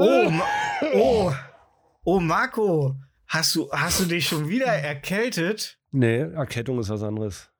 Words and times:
Oh, 0.00 0.32
oh, 0.94 1.34
oh, 2.04 2.20
Marco, 2.20 2.96
hast 3.26 3.54
du, 3.54 3.70
hast 3.70 4.00
du 4.00 4.04
dich 4.06 4.26
schon 4.26 4.48
wieder 4.48 4.66
erkältet? 4.66 5.77
Nee, 5.90 6.18
Erkältung 6.20 6.78
ist 6.78 6.88
was 6.90 7.02
anderes. 7.02 7.50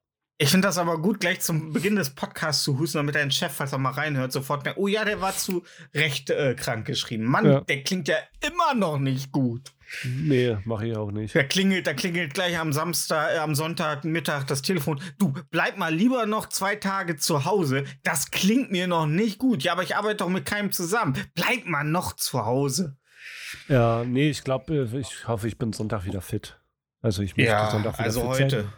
Ich 0.40 0.50
finde 0.50 0.68
das 0.68 0.78
aber 0.78 1.02
gut, 1.02 1.18
gleich 1.18 1.40
zum 1.40 1.72
Beginn 1.72 1.96
des 1.96 2.10
Podcasts 2.14 2.62
zu 2.62 2.78
husten, 2.78 2.98
damit 2.98 3.16
dein 3.16 3.32
Chef, 3.32 3.50
falls 3.52 3.72
er 3.72 3.78
mal 3.78 3.90
reinhört, 3.90 4.30
sofort 4.30 4.64
merkt, 4.64 4.78
oh 4.78 4.86
ja, 4.86 5.04
der 5.04 5.20
war 5.20 5.36
zu 5.36 5.64
Recht 5.94 6.30
äh, 6.30 6.54
krank 6.54 6.86
geschrieben. 6.86 7.24
Mann, 7.24 7.44
Ja. 7.44 7.60
der 7.62 7.82
klingt 7.82 8.06
ja 8.06 8.16
immer 8.46 8.74
noch 8.74 8.98
nicht 9.00 9.32
gut. 9.32 9.72
Nee, 10.04 10.56
mache 10.64 10.86
ich 10.86 10.96
auch 10.96 11.10
nicht. 11.10 11.34
Da 11.34 11.42
klingelt, 11.42 11.88
da 11.88 11.94
klingelt 11.94 12.34
gleich 12.34 12.56
am 12.56 12.72
Samstag, 12.72 13.32
äh, 13.34 13.38
am 13.38 13.56
Sonntagmittag 13.56 14.44
das 14.44 14.62
Telefon. 14.62 15.00
Du, 15.18 15.32
bleib 15.50 15.76
mal 15.76 15.92
lieber 15.92 16.26
noch 16.26 16.48
zwei 16.48 16.76
Tage 16.76 17.16
zu 17.16 17.44
Hause. 17.44 17.82
Das 18.04 18.30
klingt 18.30 18.70
mir 18.70 18.86
noch 18.86 19.06
nicht 19.06 19.38
gut. 19.38 19.64
Ja, 19.64 19.72
aber 19.72 19.82
ich 19.82 19.96
arbeite 19.96 20.18
doch 20.18 20.28
mit 20.28 20.46
keinem 20.46 20.70
zusammen. 20.70 21.16
Bleib 21.34 21.66
mal 21.66 21.82
noch 21.84 22.12
zu 22.14 22.44
Hause. 22.46 22.96
Ja, 23.66 24.04
nee, 24.04 24.30
ich 24.30 24.44
glaube, 24.44 24.88
ich 25.00 25.26
hoffe, 25.26 25.48
ich 25.48 25.58
bin 25.58 25.72
Sonntag 25.72 26.04
wieder 26.04 26.20
fit. 26.20 26.57
Also 27.00 27.22
ich 27.22 27.36
möchte 27.36 27.52
Sonntag 27.70 27.94
wieder 27.94 28.04
also 28.04 28.32
fit 28.32 28.44
heute. 28.52 28.68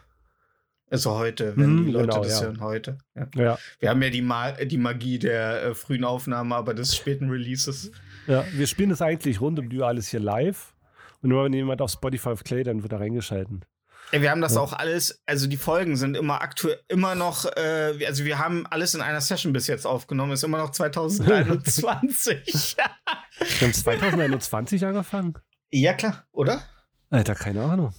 Also 0.93 1.13
heute, 1.15 1.57
wenn 1.57 1.77
Mhm, 1.77 1.87
die 1.87 1.93
Leute 1.93 2.09
genau, 2.09 2.23
das 2.25 2.41
ja. 2.41 2.47
hören, 2.47 2.61
heute. 2.61 2.99
Ja. 3.15 3.27
Ja, 3.37 3.59
Wir 3.79 3.91
haben 3.91 4.03
ja 4.03 4.11
die, 4.11 4.23
Ma 4.23 4.51
die 4.53 4.77
Magie 4.77 5.21
der 5.21 5.63
äh, 5.63 5.75
frühen 5.75 6.03
Aufnahme, 6.05 6.57
aber 6.57 6.75
des 6.75 6.97
späten 6.97 7.31
Releases. 7.31 7.93
ja, 8.27 8.45
wir 8.53 8.67
spielen 8.67 8.91
das 8.91 9.01
eigentlich 9.01 9.41
rund 9.41 9.59
um 9.61 9.71
die 9.71 9.81
alles 9.83 10.09
hier 10.09 10.19
live. 10.21 10.75
Und 11.23 11.29
nur 11.29 11.45
wenn 11.45 11.53
jemand 11.53 11.81
auf 11.81 11.93
Spotify 11.93 12.35
Clay, 12.35 12.65
dann 12.65 12.83
wird 12.83 12.93
er 12.93 12.99
reingeschalten. 13.01 13.65
Ja, 14.11 14.21
wir 14.23 14.31
haben 14.33 14.41
das 14.41 14.55
Ja. 14.57 14.63
auch 14.63 14.73
alles, 14.73 15.23
also 15.27 15.47
die 15.47 15.59
Folgen 15.59 15.97
sind 15.97 16.17
immer 16.17 16.41
aktuell, 16.43 16.81
immer 16.89 17.15
noch, 17.15 17.45
äh, 17.57 18.05
also 18.07 18.25
wir 18.25 18.39
haben 18.41 18.67
alles 18.67 18.95
in 18.95 19.01
einer 19.03 19.21
Session 19.21 19.53
bis 19.53 19.69
jetzt 19.69 19.87
aufgenommen, 19.87 20.33
ist 20.33 20.43
immer 20.43 20.59
noch 20.59 20.71
2021. 20.73 22.77
Wir 22.77 23.67
haben 23.69 23.73
2021 23.73 24.85
angefangen? 24.85 25.35
ja, 25.71 25.93
klar, 25.95 26.25
oder? 26.33 26.63
Alter, 27.11 27.37
keine 27.37 27.63
Ahnung. 27.63 27.95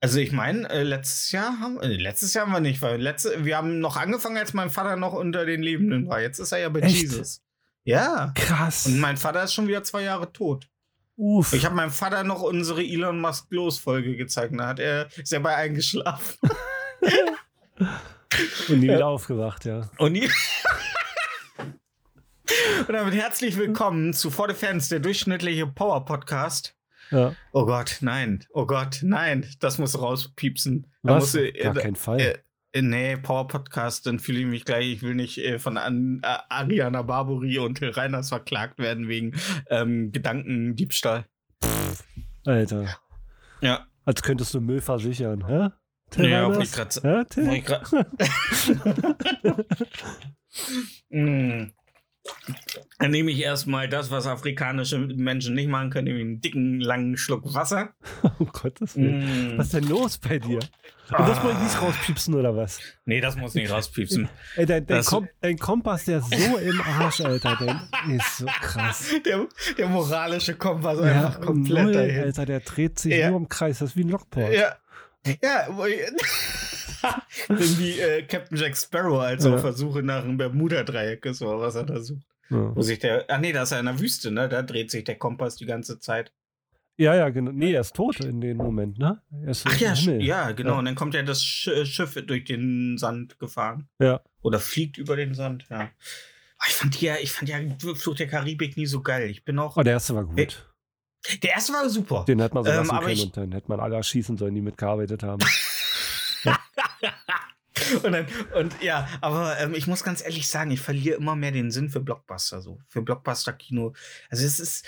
Also 0.00 0.18
ich 0.20 0.30
meine, 0.32 0.68
äh, 0.68 0.82
letztes 0.82 1.32
Jahr 1.32 1.58
haben 1.60 1.80
äh, 1.80 1.88
letztes 1.88 2.34
Jahr 2.34 2.46
haben 2.46 2.52
wir 2.52 2.60
nicht, 2.60 2.82
weil 2.82 3.00
letzte, 3.00 3.44
wir 3.44 3.56
haben 3.56 3.78
noch 3.80 3.96
angefangen, 3.96 4.36
als 4.36 4.52
mein 4.52 4.68
Vater 4.70 4.96
noch 4.96 5.14
unter 5.14 5.46
den 5.46 5.62
Lebenden 5.62 6.06
war. 6.08 6.20
Jetzt 6.20 6.38
ist 6.38 6.52
er 6.52 6.58
ja 6.58 6.68
bei 6.68 6.80
Echt? 6.80 7.00
Jesus. 7.02 7.40
Ja. 7.84 8.32
Krass. 8.34 8.86
Und 8.86 8.98
mein 9.00 9.16
Vater 9.16 9.42
ist 9.44 9.54
schon 9.54 9.68
wieder 9.68 9.82
zwei 9.84 10.02
Jahre 10.02 10.32
tot. 10.32 10.68
Uff. 11.16 11.54
Ich 11.54 11.64
habe 11.64 11.74
meinem 11.74 11.90
Vater 11.90 12.24
noch 12.24 12.42
unsere 12.42 12.82
Elon 12.82 13.20
Musk 13.20 13.46
los 13.50 13.78
Folge 13.78 14.16
gezeigt. 14.16 14.52
Da 14.58 14.66
hat 14.66 14.80
er 14.80 15.08
ist 15.16 15.32
er 15.32 15.40
bei 15.40 15.56
eingeschlafen. 15.56 16.36
Und 18.68 18.80
nie 18.80 18.86
Ja. 18.86 18.94
wieder 18.96 19.06
aufgewacht, 19.06 19.64
ja. 19.64 19.88
Und, 19.98 20.14
die 20.14 20.28
Und 22.86 22.92
damit 22.92 23.14
herzlich 23.14 23.56
willkommen 23.56 24.12
zu 24.12 24.30
For 24.30 24.48
the 24.48 24.54
Fans, 24.54 24.88
der 24.90 25.00
durchschnittliche 25.00 25.66
Power 25.66 26.04
Podcast. 26.04 26.74
Ja. 27.10 27.34
Oh 27.52 27.64
Gott, 27.66 27.98
nein. 28.00 28.44
Oh 28.52 28.66
Gott, 28.66 29.00
nein. 29.02 29.46
Das 29.60 29.78
muss 29.78 29.98
rauspiepsen. 30.00 30.86
Da 31.02 31.14
Was? 31.16 31.34
muss, 31.34 31.34
äh, 31.36 31.52
Gar 31.52 31.74
kein 31.74 31.96
Fall. 31.96 32.20
äh, 32.20 32.38
äh, 32.72 32.82
nee, 32.82 33.16
Power 33.16 33.46
Podcast, 33.48 34.06
dann 34.06 34.18
fühle 34.18 34.40
ich 34.40 34.46
mich 34.46 34.64
gleich, 34.64 34.86
ich 34.92 35.02
will 35.02 35.14
nicht 35.14 35.38
äh, 35.38 35.58
von 35.58 35.76
An 35.78 36.20
äh, 36.22 36.36
Ariana 36.48 37.02
Barbary 37.02 37.58
und 37.58 37.76
Till 37.78 37.90
Reiners 37.90 38.28
verklagt 38.28 38.78
werden 38.78 39.08
wegen 39.08 39.34
ähm, 39.70 40.12
Gedankendiebstahl. 40.12 41.24
Alter. 42.44 42.96
Ja. 43.60 43.86
Als 44.04 44.22
könntest 44.22 44.52
du 44.54 44.60
Müll 44.60 44.80
versichern, 44.80 45.46
hä? 45.46 45.68
Till 46.10 46.28
Ja, 46.28 46.46
Reiners? 46.46 46.64
ich 46.64 46.70
sa- 46.70 47.02
Hä, 47.02 47.24
Till? 47.28 47.52
Ich 47.52 47.64
grad- 47.64 47.90
Mm. 51.10 51.70
Dann 52.98 53.10
nehme 53.10 53.30
ich 53.30 53.40
erstmal 53.40 53.88
das, 53.88 54.10
was 54.10 54.26
afrikanische 54.26 54.98
Menschen 54.98 55.54
nicht 55.54 55.68
machen 55.68 55.90
können, 55.90 56.04
nämlich 56.06 56.24
einen 56.24 56.40
dicken, 56.40 56.80
langen 56.80 57.16
Schluck 57.16 57.54
Wasser. 57.54 57.90
Um 58.38 58.46
Gottes 58.52 58.96
Willen. 58.96 59.54
Mm. 59.54 59.58
Was 59.58 59.66
ist 59.66 59.74
denn 59.74 59.84
los 59.88 60.18
bei 60.18 60.38
dir? 60.38 60.58
Und 60.58 61.28
das 61.28 61.42
wollte 61.42 61.58
ich 61.58 61.64
nicht 61.64 61.80
rauspiepsen, 61.82 62.34
oder 62.34 62.56
was? 62.56 62.80
Nee, 63.04 63.20
das 63.20 63.36
muss 63.36 63.54
nicht 63.54 63.70
rauspiepsen. 63.70 64.28
Ey, 64.56 64.66
dein, 64.66 64.86
dein, 64.86 65.04
Kom 65.04 65.28
dein 65.40 65.56
Kompass, 65.56 66.04
der 66.06 66.18
ist 66.18 66.30
so 66.30 66.56
im 66.56 66.80
Arsch, 66.80 67.20
Alter. 67.20 67.56
Dein 67.60 68.16
ist 68.16 68.38
so 68.38 68.46
krass. 68.46 69.12
Der, 69.24 69.46
der 69.78 69.88
moralische 69.88 70.56
Kompass 70.56 70.98
einfach 70.98 71.40
komplett 71.40 71.84
null, 71.84 71.92
dahin. 71.92 72.24
Alter, 72.24 72.46
der 72.46 72.60
dreht 72.60 72.98
sich 72.98 73.14
Ja. 73.14 73.30
nur 73.30 73.38
im 73.38 73.48
Kreis. 73.48 73.78
Das 73.78 73.90
ist 73.90 73.96
wie 73.96 74.02
ein 74.04 74.08
Lockport. 74.08 74.52
Ja. 74.52 74.76
Ja, 75.42 75.66
wenn 77.48 77.76
die 77.78 77.98
äh, 78.00 78.22
Captain 78.22 78.56
Jack 78.56 78.76
Sparrow 78.76 79.20
als 79.20 79.44
Ja. 79.44 79.54
auf 79.54 79.60
Versuche 79.60 80.02
nach 80.02 80.24
einem 80.24 80.36
Bermuda-Dreieck 80.36 81.24
ist, 81.26 81.42
oder 81.42 81.60
was 81.60 81.74
er 81.74 81.84
da 81.84 82.00
sucht. 82.00 82.26
Ja. 82.50 82.74
Wo 82.76 82.82
sich 82.82 82.98
der, 83.00 83.24
ah 83.28 83.38
nee, 83.38 83.52
da 83.52 83.62
ist 83.64 83.72
er 83.72 83.80
in 83.80 83.86
der 83.86 83.98
Wüste, 83.98 84.30
ne? 84.30 84.48
Da 84.48 84.62
dreht 84.62 84.90
sich 84.90 85.04
der 85.04 85.16
Kompass 85.16 85.56
die 85.56 85.66
ganze 85.66 85.98
Zeit. 85.98 86.32
ja, 86.96 87.14
ja, 87.14 87.28
genau. 87.28 87.50
Nee, 87.52 87.72
er 87.72 87.80
ist 87.80 87.94
tot 87.94 88.20
in 88.20 88.40
dem 88.40 88.56
Moment, 88.58 88.98
ne? 88.98 89.20
Ach 89.64 89.80
ja, 89.80 89.92
ja, 89.94 90.52
genau. 90.52 90.72
Ja. 90.74 90.78
Und 90.78 90.84
dann 90.84 90.94
kommt 90.94 91.14
ja 91.14 91.22
das 91.22 91.42
äh, 91.66 91.84
Schiff 91.84 92.14
durch 92.26 92.44
den 92.44 92.96
Sand 92.98 93.38
gefahren. 93.38 93.88
Ja. 93.98 94.20
Oder 94.42 94.60
fliegt 94.60 94.96
über 94.96 95.16
den 95.16 95.34
Sand, 95.34 95.66
ja. 95.70 95.90
Ah, 96.58 96.64
Ich 96.68 96.74
fand 96.74 97.00
ja, 97.02 97.16
ich 97.20 97.32
fand 97.32 97.48
ja 97.50 97.58
Flucht 97.96 98.20
der 98.20 98.28
Karibik 98.28 98.76
nie 98.76 98.86
so 98.86 99.02
geil. 99.02 99.28
Ich 99.28 99.44
bin 99.44 99.58
auch. 99.58 99.76
Oh, 99.76 99.82
der 99.82 99.94
erste 99.94 100.14
war 100.14 100.24
gut. 100.24 100.38
Äh, 101.28 101.38
Der 101.42 101.50
erste 101.50 101.72
war 101.72 101.88
super. 101.90 102.24
Den 102.28 102.40
hätte 102.40 102.54
man 102.54 102.62
so 102.64 102.70
Ähm, 102.70 102.76
lassen 102.76 102.90
aber 102.92 103.00
können 103.00 103.12
ich- 103.12 103.24
und 103.24 103.36
dann 103.36 103.52
hätte 103.52 103.68
man 103.68 103.80
alle 103.80 103.96
erschießen 103.96 104.36
sollen, 104.38 104.54
die 104.54 104.60
mitgearbeitet 104.62 105.22
haben. 105.24 105.44
und, 108.02 108.12
dann, 108.12 108.26
und 108.54 108.82
ja, 108.82 109.08
aber 109.20 109.58
ähm, 109.58 109.74
ich 109.74 109.86
muss 109.86 110.04
ganz 110.04 110.22
ehrlich 110.22 110.48
sagen, 110.48 110.70
ich 110.70 110.80
verliere 110.80 111.16
immer 111.16 111.36
mehr 111.36 111.52
den 111.52 111.70
Sinn 111.70 111.90
für 111.90 112.00
Blockbuster, 112.00 112.60
so. 112.60 112.78
Für 112.88 113.02
Blockbuster-Kino. 113.02 113.94
Also 114.30 114.46
es 114.46 114.60
ist. 114.60 114.86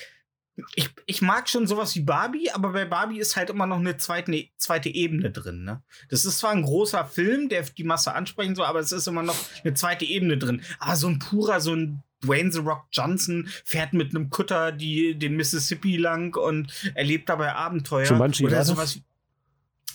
Ich, 0.75 0.91
ich 1.07 1.23
mag 1.23 1.49
schon 1.49 1.69
sowas 1.69 1.95
wie 1.95 2.01
Barbie, 2.01 2.51
aber 2.51 2.73
bei 2.73 2.85
Barbie 2.85 3.21
ist 3.21 3.37
halt 3.37 3.49
immer 3.49 3.67
noch 3.69 3.79
eine 3.79 3.97
zweite, 3.97 4.49
zweite 4.57 4.89
Ebene 4.89 5.31
drin. 5.31 5.63
Ne? 5.63 5.85
Das 6.09 6.25
ist 6.25 6.41
zwar 6.41 6.51
ein 6.51 6.65
großer 6.65 7.05
Film, 7.05 7.49
der 7.49 7.63
die 7.63 7.85
Masse 7.85 8.13
ansprechen 8.13 8.57
soll, 8.57 8.67
aber 8.67 8.81
es 8.81 8.91
ist 8.91 9.07
immer 9.07 9.23
noch 9.23 9.37
eine 9.63 9.75
zweite 9.75 10.05
Ebene 10.05 10.37
drin. 10.37 10.63
Aber 10.81 10.97
so 10.97 11.07
ein 11.07 11.21
purer, 11.21 11.61
so 11.61 11.77
ein 11.77 12.03
Dwayne 12.25 12.51
The 12.51 12.59
Rock 12.59 12.87
Johnson 12.91 13.49
fährt 13.65 13.93
mit 13.93 14.15
einem 14.15 14.31
Kutter 14.31 14.73
die, 14.73 15.15
den 15.17 15.37
Mississippi 15.37 15.97
lang 15.97 16.37
und 16.37 16.73
erlebt 16.95 17.29
dabei 17.29 17.53
Abenteuer. 17.53 18.07
Jumanji 18.07 18.45
Oder 18.45 18.65
sowas. 18.65 19.01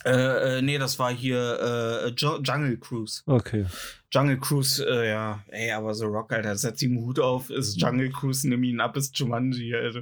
Äh, 0.04 0.58
äh, 0.58 0.62
nee, 0.62 0.76
das 0.78 0.98
war 0.98 1.10
hier 1.12 2.04
äh, 2.06 2.08
Jungle 2.10 2.76
Cruise. 2.78 3.22
Okay. 3.26 3.64
Jungle 4.12 4.38
Cruise, 4.38 4.84
äh, 4.86 5.08
ja, 5.08 5.42
ey, 5.48 5.72
aber 5.72 5.94
The 5.94 6.04
Rock, 6.04 6.32
Alter, 6.32 6.54
setz 6.56 6.82
ihm 6.82 6.98
Hut 7.00 7.18
auf, 7.18 7.48
ist 7.50 7.80
Jungle 7.80 8.10
Cruise, 8.10 8.46
nimm 8.48 8.62
ihn 8.62 8.80
ab, 8.80 8.96
ist 8.96 9.18
Jumanji, 9.18 9.74
also. 9.74 10.00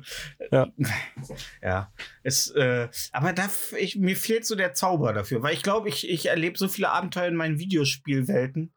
Ja. 0.50 0.66
Ja, 1.62 1.92
ist, 2.24 2.50
äh, 2.56 2.88
aber 3.12 3.32
da, 3.32 3.48
ich, 3.78 3.96
mir 3.96 4.16
fehlt 4.16 4.44
so 4.44 4.54
der 4.56 4.74
Zauber 4.74 5.12
dafür, 5.12 5.42
weil 5.42 5.54
ich 5.54 5.62
glaube, 5.62 5.88
ich, 5.88 6.08
ich 6.10 6.26
erlebe 6.26 6.58
so 6.58 6.66
viele 6.68 6.90
Abenteuer 6.90 7.28
in 7.28 7.36
meinen 7.36 7.58
Videospielwelten, 7.58 8.72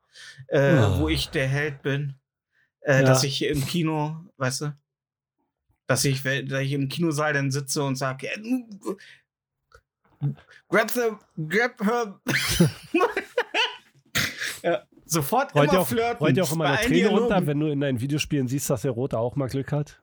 äh, 0.48 0.78
Oh. 0.78 1.00
wo 1.00 1.10
ich 1.10 1.30
der 1.30 1.48
Held 1.48 1.82
bin, 1.82 2.14
äh, 2.82 2.98
Ja. 3.00 3.04
dass 3.04 3.24
ich 3.24 3.44
im 3.44 3.66
Kino, 3.66 4.16
weißt 4.38 4.62
du, 4.62 4.76
dass 5.88 6.06
ich, 6.06 6.22
dass 6.24 6.62
ich 6.62 6.72
im 6.74 6.88
Kinosaal 6.88 7.34
dann 7.34 7.52
sitze 7.52 7.84
und 7.84 7.96
sage, 7.96 8.30
grab 10.70 10.90
the, 10.92 11.02
grab 11.48 11.80
her. 11.84 12.20
ja, 14.64 14.84
sofort 15.06 15.54
Rollt 15.56 15.66
immer 15.70 15.74
ja 15.74 15.80
auch, 15.80 15.88
flirten. 15.88 16.18
rollt 16.18 16.38
ja 16.38 16.44
auch 16.44 16.52
immer 16.54 16.66
Bei 16.66 16.78
eine 16.80 16.88
Träne 16.88 17.10
runter, 17.10 17.46
wenn 17.48 17.60
du 17.60 17.68
in 17.68 17.80
deinen 17.82 18.00
Videospielen 18.02 18.48
siehst, 18.48 18.70
dass 18.70 18.82
der 18.84 18.92
Rote 18.92 19.18
auch 19.20 19.36
mal 19.36 19.48
Glück 19.50 19.72
hat. 19.72 20.02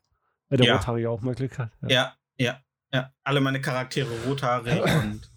Äh, 0.51 0.57
der 0.59 0.67
Ja. 0.67 0.77
Rothaarige 0.77 1.11
auch 1.11 1.21
mal 1.23 1.35
Glück 1.35 1.59
hat. 1.59 1.71
Ja, 1.89 2.15
ja, 2.39 2.61
ja. 2.93 3.13
Alle 3.25 3.41
meine 3.41 3.61
Charaktere 3.61 4.11
rothaarig 4.27 4.81
und 5.03 5.31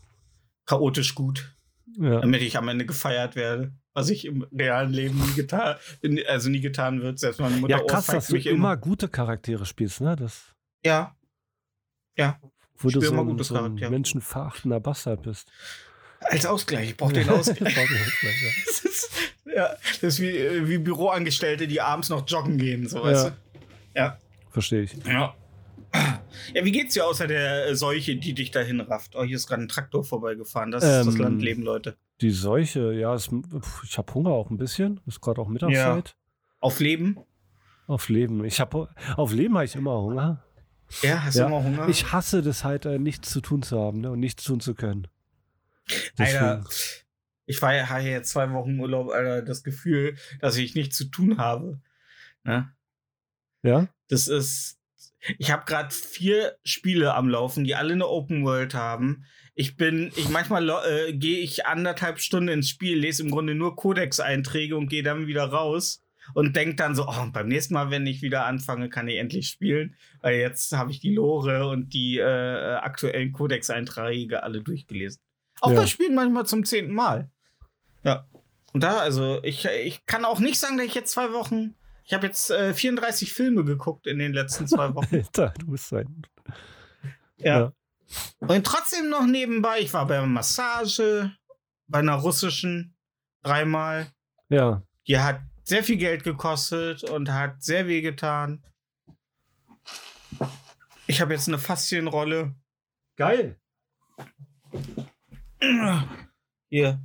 chaotisch 0.65 1.15
gut, 1.15 1.55
Ja. 1.97 2.19
damit 2.21 2.41
ich 2.41 2.57
am 2.57 2.67
Ende 2.67 2.85
gefeiert 2.85 3.35
werde. 3.35 3.73
Was 3.93 4.09
ich 4.09 4.25
im 4.25 4.41
realen 4.51 4.91
Leben 4.91 5.17
nie 5.17 5.33
getan, 5.35 5.77
also 6.27 6.49
nie 6.49 6.59
getan 6.59 7.01
wird. 7.01 7.17
Selbst 7.17 7.39
meine 7.39 7.55
Mutter 7.55 7.77
Ja, 7.77 7.83
krass, 7.85 8.07
dass 8.07 8.27
du 8.27 8.35
immer 8.37 8.75
gute 8.75 9.07
Charaktere 9.07 9.65
spielst, 9.65 10.01
ne? 10.01 10.17
Das, 10.17 10.53
Ja, 10.85 11.15
ja. 12.17 12.37
Wo 12.77 12.89
du 12.89 13.01
so 13.01 13.13
ein, 13.19 13.43
so 13.43 13.55
ein 13.55 13.73
menschenverachtender 13.75 14.79
Bastard 14.79 15.21
bist. 15.23 15.47
Als 16.21 16.45
Ausgleich. 16.45 16.89
Ich 16.91 16.97
brauche 16.97 17.13
den 17.13 17.29
Ausgleich. 17.29 17.75
Brauch 17.75 17.87
den 17.87 18.01
Ausgleich, 18.01 18.41
ja. 18.43 18.49
das 18.65 18.79
ist, 18.85 19.09
ja, 19.55 19.69
das 20.01 20.03
ist 20.03 20.19
wie, 20.21 20.29
äh, 20.37 20.67
wie 20.67 20.77
Büroangestellte, 20.77 21.67
die 21.67 21.79
abends 21.81 22.09
noch 22.09 22.27
joggen 22.27 22.57
gehen, 22.57 22.87
so 22.87 23.03
weißt 23.03 23.25
Ja. 23.25 23.29
du? 23.29 23.35
Ja. 23.95 24.17
Verstehe 24.49 24.81
ich. 24.83 24.93
Ja. 25.05 25.33
Ja, 26.53 26.65
wie 26.65 26.71
geht's 26.73 26.93
dir 26.93 27.05
außer 27.05 27.25
der 27.27 27.73
Seuche, 27.77 28.17
die 28.17 28.33
dich 28.33 28.51
dahin 28.51 28.81
rafft? 28.81 29.15
Oh, 29.15 29.23
hier 29.23 29.37
ist 29.37 29.47
gerade 29.47 29.61
ein 29.61 29.69
Traktor 29.69 30.03
vorbeigefahren. 30.03 30.71
Das 30.71 30.83
ist 30.83 31.07
das 31.07 31.15
Ähm, 31.15 31.21
Landleben, 31.21 31.63
Leute. 31.63 31.95
Die 32.19 32.31
Seuche, 32.31 32.91
ja, 32.93 33.13
es, 33.13 33.29
ich 33.83 33.97
habe 33.97 34.13
Hunger 34.13 34.31
auch 34.31 34.49
ein 34.49 34.57
bisschen. 34.57 34.99
Ist 35.05 35.21
gerade 35.21 35.39
auch 35.41 35.47
Mittagszeit. 35.47 36.15
Auf 36.59 36.79
Leben? 36.81 37.17
Auf 37.87 38.09
Leben. 38.09 38.43
Ich 38.43 38.59
habe 38.59 38.89
auf 39.15 39.31
Leben 39.33 39.53
habe 39.55 39.63
ich 39.65 39.75
immer 39.75 40.01
Hunger. 40.01 40.43
Ja, 41.01 41.23
hast 41.23 41.35
Ja. 41.35 41.43
du 41.43 41.47
immer 41.55 41.63
Hunger? 41.63 41.89
Ich 41.89 42.11
hasse 42.11 42.41
das 42.41 42.63
halt, 42.63 42.85
äh, 42.85 42.99
nichts 42.99 43.29
zu 43.29 43.41
tun 43.41 43.61
zu 43.63 43.79
haben 43.79 44.01
ne, 44.01 44.11
und 44.11 44.19
nichts 44.19 44.43
tun 44.43 44.59
zu 44.59 44.75
können. 44.75 45.07
Alter, 46.17 46.63
Deswegen- 46.63 47.05
ich 47.47 47.61
war 47.61 47.75
ja 47.75 47.89
habe 47.89 48.03
jetzt 48.03 48.31
zwei 48.31 48.51
Wochen 48.51 48.79
Urlaub, 48.79 49.09
Alter, 49.11 49.41
das 49.41 49.63
Gefühl, 49.63 50.17
dass 50.39 50.57
ich 50.57 50.75
nichts 50.75 50.97
zu 50.97 51.05
tun 51.05 51.37
habe. 51.37 51.79
Ne? 52.43 52.71
Ja? 53.63 53.87
Das 54.07 54.27
ist. 54.27 54.79
Ich 55.39 55.49
habe 55.51 55.65
gerade 55.65 55.89
vier 55.93 56.55
Spiele 56.63 57.15
am 57.15 57.29
Laufen, 57.29 57.63
die 57.63 57.73
alle 57.73 57.93
eine 57.93 58.07
Open 58.07 58.45
World 58.45 58.75
haben. 58.75 59.25
Ich 59.55 59.75
bin, 59.75 60.11
ich 60.15 60.29
manchmal 60.29 60.69
äh, 60.69 61.13
gehe 61.13 61.39
ich 61.39 61.65
anderthalb 61.65 62.19
Stunden 62.19 62.49
ins 62.49 62.69
Spiel, 62.69 62.99
lese 62.99 63.23
im 63.23 63.31
Grunde 63.31 63.55
nur 63.55 63.75
Codex-Einträge 63.75 64.77
und 64.77 64.87
gehe 64.87 65.01
dann 65.01 65.25
wieder 65.25 65.45
raus 65.45 66.03
und 66.33 66.55
denke 66.55 66.75
dann 66.75 66.95
so, 66.95 67.07
oh, 67.07 67.25
beim 67.31 67.47
nächsten 67.47 67.73
Mal, 67.73 67.91
wenn 67.91 68.05
ich 68.07 68.21
wieder 68.21 68.45
anfange, 68.45 68.89
kann 68.89 69.07
ich 69.07 69.17
endlich 69.17 69.47
spielen, 69.49 69.95
weil 70.21 70.35
jetzt 70.37 70.71
habe 70.73 70.91
ich 70.91 70.99
die 70.99 71.13
Lore 71.13 71.67
und 71.67 71.93
die 71.93 72.17
äh, 72.17 72.75
aktuellen 72.75 73.31
Codex-Einträge 73.31 74.43
alle 74.43 74.61
durchgelesen. 74.61 75.21
Auch 75.61 75.71
Ja. 75.71 75.81
das 75.81 75.89
Spiel 75.89 76.11
manchmal 76.11 76.45
zum 76.45 76.65
zehnten 76.65 76.93
Mal. 76.93 77.29
Ja. 78.03 78.27
Und 78.73 78.83
da, 78.83 78.97
also, 78.99 79.39
ich, 79.43 79.65
ich 79.65 80.05
kann 80.05 80.25
auch 80.25 80.39
nicht 80.39 80.59
sagen, 80.59 80.77
dass 80.77 80.85
ich 80.87 80.95
jetzt 80.95 81.11
zwei 81.13 81.31
Wochen. 81.31 81.75
Ich 82.03 82.13
habe 82.13 82.27
jetzt 82.27 82.51
äh, 82.51 82.73
34 82.73 83.31
Filme 83.33 83.63
geguckt 83.63 84.05
in 84.05 84.19
den 84.19 84.33
letzten 84.33 84.67
zwei 84.67 84.93
Wochen. 84.93 85.15
Alter, 85.15 85.53
du 85.59 85.67
bist 85.71 85.93
ein. 85.93 86.23
ja. 87.37 87.59
Ja. 87.59 87.73
Und 88.39 88.65
trotzdem 88.67 89.09
noch 89.09 89.25
nebenbei, 89.25 89.79
ich 89.79 89.91
war 89.93 90.05
bei 90.05 90.17
einer 90.17 90.27
Massage, 90.27 91.31
bei 91.87 91.99
einer 91.99 92.13
russischen, 92.15 92.95
dreimal. 93.41 94.07
Ja. 94.49 94.83
Die 95.07 95.17
hat 95.17 95.39
sehr 95.65 95.83
viel 95.83 95.97
Geld 95.97 96.23
gekostet 96.23 97.03
und 97.03 97.31
hat 97.31 97.61
sehr 97.63 97.87
weh 97.87 98.01
getan. 98.01 98.63
Ich 101.07 101.21
habe 101.21 101.33
jetzt 101.33 101.47
eine 101.47 101.59
Faszienrolle. 101.59 102.55
Geil. 103.15 103.59
Hier. 106.69 107.03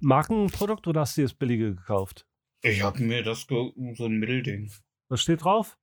Markenprodukt 0.00 0.86
oder 0.86 1.02
hast 1.02 1.16
du 1.16 1.22
dir 1.22 1.26
das 1.26 1.34
billige 1.34 1.74
gekauft? 1.74 2.26
Ich 2.62 2.82
habe 2.82 3.02
mir 3.02 3.22
das 3.22 3.46
ge 3.46 3.72
so 3.94 4.06
ein 4.06 4.18
Mittelding. 4.18 4.70
Was 5.08 5.22
steht 5.22 5.44
drauf? 5.44 5.78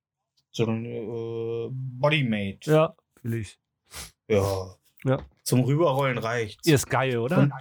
So 0.50 0.66
ein 0.66 0.84
äh, 0.84 1.68
Bodymate. 1.70 2.70
Ja, 2.70 2.96
will 3.22 3.34
ich. 3.34 3.58
Ja. 4.28 4.76
Ja. 5.04 5.18
Zum 5.42 5.60
Rüberrollen 5.60 6.18
reicht. 6.18 6.66
Ist 6.66 6.88
geil, 6.88 7.18
oder? 7.18 7.38
Und, 7.38 7.52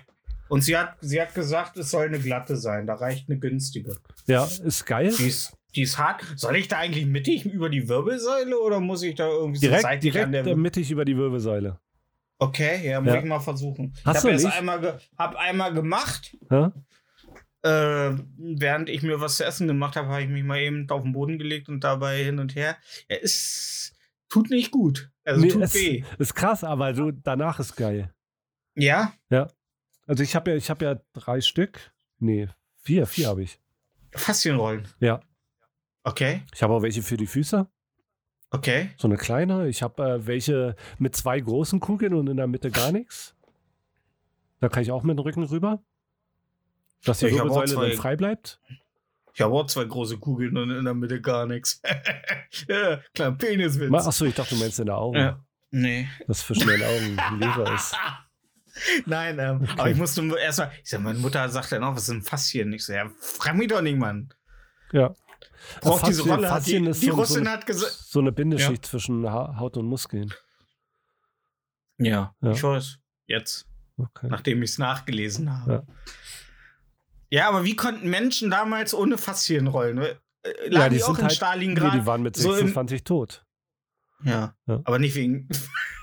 und 0.52 0.62
sie, 0.62 0.78
hat, 0.78 0.98
sie 1.02 1.22
hat 1.22 1.34
gesagt, 1.34 1.78
es 1.78 1.90
soll 1.92 2.06
eine 2.08 2.20
glatte 2.20 2.56
sein. 2.58 2.86
Da 2.86 2.96
reicht 2.96 3.30
eine 3.30 3.40
günstige. 3.40 3.96
Ja, 4.28 4.44
ist 4.46 4.86
geil. 4.86 5.14
Die 5.18 5.28
ist, 5.28 5.54
die 5.76 5.84
ist 5.84 5.98
hart. 5.98 6.22
Soll 6.36 6.58
ich 6.58 6.68
da 6.68 6.78
eigentlich 6.80 7.06
mittig 7.06 7.46
über 7.46 7.70
die 7.70 7.88
Wirbelsäule 7.88 8.60
oder 8.60 8.80
muss 8.80 9.02
ich 9.04 9.16
da 9.16 9.28
irgendwie 9.28 9.60
so 9.60 9.68
Direkt, 9.68 9.82
seitlich 9.84 10.12
direkt 10.14 10.26
an 10.26 10.32
der 10.34 10.46
äh, 10.48 10.56
mittig 10.56 10.92
über 10.92 11.06
die 11.06 11.16
Wirbelsäule. 11.18 11.80
Okay, 12.40 12.88
ja, 12.90 13.00
muss 13.00 13.14
Ja. 13.14 13.20
ich 13.20 13.26
mal 13.26 13.40
versuchen. 13.40 13.94
Hast 14.04 14.18
ich 14.18 14.22
du 14.24 14.28
habe 14.30 14.44
nicht? 14.44 14.58
einmal, 14.58 14.82
ge 14.82 14.94
hab 15.18 15.36
einmal 15.36 15.74
gemacht. 15.74 16.36
Ja? 16.50 16.74
Äh, 17.64 18.18
während 18.38 18.90
ich 18.90 19.04
mir 19.04 19.22
was 19.22 19.38
zu 19.38 19.46
essen 19.46 19.68
gemacht 19.68 19.96
habe, 19.96 20.08
habe 20.10 20.24
ich 20.24 20.30
mich 20.30 20.44
mal 20.44 20.60
eben 20.60 20.90
auf 20.90 21.04
den 21.04 21.14
Boden 21.14 21.38
gelegt 21.38 21.70
und 21.70 21.84
dabei 21.84 22.24
hin 22.24 22.40
und 22.40 22.56
her. 22.56 22.78
Ja, 23.10 23.18
ist. 23.18 23.94
Tut 24.30 24.50
nicht 24.50 24.72
gut. 24.72 25.12
Also 25.24 25.42
Nee, 25.42 25.50
tut 25.50 25.62
es- 25.64 25.74
weh. 25.76 26.04
Ist 26.18 26.34
krass, 26.36 26.64
aber 26.64 26.94
du, 26.94 27.12
danach 27.12 27.60
ist 27.60 27.76
geil. 27.76 28.12
Ja? 28.76 29.14
Also 30.12 30.24
ich 30.24 30.36
habe 30.36 30.52
ja, 30.52 30.58
ich 30.58 30.70
habe 30.70 30.84
ja 30.84 31.00
drei 31.14 31.40
Stück. 31.40 31.94
Nee, 32.20 32.50
vier, 32.82 33.08
vier 33.08 33.30
habe 33.30 33.44
ich. 33.44 33.62
Faszienrollen. 34.14 34.86
Ja. 35.00 35.22
Okay, 36.04 36.42
Ich 36.54 36.62
habe 36.62 36.74
auch 36.74 36.82
welche 36.82 37.02
für 37.02 37.16
die 37.16 37.28
Füße. 37.28 37.66
okay. 38.50 38.90
So 38.98 39.08
eine 39.08 39.16
kleine. 39.16 39.70
Ich 39.70 39.82
habe 39.82 40.04
äh, 40.04 40.28
welche 40.28 40.76
mit 40.98 41.16
zwei 41.16 41.40
großen 41.40 41.80
Kugeln 41.80 42.14
und 42.14 42.28
in 42.28 42.36
der 42.36 42.48
Mitte 42.48 42.72
gar 42.72 42.92
nichts. 42.92 43.38
Da 44.60 44.68
kann 44.68 44.84
ich 44.84 44.92
auch 44.92 45.04
mit 45.04 45.18
dem 45.18 45.22
Rücken 45.22 45.44
rüber. 45.44 45.82
Dass 47.06 47.20
die 47.20 47.28
Ja, 47.28 47.32
ich 47.32 47.38
Wirbelsäule 47.38 47.88
dann 47.92 47.98
frei 47.98 48.18
bleibt. 48.18 48.60
Ich 49.34 49.40
habe 49.40 49.54
auch 49.54 49.68
zwei 49.68 49.86
große 49.86 50.18
Kugeln 50.18 50.58
und 50.58 50.72
in 50.72 50.84
der 50.84 50.94
Mitte 50.94 51.22
gar 51.22 51.46
nichts. 51.46 51.82
ja, 52.68 53.00
klar, 53.14 53.32
Peniswitz. 53.32 53.94
Achso, 53.94 54.26
ich 54.26 54.36
dachte, 54.36 54.56
du 54.56 54.60
meinst 54.60 54.78
in 54.78 54.88
der 54.88 54.98
Augen. 54.98 55.18
Ja. 55.18 55.40
Nee. 55.70 56.10
Das 56.28 56.40
zwischen 56.40 56.68
den 56.68 56.84
Augen 56.84 57.40
Leber 57.40 57.74
ist. 57.74 57.96
Nein, 59.06 59.38
ähm, 59.40 59.68
aber 59.78 59.90
ich 59.90 59.98
musste 59.98 60.22
erstmal, 60.38 60.72
ich 60.84 60.90
sag, 60.90 61.02
meine 61.02 61.20
Mutter 61.20 61.48
sagt 61.50 61.72
dann 61.72 61.84
auch, 61.84 61.96
was 61.96 62.04
ist 62.04 62.10
ein 62.10 62.22
Faszien? 62.22 62.72
Ich 62.74 62.86
so, 62.86 62.94
ja, 62.94 63.10
frag 63.20 63.56
mich 63.56 63.68
doch 63.68 63.82
nicht, 63.82 63.98
Mann. 63.98 64.34
Ja. 64.92 65.14
Braucht 65.82 66.08
diese 66.08 66.24
Rolle. 66.24 66.50
Hat 66.50 66.66
die 66.66 66.76
ist 66.78 67.02
die 67.02 67.08
so- 67.08 67.12
so 67.14 67.18
Russin 67.22 67.42
eine- 67.42 67.52
hat 67.52 67.66
gesagt. 67.66 67.92
So 67.92 68.20
eine 68.20 68.32
Bindeschicht 68.32 68.86
zwischen 68.86 69.30
ha 69.30 69.56
Haut 69.60 69.78
und 69.78 69.86
Muskeln. 69.86 70.34
Ja, 71.98 72.34
Ja. 72.42 72.52
ich 72.52 72.64
weiß. 72.64 72.98
Jetzt, 73.28 73.68
Okay. 73.98 74.28
nachdem 74.30 74.64
ich 74.64 74.72
es 74.72 74.78
nachgelesen 74.78 75.52
habe. 75.56 75.72
Ja. 75.74 75.84
Ja. 77.30 77.48
aber 77.50 77.64
wie 77.64 77.76
konnten 77.76 78.10
Menschen 78.10 78.50
damals 78.52 78.94
ohne 78.94 79.18
Faszien 79.18 79.68
rollen? 79.68 79.98
Äh, 80.00 80.16
Lagen 80.68 80.72
Ja, 80.74 80.90
die, 80.90 80.96
die 80.98 81.04
auch 81.04 81.18
in 81.18 81.24
halt- 81.24 81.34
Stalingrad? 81.34 81.94
Nee, 81.94 82.00
die 82.02 82.06
waren 82.06 82.24
mit 82.24 82.36
so 82.36 82.50
im- 82.52 82.56
26 82.58 83.04
tot. 83.04 83.46
ja. 84.24 84.56
Ja. 84.68 84.82
aber 84.84 85.00
nicht 85.00 85.16
wegen, 85.16 85.48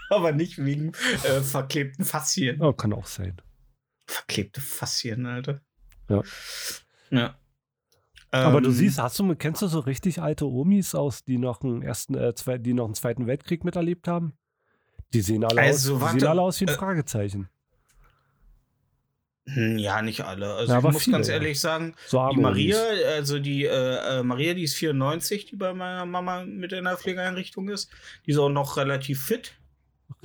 aber 0.11 0.33
nicht 0.33 0.59
wegen 0.65 0.93
äh, 1.25 1.41
verklebten 1.43 2.05
Faszien. 2.05 2.61
Oh, 2.63 2.73
kann 2.73 2.93
auch 2.93 3.07
sein. 3.07 3.41
Verklebte 4.07 4.61
Faszien, 4.61 5.27
Alter. 5.27 5.61
Ja. 6.09 6.23
Ja. 7.11 7.39
Aber 8.31 8.61
du 8.61 8.69
Ähm, 8.69 8.75
siehst, 8.75 8.99
hast 8.99 9.19
du, 9.19 9.35
kennst 9.37 9.63
du 9.63 9.69
so 9.69 9.81
richtig 9.81 10.21
alte 10.21 10.47
Omis 10.47 10.95
aus, 10.95 11.25
die 11.25 11.39
noch 11.39 11.63
einen 11.63 11.83
ersten, 11.83 12.15
äh, 12.15 12.35
zwei, 12.35 12.59
die 12.59 12.75
noch 12.75 12.85
einen 12.85 12.95
Zweiten 12.95 13.27
Weltkrieg 13.27 13.65
miterlebt 13.65 14.07
haben? 14.09 14.35
Die 15.15 15.23
sehen 15.23 15.45
alle, 15.45 15.63
Also, 15.63 15.95
aus, 15.97 15.99
die 15.99 16.01
warte, 16.03 16.21
sehen 16.21 16.29
alle 16.29 16.43
aus 16.43 16.61
wie 16.61 16.67
ein 16.67 16.69
äh, 16.69 16.77
Fragezeichen. 16.77 17.49
hm, 19.47 19.79
Ja, 19.79 20.03
nicht 20.03 20.21
alle. 20.23 20.55
Also 20.55 20.73
Ja, 20.75 20.83
ich 20.83 20.85
muss 20.85 21.05
viele, 21.05 21.17
ganz 21.17 21.29
ja. 21.29 21.35
ehrlich 21.35 21.59
sagen, 21.61 21.95
So 22.07 22.29
die 22.29 22.37
Maria, 22.37 22.79
also 23.15 23.39
die 23.39 23.65
äh, 23.65 24.19
äh, 24.21 24.23
Maria, 24.23 24.55
die 24.55 24.65
ist 24.65 24.75
94, 24.75 25.47
die 25.47 25.57
bei 25.57 25.73
meiner 25.73 26.05
Mama 26.07 26.45
mit 26.45 26.73
in 26.73 26.85
der 26.85 26.99
Pflegeeinrichtung 26.99 27.69
ist. 27.71 27.91
Die 28.27 28.33
ist 28.33 28.39
auch 28.39 28.51
noch 28.51 28.77
relativ 28.77 29.25
fit. 29.25 29.55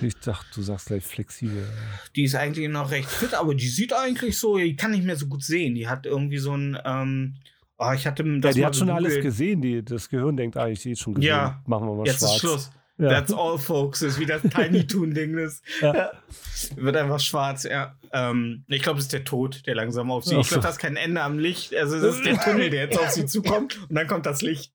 Ich 0.01 0.15
dachte, 0.19 0.47
du 0.55 0.61
sagst 0.61 0.87
gleich 0.87 1.03
flexibel. 1.03 1.67
Die 2.15 2.23
ist 2.23 2.35
eigentlich 2.35 2.67
noch 2.69 2.91
recht 2.91 3.09
fit, 3.09 3.33
aber 3.33 3.53
die 3.53 3.67
sieht 3.67 3.93
eigentlich 3.93 4.37
so, 4.39 4.57
die 4.57 4.75
kann 4.75 4.91
nicht 4.91 5.03
mehr 5.03 5.15
so 5.15 5.27
gut 5.27 5.43
sehen. 5.43 5.75
Die 5.75 5.87
hat 5.87 6.05
irgendwie 6.05 6.37
so 6.39 6.55
ein, 6.55 6.77
ähm, 6.83 7.35
oh, 7.77 7.91
ich 7.93 8.07
hatte 8.07 8.23
Ja, 8.23 8.39
das 8.39 8.55
die 8.55 8.61
mal 8.61 8.67
hat 8.67 8.75
schon 8.75 8.89
alles 8.89 9.21
gesehen. 9.21 9.61
Die, 9.61 9.83
das 9.83 10.09
Gehirn 10.09 10.35
denkt, 10.37 10.57
ah, 10.57 10.67
ich 10.67 10.81
sehe 10.81 10.95
schon 10.95 11.15
gesehen. 11.15 11.29
Ja. 11.29 11.61
Machen 11.67 11.87
wir 11.87 11.95
mal 11.95 12.05
Jetzt 12.07 12.19
schwarz. 12.19 12.33
ist 12.35 12.39
Schluss. 12.39 12.71
Ja. 12.97 13.09
That's 13.09 13.33
all, 13.33 13.57
folks. 13.57 13.99
Das 13.99 14.13
ist 14.13 14.19
wie 14.19 14.25
das 14.25 14.41
Tiny 14.43 14.85
Toon-Ding. 14.87 15.35
Das 15.35 15.61
Ja. 15.81 15.95
ja. 15.95 16.11
wird 16.75 16.95
einfach 16.95 17.19
schwarz, 17.19 17.63
ja. 17.63 17.97
Ähm, 18.11 18.63
ich 18.67 18.81
glaube, 18.81 18.99
es 18.99 19.05
ist 19.05 19.13
der 19.13 19.23
Tod, 19.23 19.65
der 19.65 19.75
langsam 19.75 20.11
auf 20.11 20.25
sie. 20.25 20.35
Ich 20.39 20.47
glaube, 20.47 20.63
das 20.63 20.73
ist 20.73 20.79
kein 20.79 20.95
Ende 20.95 21.21
am 21.21 21.39
Licht. 21.39 21.75
Also, 21.75 21.97
es 21.97 22.15
ist 22.15 22.25
der 22.25 22.39
Tunnel, 22.39 22.69
der 22.69 22.85
jetzt 22.85 22.99
auf 22.99 23.09
sie 23.09 23.25
zukommt 23.27 23.79
und 23.89 23.95
dann 23.95 24.07
kommt 24.07 24.25
das 24.25 24.41
Licht. 24.41 24.73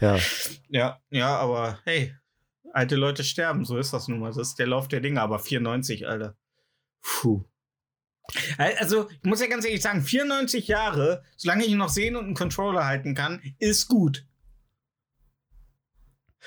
Ja. 0.00 0.18
Ja, 0.68 1.00
ja, 1.10 1.36
aber 1.36 1.78
hey, 1.84 2.14
alte 2.72 2.96
Leute 2.96 3.24
sterben, 3.24 3.64
so 3.64 3.76
ist 3.76 3.92
das 3.92 4.08
nun 4.08 4.20
mal. 4.20 4.28
Das 4.28 4.36
ist 4.36 4.58
der 4.58 4.66
Lauf 4.66 4.88
der 4.88 5.00
Dinge, 5.00 5.20
aber 5.20 5.38
94, 5.38 6.06
Alter. 6.06 6.36
Puh. 7.02 7.44
Also, 8.58 9.08
ich 9.10 9.24
muss 9.24 9.40
ja 9.40 9.48
ganz 9.48 9.64
ehrlich 9.64 9.82
sagen, 9.82 10.02
94 10.02 10.68
Jahre, 10.68 11.24
solange 11.36 11.64
ich 11.64 11.74
noch 11.74 11.88
sehen 11.88 12.16
und 12.16 12.26
einen 12.26 12.34
Controller 12.34 12.86
halten 12.86 13.14
kann, 13.14 13.40
ist 13.58 13.88
gut. 13.88 14.26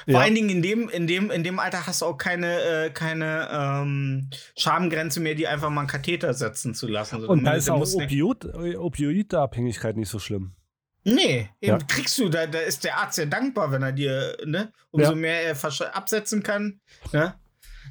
Vor 0.06 0.16
ja. 0.16 0.20
allen 0.22 0.34
Dingen 0.34 0.50
in 0.50 0.62
dem, 0.64 0.90
in 0.90 1.06
dem, 1.06 1.30
in 1.30 1.44
dem 1.44 1.60
Alter 1.60 1.86
hast 1.86 2.02
du 2.02 2.08
auch 2.08 2.18
keine, 2.18 2.62
äh, 2.62 2.90
keine 2.90 3.48
ähm, 3.52 4.30
Schamgrenze 4.58 5.20
mehr, 5.20 5.36
die 5.36 5.48
einfach 5.48 5.70
mal 5.70 5.82
einen 5.82 5.90
Katheter 5.90 6.34
setzen 6.34 6.74
zu 6.74 6.88
lassen. 6.88 7.24
Und 7.26 7.44
da 7.44 7.54
ist 7.54 7.70
auch 7.70 7.82
Opioid, 7.82 8.46
äh, 8.46 8.76
Opioidabhängigkeit 8.76 9.96
nicht 9.96 10.10
so 10.10 10.18
schlimm. 10.18 10.56
Nee, 11.06 11.50
eben 11.62 11.80
Ja. 11.80 11.86
kriegst 11.86 12.18
du, 12.20 12.30
da, 12.30 12.48
da 12.48 12.60
ist 12.60 12.84
der 12.84 12.98
Arzt 12.98 13.18
ja 13.18 13.26
dankbar, 13.26 13.72
wenn 13.72 13.84
er 13.84 13.92
dir, 13.92 14.38
ne, 14.46 14.72
umso 14.92 15.10
Ja. 15.12 15.16
mehr 15.16 15.42
er 15.44 15.56
absetzen 15.96 16.44
kann, 16.44 16.80
ne? 17.12 17.36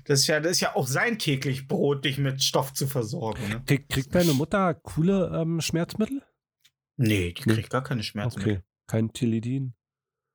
Das 0.07 0.21
ist 0.21 0.27
ja, 0.27 0.41
das 0.41 0.53
ist 0.53 0.61
ja 0.61 0.75
auch 0.75 0.87
sein 0.87 1.19
täglich 1.19 1.69
Brot, 1.69 2.05
dich 2.05 2.17
mit 2.19 2.43
Stoff 2.43 2.73
zu 2.73 2.87
versorgen, 2.87 3.47
ne? 3.49 3.63
Krieg, 3.67 3.89
kriegt 3.89 4.15
deine 4.15 4.33
Mutter 4.33 4.75
coole 4.75 5.31
ähm, 5.41 5.61
Schmerzmittel? 5.61 6.23
Nee, 6.97 7.33
die 7.33 7.43
Nee. 7.49 7.55
kriegt 7.55 7.71
gar 7.71 7.83
keine 7.85 8.03
Schmerzen. 8.03 8.41
Okay. 8.41 8.61
Kein 8.87 9.13
Tilidin. 9.13 9.75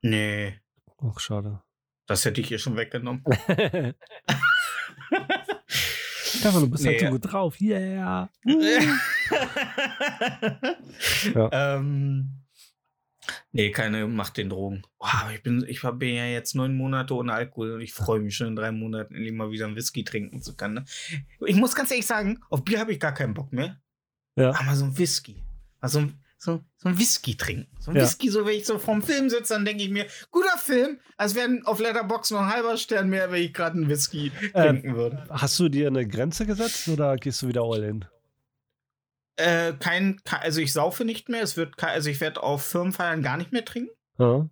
Nee, 0.02 0.60
Ach, 1.02 1.20
schade. 1.20 1.62
das 2.06 2.24
hätte 2.26 2.40
ich 2.42 2.52
ihr 2.52 2.60
schon 2.60 2.76
weggenommen. 2.78 3.24
Stefan, 5.68 6.62
du 6.62 6.70
bist 6.70 6.84
Nee, 6.84 6.92
halt 6.92 7.00
so 7.02 7.08
gut 7.10 7.32
drauf. 7.32 7.60
Yeah. 7.60 8.30
Ja. 11.36 11.50
ähm, 11.78 12.44
nee, 13.58 13.72
keine 13.72 14.08
macht 14.08 14.38
den 14.38 14.50
Drogen. 14.50 14.84
Boah, 15.00 15.12
aber 15.24 15.34
ich 15.34 15.44
bin, 15.44 15.66
ich 15.68 15.82
bin 15.82 16.16
ja 16.16 16.26
jetzt 16.28 16.56
neun 16.56 16.76
Monate 16.78 17.14
ohne 17.16 17.34
Alkohol 17.34 17.74
und 17.74 17.82
ich 17.82 17.92
freue 17.94 18.20
mich 18.22 18.36
schon 18.36 18.48
in 18.48 18.56
drei 18.56 18.72
Monaten 18.72 19.16
endlich 19.16 19.34
mal 19.34 19.52
wieder 19.52 19.66
einen 19.66 19.76
Whisky 19.76 20.04
trinken 20.06 20.42
zu 20.42 20.56
können. 20.56 20.76
Ne? 20.76 20.86
Ich 21.46 21.56
muss 21.56 21.76
ganz 21.76 21.92
ehrlich 21.92 22.06
sagen, 22.06 22.40
auf 22.50 22.64
Bier 22.64 22.80
habe 22.80 22.94
ich 22.94 23.00
gar 23.00 23.14
keinen 23.14 23.34
Bock 23.34 23.52
mehr. 23.52 23.82
Ja. 24.36 24.52
Aber 24.58 24.76
so 24.76 24.86
ein 24.86 24.98
Whisky. 24.98 25.44
Also 25.82 26.00
ein- 26.00 26.14
so, 26.40 26.64
so 26.78 26.90
ein 26.90 27.00
Whisky 27.00 27.36
trinken. 27.36 27.68
So 27.80 27.90
ein 27.90 27.98
Ja. 27.98 28.04
Whisky, 28.04 28.30
so 28.30 28.46
wenn 28.46 28.56
ich 28.56 28.66
so 28.68 28.78
vorm 28.78 29.02
Film 29.02 29.28
sitze, 29.28 29.56
dann 29.56 29.66
denke 29.66 29.82
ich 29.84 29.90
mir, 29.90 30.06
guter 30.30 30.56
Film, 30.60 31.00
als 31.18 31.34
wäre 31.34 31.50
auf 31.64 31.80
Letterbox 31.80 32.30
noch 32.30 32.42
ein 32.42 32.50
halber 32.54 32.78
Stern 32.78 33.10
mehr, 33.10 33.32
wenn 33.32 33.42
ich 33.42 33.54
gerade 33.56 33.76
einen 33.76 33.90
Whisky 33.90 34.32
Ähm, 34.54 34.82
trinken 34.82 34.96
würde. 34.96 35.24
Hast 35.32 35.60
du 35.60 35.68
dir 35.68 35.88
eine 35.88 36.08
Grenze 36.08 36.46
gesetzt 36.46 36.88
oder 36.90 37.16
gehst 37.16 37.42
du 37.42 37.48
wieder 37.48 37.64
all 37.64 37.84
in? 37.84 38.06
Äh, 39.38 39.74
kein, 39.80 40.18
ke- 40.24 40.40
also 40.42 40.60
ich 40.62 40.74
saufe 40.74 41.06
nicht 41.06 41.30
mehr. 41.30 41.42
Es 41.44 41.58
wird, 41.58 41.82
also 41.84 42.10
ich 42.10 42.20
werde 42.22 42.44
auf 42.44 42.64
Firmenfeiern 42.66 43.22
gar 43.22 43.38
nicht 43.38 43.52
mehr 43.52 43.64
trinken. 43.66 43.92
Ja. 44.18 44.50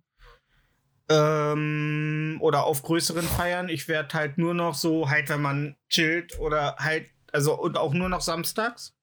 Ähm, 1.08 2.38
oder 2.40 2.64
auf 2.64 2.82
größeren 2.82 3.24
Feiern. 3.24 3.68
Ich 3.68 3.88
werde 3.88 4.14
halt 4.14 4.38
nur 4.38 4.54
noch 4.54 4.74
so, 4.74 5.08
halt, 5.10 5.28
wenn 5.28 5.42
man 5.42 5.76
chillt 5.88 6.38
oder 6.40 6.76
halt, 6.78 7.08
also 7.32 7.60
und 7.60 7.76
auch 7.76 7.94
nur 7.94 8.08
noch 8.08 8.20
samstags 8.20 8.94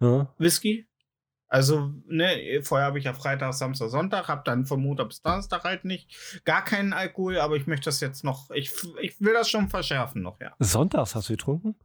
Ja. 0.00 0.32
Whisky. 0.38 0.86
Also, 1.48 1.92
ne, 2.06 2.60
vorher 2.62 2.86
habe 2.88 2.98
ich 2.98 3.04
ja 3.04 3.12
Freitag, 3.14 3.54
Samstag, 3.54 3.88
Sonntag, 3.88 4.26
habe 4.28 4.42
dann 4.44 4.66
von 4.66 4.80
Montag 4.82 5.08
bis 5.08 5.22
Donnerstag 5.22 5.62
halt 5.62 5.84
nicht. 5.84 6.42
Gar 6.44 6.64
keinen 6.64 6.92
Alkohol, 6.92 7.38
aber 7.38 7.56
ich 7.56 7.68
möchte 7.68 7.84
das 7.84 8.00
jetzt 8.00 8.24
noch, 8.24 8.50
ich, 8.50 8.72
ich 9.00 9.20
will 9.20 9.32
das 9.32 9.48
schon 9.48 9.68
verschärfen 9.68 10.22
noch, 10.22 10.40
ja. 10.40 10.54
Sonntags 10.58 11.14
hast 11.14 11.28
du 11.28 11.34
getrunken? 11.34 11.76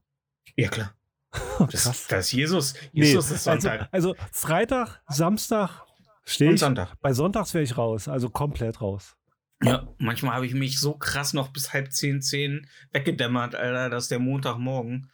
Ja, 0.56 0.68
klar. 0.70 0.96
Das, 1.32 1.84
Krass. 1.84 2.08
das 2.08 2.26
ist 2.26 2.32
Jesus. 2.34 2.74
Jesus 2.92 3.32
ist 3.32 3.48
also, 3.48 3.68
Sonntag. 3.70 3.90
also 3.92 4.16
Freitag, 4.32 5.02
Samstag 5.08 5.86
stehe 6.26 6.54
ich. 6.54 6.60
Sonntag. 6.60 6.96
Bei 7.02 7.14
Sonntags 7.14 7.54
wäre 7.54 7.64
ich 7.64 7.78
raus, 7.78 8.08
also 8.08 8.30
komplett 8.30 8.82
raus. 8.82 9.16
Ja, 9.64 9.88
manchmal 10.00 10.34
habe 10.36 10.46
ich 10.46 10.54
mich 10.54 10.80
so 10.80 10.94
krass 10.94 11.34
noch 11.34 11.50
bis 11.50 11.72
halb 11.72 11.94
zehn, 11.94 12.22
zehn 12.22 12.68
weggedämmert, 12.92 13.56
Alter, 13.56 13.90
dass 13.90 14.08
der 14.08 14.20
Montagmorgen. 14.20 15.12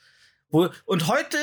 Wo, 0.49 0.69
und 0.85 1.07
heute, 1.07 1.37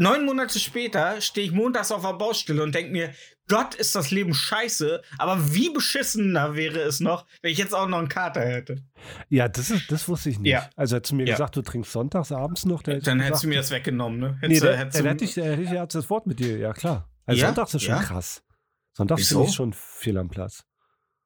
neun 0.00 0.24
Monate 0.24 0.58
später, 0.58 1.20
stehe 1.20 1.46
ich 1.46 1.52
montags 1.52 1.92
auf 1.92 2.02
der 2.02 2.14
Baustelle 2.14 2.62
und 2.62 2.74
denke 2.74 2.90
mir, 2.92 3.12
Gott, 3.48 3.74
ist 3.74 3.94
das 3.96 4.10
Leben 4.12 4.32
scheiße, 4.32 5.02
aber 5.18 5.52
wie 5.54 5.70
beschissener 5.70 6.54
wäre 6.54 6.78
es 6.80 7.00
noch, 7.00 7.26
wenn 7.42 7.50
ich 7.50 7.58
jetzt 7.58 7.74
auch 7.74 7.88
noch 7.88 7.98
einen 7.98 8.08
Kater 8.08 8.40
hätte. 8.42 8.82
Ja, 9.28 9.48
das, 9.48 9.70
ist, 9.70 9.90
das 9.90 10.08
wusste 10.08 10.30
ich 10.30 10.38
nicht. 10.38 10.52
Ja. 10.52 10.70
Also 10.76 10.96
hättest 10.96 11.12
du 11.12 11.16
mir 11.16 11.26
Ja. 11.26 11.34
gesagt, 11.34 11.56
du 11.56 11.62
trinkst 11.62 11.90
sonntags 11.92 12.30
abends 12.32 12.64
noch. 12.64 12.82
dann 12.82 12.94
hätte 12.94 12.98
ich 13.00 13.04
Dann 13.06 13.20
hättest 13.20 13.42
du 13.44 13.48
mir 13.48 13.56
das 13.56 13.70
weggenommen, 13.72 14.20
ne? 14.20 14.38
Nee, 14.40 14.46
Hättest, 14.48 14.64
dann, 14.64 14.76
hättest 14.78 14.98
dann 14.98 15.06
hätte 15.06 15.24
ich, 15.24 15.36
hätte 15.36 15.62
ich 15.62 15.70
jetzt 15.70 15.94
das 15.94 16.08
Wort 16.10 16.26
mit 16.26 16.38
dir, 16.38 16.58
ja 16.58 16.72
klar. 16.72 17.08
Also 17.26 17.40
Ja? 17.40 17.46
Sonntags 17.48 17.74
ist 17.74 17.82
schon 17.82 17.98
krass. 17.98 18.42
Sonntags 18.96 19.20
Wieso? 19.20 19.44
ich 19.44 19.52
schon 19.52 19.72
viel 19.72 20.16
am 20.16 20.28
Platz. 20.28 20.64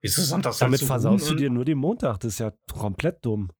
Wieso 0.00 0.22
sonntags 0.22 0.58
Damit 0.58 0.80
versaust 0.82 1.28
du 1.30 1.34
dir 1.34 1.50
nur 1.50 1.64
den 1.64 1.78
Montag. 1.78 2.20
Das 2.20 2.32
ist 2.34 2.38
ja 2.38 2.52
komplett 2.72 3.24
dumm. 3.24 3.50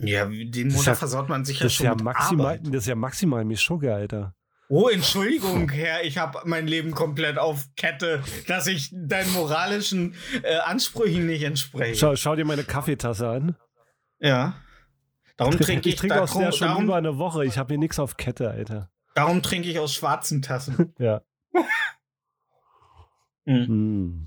Ja, 0.00 0.26
den 0.26 0.68
ist 0.68 0.74
Montag 0.74 0.96
versaut 0.96 1.28
man 1.28 1.44
sich 1.44 1.58
ja 1.58 1.64
Das 1.64 1.72
ist 1.72 1.76
schon 1.76 1.86
ja, 1.86 1.94
maximal, 1.96 2.46
Arbeit. 2.58 2.66
das 2.68 2.82
ist 2.82 2.86
ja 2.86 2.94
maximal 2.94 3.44
Mischugge, 3.44 3.92
Alter. 3.94 4.34
Oh, 4.70 4.88
Entschuldigung, 4.88 5.70
Herr, 5.70 6.04
ich 6.04 6.18
habe 6.18 6.40
mein 6.44 6.66
Leben 6.66 6.90
komplett 6.90 7.38
auf 7.38 7.64
Kette, 7.76 8.22
dass 8.48 8.66
ich 8.66 8.90
deinen 8.92 9.32
moralischen 9.32 10.14
äh, 10.42 10.56
Ansprüchen 10.58 11.26
nicht 11.26 11.42
entspreche. 11.42 11.96
Schau, 11.96 12.16
schau 12.16 12.36
dir 12.36 12.44
meine 12.44 12.64
Kaffeetasse 12.64 13.28
an. 13.28 13.56
Ja. 14.18 14.60
Darum 15.38 15.56
trinke 15.58 15.88
ich, 15.88 15.94
ich 15.94 16.00
trinke 16.00 16.20
aus 16.20 16.36
der 16.36 16.52
schon 16.52 16.68
darum, 16.68 16.84
über 16.84 16.96
eine 16.96 17.16
Woche. 17.16 17.46
Ich 17.46 17.56
habe 17.56 17.68
hier 17.72 17.78
nichts 17.78 17.98
auf 17.98 18.16
Kette, 18.18 18.50
Alter. 18.50 18.90
darum 19.14 19.42
trinke 19.42 19.68
ich 19.70 19.78
aus 19.78 19.94
schwarzen 19.94 20.42
Tassen. 20.42 20.92
Ja. 20.98 21.22
Mhm. 21.52 21.64
Hm. 23.46 24.26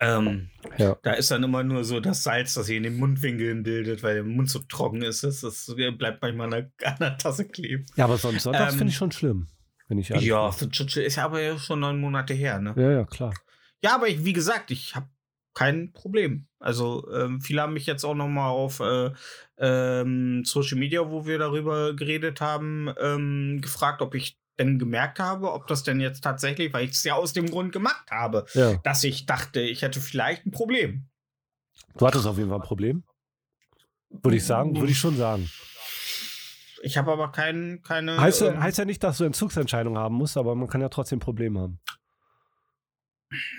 ähm, 0.00 0.50
Ja. 0.76 0.98
da 1.02 1.12
ist 1.14 1.30
dann 1.30 1.42
immer 1.42 1.62
nur 1.62 1.84
so 1.84 2.00
das 2.00 2.22
Salz, 2.22 2.52
das 2.52 2.66
sich 2.66 2.76
in 2.76 2.82
den 2.82 2.98
Mundwinkeln 2.98 3.62
bildet, 3.62 4.02
weil 4.02 4.16
der 4.16 4.24
Mund 4.24 4.50
so 4.50 4.58
trocken 4.58 5.00
ist. 5.00 5.24
Das, 5.24 5.40
das 5.40 5.74
bleibt 5.96 6.20
manchmal 6.20 6.52
an 6.52 6.70
der, 6.78 6.88
an 6.92 6.96
der 7.00 7.16
Tasse 7.16 7.48
kleben. 7.48 7.86
ja, 7.96 8.04
aber 8.04 8.18
sonst 8.18 8.42
sonntags 8.42 8.72
Ähm, 8.74 8.78
finde 8.80 8.90
ich 8.90 8.96
schon 8.98 9.12
schlimm. 9.12 9.46
Wenn 9.92 9.98
ich 9.98 10.08
Ja, 10.08 10.50
für 10.50 10.70
Churchill 10.70 11.02
ist 11.02 11.16
ja 11.16 11.26
aber 11.26 11.42
ja 11.42 11.58
schon 11.58 11.80
neun 11.80 12.00
Monate 12.00 12.32
her, 12.32 12.58
ne? 12.58 12.72
Ja, 12.78 12.90
ja, 12.90 13.04
klar. 13.04 13.34
Ja, 13.82 13.94
aber 13.94 14.08
ich, 14.08 14.24
wie 14.24 14.32
gesagt, 14.32 14.70
ich 14.70 14.94
habe 14.94 15.06
kein 15.52 15.92
Problem. 15.92 16.46
Also 16.58 17.06
ähm, 17.12 17.42
viele 17.42 17.60
haben 17.60 17.74
mich 17.74 17.84
jetzt 17.84 18.02
auch 18.04 18.14
noch 18.14 18.28
mal 18.28 18.48
auf 18.48 18.80
äh, 18.80 19.10
ähm, 19.58 20.44
Social 20.46 20.78
Media, 20.78 21.10
wo 21.10 21.26
wir 21.26 21.36
darüber 21.38 21.94
geredet 21.94 22.40
haben, 22.40 22.88
ähm, 22.98 23.58
gefragt, 23.60 24.00
ob 24.00 24.14
ich 24.14 24.38
denn 24.58 24.78
gemerkt 24.78 25.18
habe, 25.18 25.52
ob 25.52 25.66
das 25.66 25.82
denn 25.82 26.00
jetzt 26.00 26.24
tatsächlich, 26.24 26.72
weil 26.72 26.86
ich 26.86 26.92
es 26.92 27.04
ja 27.04 27.14
aus 27.14 27.34
dem 27.34 27.50
Grund 27.50 27.72
gemacht 27.72 28.10
habe, 28.10 28.46
Ja. 28.54 28.76
dass 28.84 29.04
ich 29.04 29.26
dachte, 29.26 29.60
ich 29.60 29.82
hätte 29.82 30.00
vielleicht 30.00 30.46
ein 30.46 30.52
Problem. 30.52 31.06
Du 31.98 32.06
hattest 32.06 32.26
auf 32.26 32.38
jeden 32.38 32.48
Fall 32.48 32.60
ein 32.60 32.66
Problem. 32.66 33.02
Würde 34.08 34.38
ich 34.38 34.44
sagen, 34.44 34.74
würde 34.74 34.92
ich 34.92 34.98
schon 34.98 35.18
sagen. 35.18 35.50
Ich 36.84 36.96
habe 36.98 37.12
aber 37.12 37.30
kein, 37.30 37.80
keine. 37.82 38.20
Heißt, 38.20 38.40
ja- 38.40 38.48
ähm, 38.48 38.60
heißt 38.62 38.78
ja 38.78 38.84
nicht, 38.84 39.02
dass 39.04 39.18
du 39.18 39.24
Entzugsentscheidungen 39.24 39.98
haben 39.98 40.16
musst, 40.16 40.36
aber 40.36 40.54
man 40.56 40.68
kann 40.68 40.80
ja 40.80 40.88
trotzdem 40.88 41.20
Probleme 41.20 41.60
haben. 41.60 41.80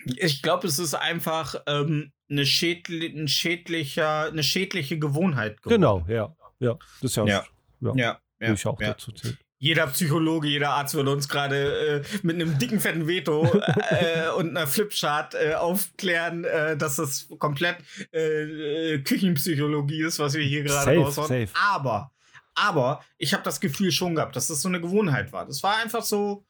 ich 0.06 0.42
glaube, 0.42 0.68
es 0.68 0.78
ist 0.80 0.94
einfach 0.94 1.56
ähm, 1.68 2.12
eine, 2.30 2.46
schädli 2.46 3.08
ein 3.08 3.28
schädlicher, 3.28 4.26
eine 4.26 4.44
schädliche 4.44 5.00
Gewohnheit. 5.00 5.62
geworden. 5.64 5.82
Genau, 5.82 6.06
ja. 6.08 6.36
Ja, 6.60 6.76
das 7.02 7.12
ist 7.12 7.16
ja, 7.18 7.26
Ja. 7.26 7.44
ja, 7.82 7.94
Ja, 7.96 8.20
ja, 8.40 8.54
ich 8.54 8.66
auch 8.68 8.80
ja. 8.80 8.90
dazu 8.90 9.12
zählen. 9.12 9.38
jeder 9.58 9.88
Psychologe, 9.88 10.48
jeder 10.48 10.70
Arzt 10.72 10.94
würde 10.94 11.12
uns 11.12 11.28
gerade 11.28 12.02
äh, 12.04 12.18
mit 12.22 12.36
einem 12.36 12.58
dicken, 12.60 12.80
fetten 12.80 13.08
Veto 13.08 13.46
äh, 13.90 14.30
und 14.38 14.50
einer 14.56 14.68
Flipchart 14.68 15.34
äh, 15.36 15.56
aufklären, 15.56 16.44
äh, 16.44 16.78
dass 16.78 16.98
das 16.98 17.28
komplett 17.40 17.78
äh, 18.14 18.94
äh, 18.94 19.00
Küchenpsychologie 19.00 20.04
ist, 20.04 20.20
was 20.20 20.36
wir 20.36 20.44
hier 20.44 20.64
gerade 20.64 20.98
raushauen. 20.98 21.28
safe. 21.28 21.50
Aber, 21.56 22.12
aber 22.56 23.04
ich 23.18 23.34
habe 23.34 23.44
das 23.44 23.60
Gefühl 23.60 23.92
schon 23.92 24.16
gehabt, 24.16 24.36
dass 24.36 24.48
das 24.48 24.62
so 24.62 24.68
eine 24.70 24.82
Gewohnheit 24.82 25.32
war. 25.32 25.46
Das 25.46 25.64
war 25.64 25.78
einfach 25.78 26.04
so, 26.04 26.46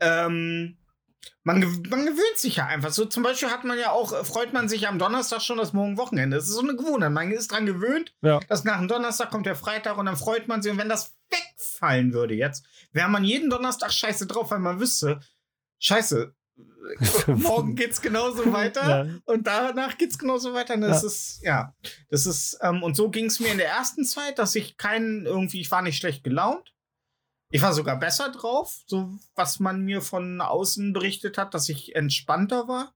ähm, 0.00 0.78
man, 1.42 1.62
gew- 1.62 1.88
man 1.88 2.04
gewöhnt 2.06 2.36
sich 2.36 2.56
ja 2.56 2.66
einfach. 2.66 2.90
So 2.90 3.04
zum 3.04 3.22
Beispiel 3.22 3.50
hat 3.50 3.64
man 3.64 3.78
ja 3.78 3.90
auch, 3.90 4.12
äh, 4.12 4.24
freut 4.24 4.52
man 4.52 4.68
sich 4.68 4.86
am 4.88 4.98
Donnerstag 4.98 5.42
schon, 5.42 5.58
dass 5.58 5.72
morgen 5.72 5.96
Wochenende 5.96 6.36
ist. 6.36 6.44
Das 6.44 6.50
ist 6.50 6.56
so 6.56 6.62
eine 6.62 6.76
Gewohnheit. 6.76 7.10
Man 7.12 7.30
ist 7.32 7.50
dran 7.52 7.66
gewöhnt, 7.66 8.14
Ja. 8.22 8.40
dass 8.48 8.64
nach 8.64 8.78
dem 8.78 8.88
Donnerstag 8.88 9.30
kommt 9.30 9.46
der 9.46 9.56
Freitag 9.56 9.96
und 9.98 10.06
dann 10.06 10.16
freut 10.16 10.48
man 10.48 10.62
sich. 10.62 10.70
Und 10.72 10.78
wenn 10.78 10.88
das 10.88 11.14
wegfallen 11.30 12.12
würde 12.12 12.34
jetzt, 12.34 12.64
wäre 12.92 13.08
man 13.08 13.24
jeden 13.24 13.50
Donnerstag 13.50 13.92
scheiße 13.92 14.26
drauf, 14.26 14.50
weil 14.50 14.58
man 14.60 14.78
wüsste, 14.80 15.20
scheiße, 15.78 16.34
morgen 17.26 17.74
geht's 17.76 18.00
genauso 18.00 18.52
weiter 18.52 19.06
Ja. 19.06 19.14
und 19.24 19.46
danach 19.46 19.98
geht's 19.98 20.18
genauso 20.18 20.54
weiter. 20.54 20.76
Das 20.76 21.02
ist, 21.04 21.42
ja, 21.42 21.74
das 22.10 22.26
ist, 22.26 22.58
ähm, 22.62 22.82
und 22.82 22.96
so 22.96 23.10
ging 23.10 23.26
es 23.26 23.40
mir 23.40 23.50
in 23.52 23.58
der 23.58 23.68
ersten 23.68 24.04
Zeit, 24.04 24.38
dass 24.38 24.54
ich 24.54 24.76
keinen 24.76 25.26
irgendwie, 25.26 25.60
ich 25.60 25.70
war 25.70 25.82
nicht 25.82 25.98
schlecht 25.98 26.24
gelaunt. 26.24 26.72
Ich 27.50 27.62
war 27.62 27.72
sogar 27.72 27.96
besser 27.98 28.30
drauf, 28.30 28.80
so 28.86 29.16
was 29.34 29.60
man 29.60 29.82
mir 29.82 30.02
von 30.02 30.40
außen 30.40 30.92
berichtet 30.92 31.38
hat, 31.38 31.54
dass 31.54 31.68
ich 31.68 31.94
entspannter 31.94 32.66
war. 32.66 32.92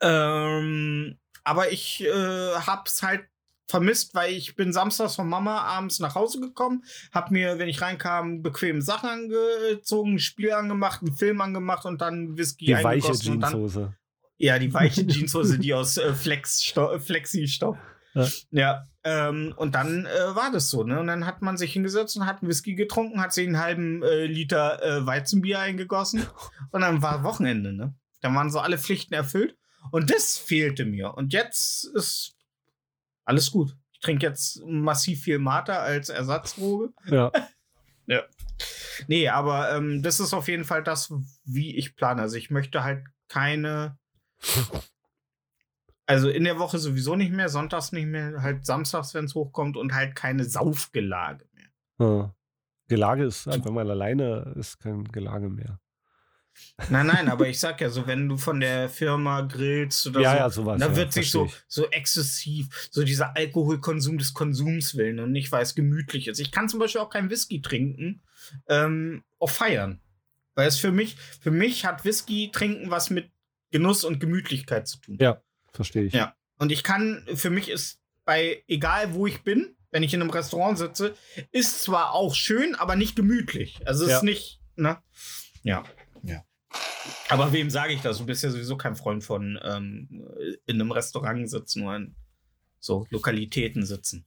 Ähm, 0.00 1.18
aber 1.44 1.72
ich 1.72 2.02
äh, 2.04 2.54
hab's 2.56 3.02
halt 3.02 3.26
vermisst, 3.66 4.14
weil 4.14 4.32
ich 4.32 4.54
bin 4.54 4.72
samstags 4.72 5.16
von 5.16 5.28
Mama 5.28 5.60
abends 5.62 5.98
nach 5.98 6.14
Hause 6.14 6.40
gekommen, 6.40 6.84
hab 7.12 7.30
mir, 7.30 7.58
wenn 7.58 7.68
ich 7.68 7.80
reinkam, 7.80 8.42
bequeme 8.42 8.82
Sachen 8.82 9.08
angezogen, 9.08 10.14
ein 10.14 10.18
Spiel 10.18 10.52
angemacht, 10.52 11.02
einen 11.02 11.16
Film 11.16 11.40
angemacht 11.40 11.84
und 11.84 12.00
dann 12.00 12.36
Whisky 12.36 12.66
Die 12.66 12.74
weiche 12.74 12.88
eingegossen 13.08 13.32
und 13.32 13.40
dann 13.40 13.50
Jeanshose. 13.52 13.94
ja, 14.38 14.58
die 14.58 14.72
weiche 14.72 15.06
Jeanshose, 15.06 15.58
die 15.58 15.74
aus 15.74 15.96
äh, 15.96 16.14
Flex 16.14 16.72
Flexi-Stoff. 16.98 17.76
Ja. 18.14 18.28
Ja, 18.50 18.84
ähm, 19.04 19.52
und 19.56 19.74
dann 19.74 20.06
äh, 20.06 20.34
war 20.34 20.50
das 20.50 20.70
so, 20.70 20.84
ne? 20.84 20.98
Und 20.98 21.06
dann 21.08 21.26
hat 21.26 21.42
man 21.42 21.58
sich 21.58 21.72
hingesetzt 21.74 22.16
und 22.16 22.24
hat 22.24 22.40
einen 22.40 22.48
Whisky 22.48 22.74
getrunken, 22.74 23.20
hat 23.20 23.34
sich 23.34 23.46
einen 23.46 23.58
halben 23.58 24.02
äh, 24.02 24.24
Liter 24.24 24.82
äh, 24.82 25.06
Weizenbier 25.06 25.60
eingegossen 25.60 26.26
und 26.72 26.80
dann 26.80 27.02
war 27.02 27.24
Wochenende, 27.24 27.74
ne? 27.74 27.94
Dann 28.22 28.34
waren 28.34 28.50
so 28.50 28.58
alle 28.58 28.78
Pflichten 28.78 29.12
erfüllt 29.12 29.56
und 29.90 30.10
das 30.10 30.38
fehlte 30.38 30.86
mir. 30.86 31.12
Und 31.14 31.34
jetzt 31.34 31.84
ist 31.94 32.35
alles 33.26 33.50
gut. 33.50 33.76
Ich 33.92 34.00
trinke 34.00 34.26
jetzt 34.26 34.62
massiv 34.64 35.22
viel 35.22 35.38
Mate 35.38 35.74
als 35.78 36.08
Ersatzdroge. 36.08 36.92
Ja. 38.08 38.22
Nee, 39.08 39.28
aber 39.28 39.72
ähm, 39.72 40.00
das 40.00 40.20
ist 40.20 40.32
auf 40.32 40.46
jeden 40.46 40.62
Fall 40.62 40.84
das, 40.84 41.12
wie 41.44 41.74
ich 41.74 41.96
plane. 41.96 42.22
Also 42.22 42.36
ich 42.36 42.50
möchte 42.50 42.84
halt 42.84 43.04
keine. 43.28 43.98
Also 46.08 46.30
in 46.30 46.44
der 46.44 46.60
Woche 46.60 46.78
sowieso 46.78 47.16
nicht 47.16 47.32
mehr, 47.32 47.48
sonntags 47.48 47.90
nicht 47.90 48.06
mehr, 48.06 48.40
halt 48.40 48.64
samstags, 48.64 49.12
wenn 49.12 49.24
es 49.24 49.34
hochkommt 49.34 49.76
und 49.76 49.92
halt 49.92 50.14
keine 50.14 50.44
Saufgelage 50.44 51.44
mehr. 51.52 51.66
Ja. 51.98 52.34
Gelage 52.86 53.24
ist, 53.24 53.48
wenn 53.48 53.74
man 53.74 53.90
alleine 53.90 54.54
ist, 54.54 54.78
kein 54.78 55.02
Gelage 55.02 55.48
mehr. 55.48 55.80
Nein, 56.90 57.06
nein, 57.06 57.28
aber 57.28 57.48
ich 57.48 57.58
sag 57.58 57.80
ja 57.80 57.88
so, 57.88 58.06
wenn 58.06 58.28
du 58.28 58.36
von 58.36 58.60
der 58.60 58.88
Firma 58.88 59.40
grillst 59.42 60.06
oder 60.08 60.20
ja, 60.20 60.30
so, 60.32 60.36
ja, 60.38 60.50
sowas. 60.50 60.80
da 60.80 60.88
ja, 60.88 60.96
wird 60.96 61.12
sich 61.12 61.30
so, 61.30 61.50
so 61.68 61.88
exzessiv, 61.90 62.88
so 62.90 63.02
dieser 63.02 63.36
Alkoholkonsum 63.36 64.18
des 64.18 64.34
Konsums 64.34 64.96
willen 64.96 65.18
und 65.20 65.32
nicht, 65.32 65.50
weil 65.52 65.62
es 65.62 65.74
gemütlich 65.74 66.28
ist. 66.28 66.38
Ich 66.38 66.50
kann 66.50 66.68
zum 66.68 66.78
Beispiel 66.80 67.00
auch 67.00 67.10
kein 67.10 67.30
Whisky 67.30 67.62
trinken 67.62 68.22
ähm, 68.68 69.24
auf 69.38 69.52
Feiern. 69.52 70.00
Weil 70.54 70.68
es 70.68 70.78
für 70.78 70.92
mich, 70.92 71.16
für 71.40 71.50
mich 71.50 71.84
hat 71.84 72.04
Whisky 72.04 72.50
trinken 72.52 72.90
was 72.90 73.10
mit 73.10 73.30
Genuss 73.70 74.04
und 74.04 74.20
Gemütlichkeit 74.20 74.86
zu 74.88 74.98
tun. 74.98 75.18
Ja. 75.20 75.40
Verstehe 75.72 76.04
ich. 76.04 76.14
Ja. 76.14 76.34
Und 76.58 76.72
ich 76.72 76.82
kann, 76.82 77.22
für 77.34 77.50
mich 77.50 77.68
ist 77.68 78.00
bei, 78.24 78.62
egal 78.66 79.12
wo 79.12 79.26
ich 79.26 79.42
bin, 79.42 79.76
wenn 79.90 80.02
ich 80.02 80.14
in 80.14 80.22
einem 80.22 80.30
Restaurant 80.30 80.78
sitze, 80.78 81.14
ist 81.52 81.82
zwar 81.82 82.12
auch 82.12 82.34
schön, 82.34 82.74
aber 82.74 82.96
nicht 82.96 83.14
gemütlich. 83.16 83.80
Also 83.86 84.04
es 84.04 84.10
Ja. 84.10 84.16
ist 84.16 84.22
nicht, 84.22 84.60
ne? 84.76 84.98
Ja. 85.62 85.84
Aber 87.28 87.52
wem 87.52 87.70
sage 87.70 87.92
ich 87.92 88.00
das? 88.02 88.18
Du 88.18 88.26
bist 88.26 88.42
ja 88.42 88.50
sowieso 88.50 88.76
kein 88.76 88.96
Freund 88.96 89.24
von 89.24 89.58
ähm, 89.62 90.26
in 90.66 90.80
einem 90.80 90.92
Restaurant 90.92 91.48
sitzen 91.48 91.84
oder 91.84 91.96
in 91.96 92.16
so 92.78 93.06
Lokalitäten 93.10 93.84
sitzen. 93.84 94.26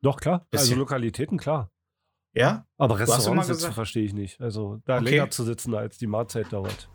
Doch, 0.00 0.18
klar. 0.20 0.46
Also 0.52 0.64
Bisschen. 0.64 0.78
Lokalitäten, 0.78 1.38
klar. 1.38 1.70
Ja? 2.32 2.66
Aber 2.78 2.98
Restaurants 2.98 3.48
sitzen 3.48 3.72
verstehe 3.72 4.04
ich 4.04 4.12
nicht. 4.14 4.40
Also 4.40 4.80
da 4.84 4.96
Okay. 4.98 5.10
länger 5.10 5.30
zu 5.30 5.44
sitzen, 5.44 5.74
als 5.74 5.98
die 5.98 6.06
Mahlzeit 6.06 6.52
dauert. 6.52 6.88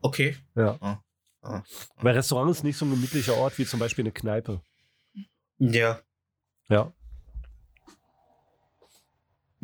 Okay. 0.00 0.36
Ja. 0.54 0.76
Ah, 0.80 1.02
ah. 1.42 1.62
Weil 1.96 2.14
Restaurant 2.14 2.50
ist 2.50 2.62
nicht 2.64 2.76
so 2.76 2.84
ein 2.84 2.90
gemütlicher 2.90 3.34
Ort 3.34 3.58
wie 3.58 3.64
zum 3.66 3.80
Beispiel 3.80 4.04
eine 4.04 4.12
Kneipe. 4.12 4.60
Ja. 5.58 6.00
Ja. 6.68 6.92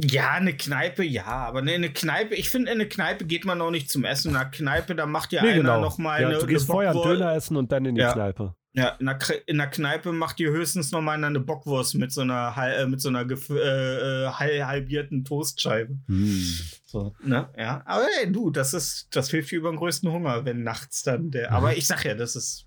Ja, 0.02 0.30
eine 0.32 0.56
Kneipe, 0.56 1.04
ja, 1.04 1.26
aber 1.26 1.62
ne, 1.62 1.72
eine 1.74 1.92
Kneipe, 1.92 2.34
ich 2.34 2.48
finde, 2.48 2.70
in 2.70 2.80
eine 2.80 2.88
Kneipe 2.88 3.24
geht 3.26 3.44
man 3.44 3.60
auch 3.60 3.70
nicht 3.70 3.90
zum 3.90 4.04
Essen. 4.04 4.30
In 4.30 4.36
einer 4.36 4.50
Kneipe, 4.50 4.94
da 4.94 5.04
macht 5.06 5.32
ja 5.32 5.42
Nee, 5.42 5.48
einer 5.50 5.58
genau. 5.58 5.80
noch 5.80 5.98
mal 5.98 6.20
ja, 6.22 6.28
eine, 6.28 6.38
du 6.38 6.46
gehst 6.46 6.70
eine 6.70 6.74
vorher 6.74 6.92
Döner 6.94 7.34
essen 7.34 7.56
und 7.56 7.70
dann 7.72 7.84
in 7.84 7.94
die 7.96 8.00
Ja. 8.00 8.12
Kneipe. 8.12 8.54
Ja, 8.72 8.90
in 9.00 9.06
der, 9.06 9.18
in 9.46 9.58
der 9.58 9.66
Kneipe 9.66 10.12
macht 10.12 10.38
ihr 10.38 10.50
höchstens 10.52 10.92
noch 10.92 11.00
mal 11.00 11.22
eine 11.22 11.40
Bockwurst 11.40 11.96
mit 11.96 12.12
so 12.12 12.20
einer, 12.20 12.54
äh, 12.56 12.86
mit 12.86 13.00
so 13.00 13.08
einer 13.08 13.28
äh, 13.28 13.34
äh, 13.34 14.28
hal- 14.30 14.64
halbierten 14.66 15.24
Toastscheibe. 15.24 15.98
Hm. 16.06 16.60
So, 16.86 17.12
ne? 17.24 17.48
Ja. 17.58 17.82
Aber 17.84 18.06
ey, 18.22 18.30
du, 18.30 18.50
das 18.50 18.72
ist, 18.72 19.08
das 19.10 19.28
hilft 19.30 19.50
dir 19.50 19.58
über 19.58 19.70
den 19.72 19.76
größten 19.76 20.10
Hunger, 20.10 20.44
wenn 20.44 20.62
nachts 20.62 21.02
dann 21.02 21.32
der. 21.32 21.50
Mhm. 21.50 21.56
Aber 21.56 21.76
ich 21.76 21.86
sag 21.88 22.04
ja, 22.04 22.14
das 22.14 22.36
ist. 22.36 22.66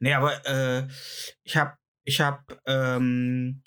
Nee, 0.00 0.12
aber 0.14 0.44
äh, 0.44 0.88
ich 1.44 1.56
hab, 1.56 1.78
ich 2.02 2.20
hab 2.20 2.42
ähm, 2.66 3.62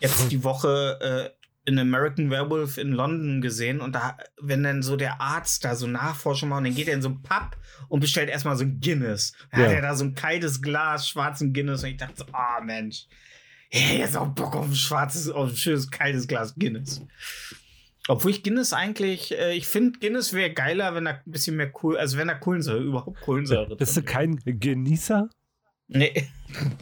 jetzt 0.00 0.30
die 0.32 0.42
Woche 0.42 1.32
äh, 1.34 1.37
in 1.68 1.78
American 1.78 2.30
Werewolf 2.30 2.78
in 2.78 2.92
London 2.92 3.40
gesehen 3.40 3.80
und 3.80 3.94
da, 3.94 4.16
wenn 4.40 4.62
dann 4.62 4.82
so 4.82 4.96
der 4.96 5.20
Arzt 5.20 5.64
da 5.64 5.76
so 5.76 5.86
Nachforschung 5.86 6.48
macht 6.48 6.58
und 6.58 6.64
dann 6.64 6.74
geht 6.74 6.88
er 6.88 6.94
in 6.94 7.02
so 7.02 7.10
ein 7.10 7.22
Pub 7.22 7.56
und 7.88 8.00
bestellt 8.00 8.30
erstmal 8.30 8.56
so 8.56 8.64
ein 8.64 8.80
Guinness. 8.80 9.32
Dann 9.52 9.60
hat 9.62 9.70
Ja. 9.70 9.76
er 9.76 9.82
da 9.82 9.94
so 9.94 10.04
ein 10.04 10.14
kaltes 10.14 10.62
Glas 10.62 11.08
schwarzen 11.08 11.52
Guinness 11.52 11.82
und 11.84 11.90
ich 11.90 11.96
dachte 11.98 12.14
so, 12.16 12.24
ah 12.32 12.60
Mensch, 12.64 13.06
hey, 13.70 13.98
jetzt 13.98 14.16
auch 14.16 14.28
Bock 14.28 14.56
auf 14.56 14.66
ein 14.66 14.74
schwarzes, 14.74 15.28
auf 15.28 15.50
ein 15.50 15.56
schönes 15.56 15.90
kaltes 15.90 16.26
Glas 16.26 16.54
Guinness. 16.56 17.02
Obwohl 18.08 18.30
ich 18.30 18.42
Guinness 18.42 18.72
eigentlich, 18.72 19.38
äh, 19.38 19.52
ich 19.54 19.66
finde 19.66 19.98
Guinness 19.98 20.32
wäre 20.32 20.50
geiler, 20.50 20.94
wenn 20.94 21.04
da 21.04 21.10
ein 21.10 21.20
bisschen 21.26 21.56
mehr 21.56 21.70
cool, 21.82 21.98
also 21.98 22.16
wenn 22.16 22.28
da 22.28 22.34
Kohlensäure, 22.34 22.82
überhaupt 22.82 23.20
Kohlensäure 23.20 23.76
Bist 23.76 23.96
du 23.98 24.02
kein 24.02 24.36
Genießer? 24.44 25.28
Nee. 25.88 26.28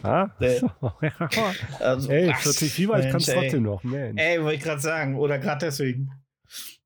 Ah? 0.02 0.28
Nee. 0.40 0.60
Also, 1.80 2.10
Ey, 2.10 2.30
ach, 2.30 2.40
40 2.40 2.72
Fieber, 2.72 2.98
ich 2.98 3.10
kann 3.10 3.20
es 3.20 3.26
trotzdem 3.26 3.62
noch. 3.62 3.82
Mensch. 3.82 4.20
Ey, 4.20 4.42
wollte 4.42 4.56
ich 4.56 4.62
gerade 4.62 4.80
sagen. 4.80 5.16
Oder 5.16 5.38
gerade 5.38 5.66
deswegen. 5.66 6.10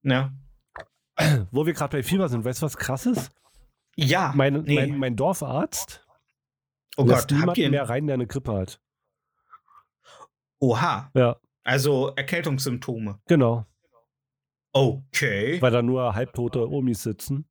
Ja. 0.02 0.32
Wo 1.50 1.66
wir 1.66 1.72
gerade 1.72 1.96
bei 1.98 2.02
Fieber 2.02 2.28
sind, 2.28 2.44
weißt 2.44 2.62
du, 2.62 2.66
was 2.66 2.76
krass 2.76 3.06
ist? 3.06 3.30
Ja. 3.96 4.32
Mein, 4.34 4.62
nee. 4.62 4.74
mein, 4.74 4.98
mein 4.98 5.16
Dorfarzt 5.16 6.06
oh 6.96 7.04
lässt 7.04 7.28
Gott, 7.28 7.38
niemanden 7.38 7.60
ihr. 7.60 7.70
mehr 7.70 7.88
rein, 7.88 8.06
der 8.06 8.14
eine 8.14 8.26
Grippe 8.26 8.54
hat. 8.54 8.80
Oha. 10.58 11.10
Ja, 11.14 11.36
Also 11.64 12.14
Erkältungssymptome. 12.16 13.20
genau. 13.26 13.66
Okay. 14.72 15.60
Weil 15.60 15.72
da 15.72 15.82
nur 15.82 16.14
halbtote 16.14 16.68
Omis 16.70 17.02
sitzen. 17.02 17.48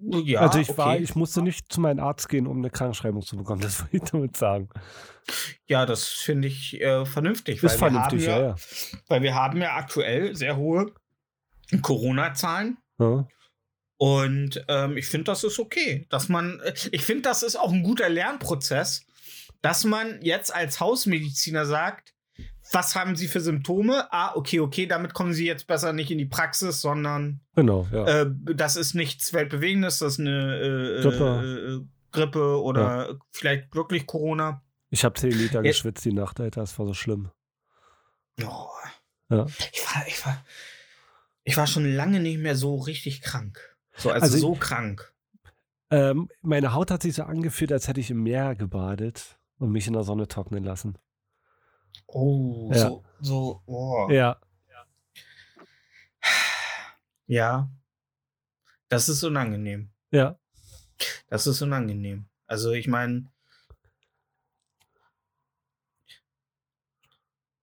Ja, 0.00 0.40
also 0.40 0.58
ich 0.58 0.70
okay. 0.70 0.78
war, 0.78 0.96
ich 0.98 1.14
musste 1.16 1.42
nicht 1.42 1.72
zu 1.72 1.80
meinem 1.80 2.00
Arzt 2.00 2.28
gehen, 2.28 2.46
um 2.46 2.58
eine 2.58 2.70
Krankschreibung 2.70 3.22
zu 3.22 3.36
bekommen. 3.36 3.60
Das 3.68 3.80
wollte 3.80 3.96
ich 3.96 4.02
damit 4.10 4.36
sagen. 4.36 4.68
ja, 5.66 5.86
das 5.86 6.06
finde 6.06 6.48
ich 6.48 6.80
äh, 6.80 7.04
vernünftig. 7.04 7.62
Ist 7.62 7.80
weil 7.80 7.90
vernünftig, 7.90 8.26
ja, 8.26 8.40
ja. 8.40 8.56
Weil 9.08 9.22
wir 9.22 9.34
haben 9.34 9.60
ja 9.60 9.76
aktuell 9.76 10.34
sehr 10.34 10.56
hohe 10.56 10.92
Corona-Zahlen. 11.82 12.78
ja. 12.98 13.26
Und 14.00 14.64
ähm, 14.68 14.96
ich 14.96 15.08
finde, 15.08 15.24
das 15.24 15.42
ist 15.42 15.58
okay. 15.58 16.06
Dass 16.08 16.28
man, 16.28 16.60
äh, 16.60 16.72
ich 16.92 17.02
finde, 17.02 17.22
das 17.22 17.42
ist 17.42 17.56
auch 17.56 17.72
ein 17.72 17.82
guter 17.82 18.08
Lernprozess, 18.08 19.04
dass 19.60 19.84
man 19.84 20.22
jetzt 20.22 20.54
als 20.54 20.78
Hausmediziner 20.78 21.66
sagt, 21.66 22.14
was 22.72 22.94
haben 22.96 23.16
Sie 23.16 23.28
für 23.28 23.40
Symptome? 23.40 24.06
Ah, 24.12 24.34
okay, 24.34 24.60
okay, 24.60 24.86
damit 24.86 25.14
kommen 25.14 25.32
Sie 25.32 25.46
jetzt 25.46 25.66
besser 25.66 25.92
nicht 25.92 26.10
in 26.10 26.18
die 26.18 26.26
Praxis, 26.26 26.80
sondern 26.80 27.40
Genau, 27.54 27.86
ja. 27.92 28.06
äh, 28.22 28.30
das 28.54 28.76
ist 28.76 28.94
nichts 28.94 29.32
Weltbewegendes, 29.32 29.98
das 29.98 30.14
ist 30.14 30.20
eine 30.20 30.56
äh, 30.98 31.02
Grippe. 31.02 31.42
Äh, 31.42 31.74
äh, 31.74 31.86
Grippe 32.10 32.62
oder 32.62 33.18
vielleicht 33.30 33.74
wirklich 33.74 34.06
Corona. 34.06 34.62
Ich 34.90 35.04
habe 35.04 35.14
10 35.14 35.30
Liter 35.30 35.56
Ja. 35.56 35.70
geschwitzt 35.70 36.04
die 36.06 36.12
Nacht, 36.14 36.40
Alter. 36.40 36.62
Das 36.62 36.78
war 36.78 36.86
so 36.86 36.94
schlimm. 36.94 37.30
Oh. 38.42 38.66
Ja. 39.30 39.44
Ich, 39.72 39.84
war, 39.94 40.06
ich, 40.06 40.24
war, 40.26 40.44
ich 41.44 41.56
war 41.58 41.66
schon 41.66 41.84
lange 41.94 42.20
nicht 42.20 42.38
mehr 42.38 42.56
so 42.56 42.76
richtig 42.76 43.20
krank. 43.20 43.60
So, 43.94 44.10
also, 44.10 44.22
Also- 44.24 44.38
so 44.38 44.54
krank. 44.54 45.12
Ähm, 45.90 46.28
meine 46.42 46.72
Haut 46.74 46.90
hat 46.90 47.02
sich 47.02 47.14
so 47.14 47.22
angefühlt, 47.24 47.72
als 47.72 47.88
hätte 47.88 48.00
ich 48.00 48.10
im 48.10 48.22
Meer 48.22 48.54
gebadet 48.54 49.38
und 49.58 49.70
mich 49.70 49.86
in 49.86 49.92
der 49.94 50.02
Sonne 50.02 50.28
trocknen 50.28 50.62
lassen. 50.64 50.96
Oh, 52.06 52.70
Ja. 52.72 52.78
so, 52.88 53.04
so, 53.20 53.62
oh. 53.66 54.08
Ja, 54.10 54.40
Ja. 57.26 57.68
Das 58.88 59.08
ist 59.08 59.22
unangenehm. 59.22 59.90
ja. 60.10 60.38
Das 61.28 61.46
ist 61.46 61.60
unangenehm. 61.62 62.24
Also 62.46 62.72
ich 62.72 62.88
meine, 62.88 63.26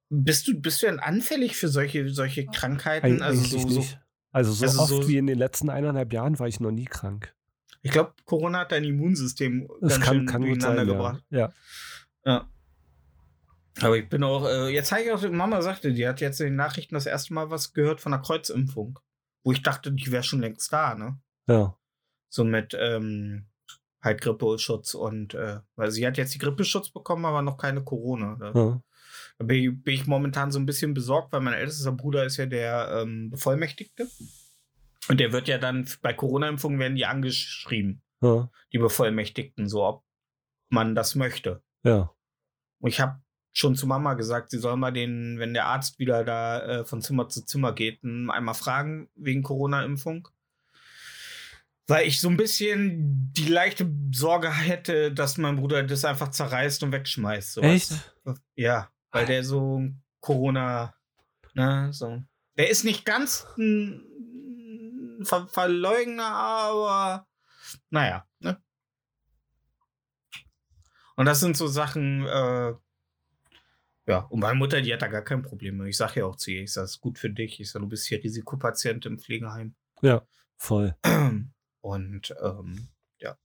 bist 0.10 0.48
du, 0.48 0.60
bist 0.62 0.82
du 0.82 0.86
denn 0.88 1.00
anfällig 1.00 1.56
für 1.58 1.67
solche, 1.67 2.08
solche 2.10 2.45
Krankheiten? 2.45 3.08
Eig 3.17 3.21
Also 3.21 3.41
eigentlich 3.41 3.52
so, 3.63 3.67
so, 3.69 3.80
nicht. 3.80 4.00
Also 4.32 4.52
so 4.54 4.65
also 4.65 4.80
oft 4.82 4.89
so- 4.89 5.08
wie 5.10 5.17
in 5.17 5.28
den 5.28 5.38
letzten 5.38 5.69
eineinhalb 5.69 6.13
Jahren 6.13 6.38
war 6.39 6.48
ich 6.48 6.60
noch 6.60 6.71
nie 6.71 6.86
krank. 6.86 7.34
ich 7.82 7.91
glaube, 7.91 8.13
Corona 8.26 8.60
hat 8.60 8.71
dein 8.71 8.84
Immunsystem 8.84 9.67
Das 9.82 9.93
ganz 9.93 10.06
kann, 10.06 10.15
schön 10.17 10.26
kann 10.28 10.41
durcheinander 10.41 10.78
sein, 10.78 10.88
ja. 10.88 10.93
gebracht. 10.93 11.24
ja. 11.30 11.54
Ja. 12.26 12.50
Aber 13.81 13.97
ich 13.97 14.07
bin 14.07 14.23
auch, 14.23 14.45
äh, 14.45 14.69
jetzt 14.69 14.91
habe 14.91 15.01
ich 15.01 15.11
auch, 15.11 15.21
Mama 15.29 15.61
sagte, 15.61 15.93
die 15.93 16.07
hat 16.07 16.21
jetzt 16.21 16.39
in 16.39 16.47
den 16.47 16.55
Nachrichten 16.55 16.95
das 16.95 17.05
erste 17.05 17.33
Mal 17.33 17.49
was 17.49 17.73
gehört 17.73 18.01
von 18.01 18.11
der 18.11 18.21
Kreuzimpfung. 18.21 18.99
Wo 19.43 19.51
ich 19.51 19.61
dachte, 19.61 19.91
die 19.91 20.11
wäre 20.11 20.23
schon 20.23 20.39
längst 20.39 20.71
da, 20.73 20.95
ne? 20.95 21.19
Ja. 21.47 21.77
So 22.29 22.43
mit 22.43 22.75
ähm, 22.79 23.47
halt 24.01 24.21
Grippeschutz 24.21 24.93
und, 24.93 25.33
äh, 25.33 25.59
weil 25.75 25.91
sie 25.91 26.05
hat 26.07 26.17
jetzt 26.17 26.33
die 26.33 26.39
Grippeschutz 26.39 26.89
bekommen, 26.89 27.25
aber 27.25 27.41
noch 27.41 27.57
keine 27.57 27.83
Corona. 27.83 28.38
Da, 28.39 28.45
ja. 28.53 28.81
da 29.38 29.45
bin, 29.45 29.57
ich, 29.57 29.83
bin 29.83 29.93
ich 29.93 30.07
momentan 30.07 30.51
so 30.51 30.59
ein 30.59 30.65
bisschen 30.65 30.93
besorgt, 30.93 31.33
weil 31.33 31.41
mein 31.41 31.53
ältester 31.53 31.91
Bruder 31.91 32.25
ist 32.25 32.38
ja 32.38 32.45
der 32.45 33.01
ähm, 33.01 33.29
Bevollmächtigte. 33.29 34.07
Und 35.07 35.19
der 35.19 35.31
wird 35.31 35.47
ja 35.47 35.57
dann, 35.57 35.88
bei 36.01 36.13
Corona-Impfungen 36.13 36.79
werden 36.79 36.95
die 36.95 37.05
angeschrieben, 37.05 38.01
ja. 38.21 38.49
die 38.73 38.79
Bevollmächtigten, 38.79 39.67
so 39.67 39.83
ob 39.83 40.03
man 40.69 40.95
das 40.95 41.15
möchte. 41.15 41.61
ja. 41.83 42.11
Und 42.79 42.89
ich 42.89 42.99
habe 42.99 43.19
schon 43.56 43.76
zu 43.76 43.88
Mama 43.88 44.15
gesagt, 44.15 44.52
sie 44.52 44.60
soll 44.60 44.76
mal 44.76 44.91
den, 44.91 45.39
wenn 45.39 45.54
der 45.54 45.65
Arzt 45.65 45.98
wieder 45.98 46.26
da 46.26 46.60
äh, 46.60 46.86
von 46.86 47.02
Zimmer 47.02 47.30
zu 47.30 47.46
Zimmer 47.46 47.74
geht, 47.74 48.04
einmal 48.04 48.54
fragen 48.54 49.10
wegen 49.15 49.44
Corona-Impfung. 49.44 50.28
Weil 51.88 52.06
ich 52.06 52.20
so 52.20 52.28
ein 52.30 52.36
bisschen 52.36 53.32
die 53.32 53.48
leichte 53.48 53.89
Sorge 54.12 54.52
hätte, 54.52 55.13
dass 55.13 55.38
mein 55.38 55.56
Bruder 55.56 55.84
das 55.84 56.04
einfach 56.04 56.32
zerreißt 56.32 56.84
und 56.84 56.91
wegschmeißt. 56.91 57.54
So, 57.54 57.62
Echt? 57.62 57.94
Ja, 58.56 58.89
weil 59.12 59.26
der 59.26 59.44
so 59.44 59.84
Corona, 60.20 60.94
ne, 61.54 61.94
so. 61.94 62.22
Der 62.58 62.70
ist 62.70 62.84
nicht 62.84 63.06
ganz 63.06 63.48
ein 63.58 64.04
Ver 65.24 65.48
Verleugner, 65.48 66.26
aber 66.26 67.28
naja, 67.89 68.28
ne? 68.39 68.62
Und 71.15 71.26
das 71.26 71.39
sind 71.39 71.56
so 71.56 71.68
Sachen, 71.68 72.26
äh, 72.26 72.74
ja, 74.08 74.20
und 74.20 74.39
meine 74.39 74.56
Mutter, 74.58 74.82
die 74.82 74.94
hat 74.94 75.02
da 75.02 75.08
gar 75.08 75.24
kein 75.24 75.41
Problem 75.41 75.78
mehr. 75.78 75.88
Ich 75.88 75.98
sage 75.98 76.20
ja 76.20 76.26
auch 76.26 76.36
zu 76.36 76.52
ihr, 76.52 76.63
ich 76.63 76.74
sage, 76.74 76.86
es 76.86 76.91
ist 76.91 77.02
gut 77.02 77.18
für 77.18 77.30
dich. 77.30 77.60
Ich 77.60 77.72
sage, 77.72 77.84
du 77.84 77.89
bist 77.89 78.06
hier 78.08 78.24
Risikopatient 78.24 79.06
im 79.06 79.18
Pflegeheim. 79.18 79.76
Voll. 80.58 80.96
Und 81.82 82.36
ähm, 82.41 82.89
ja. 83.20 83.38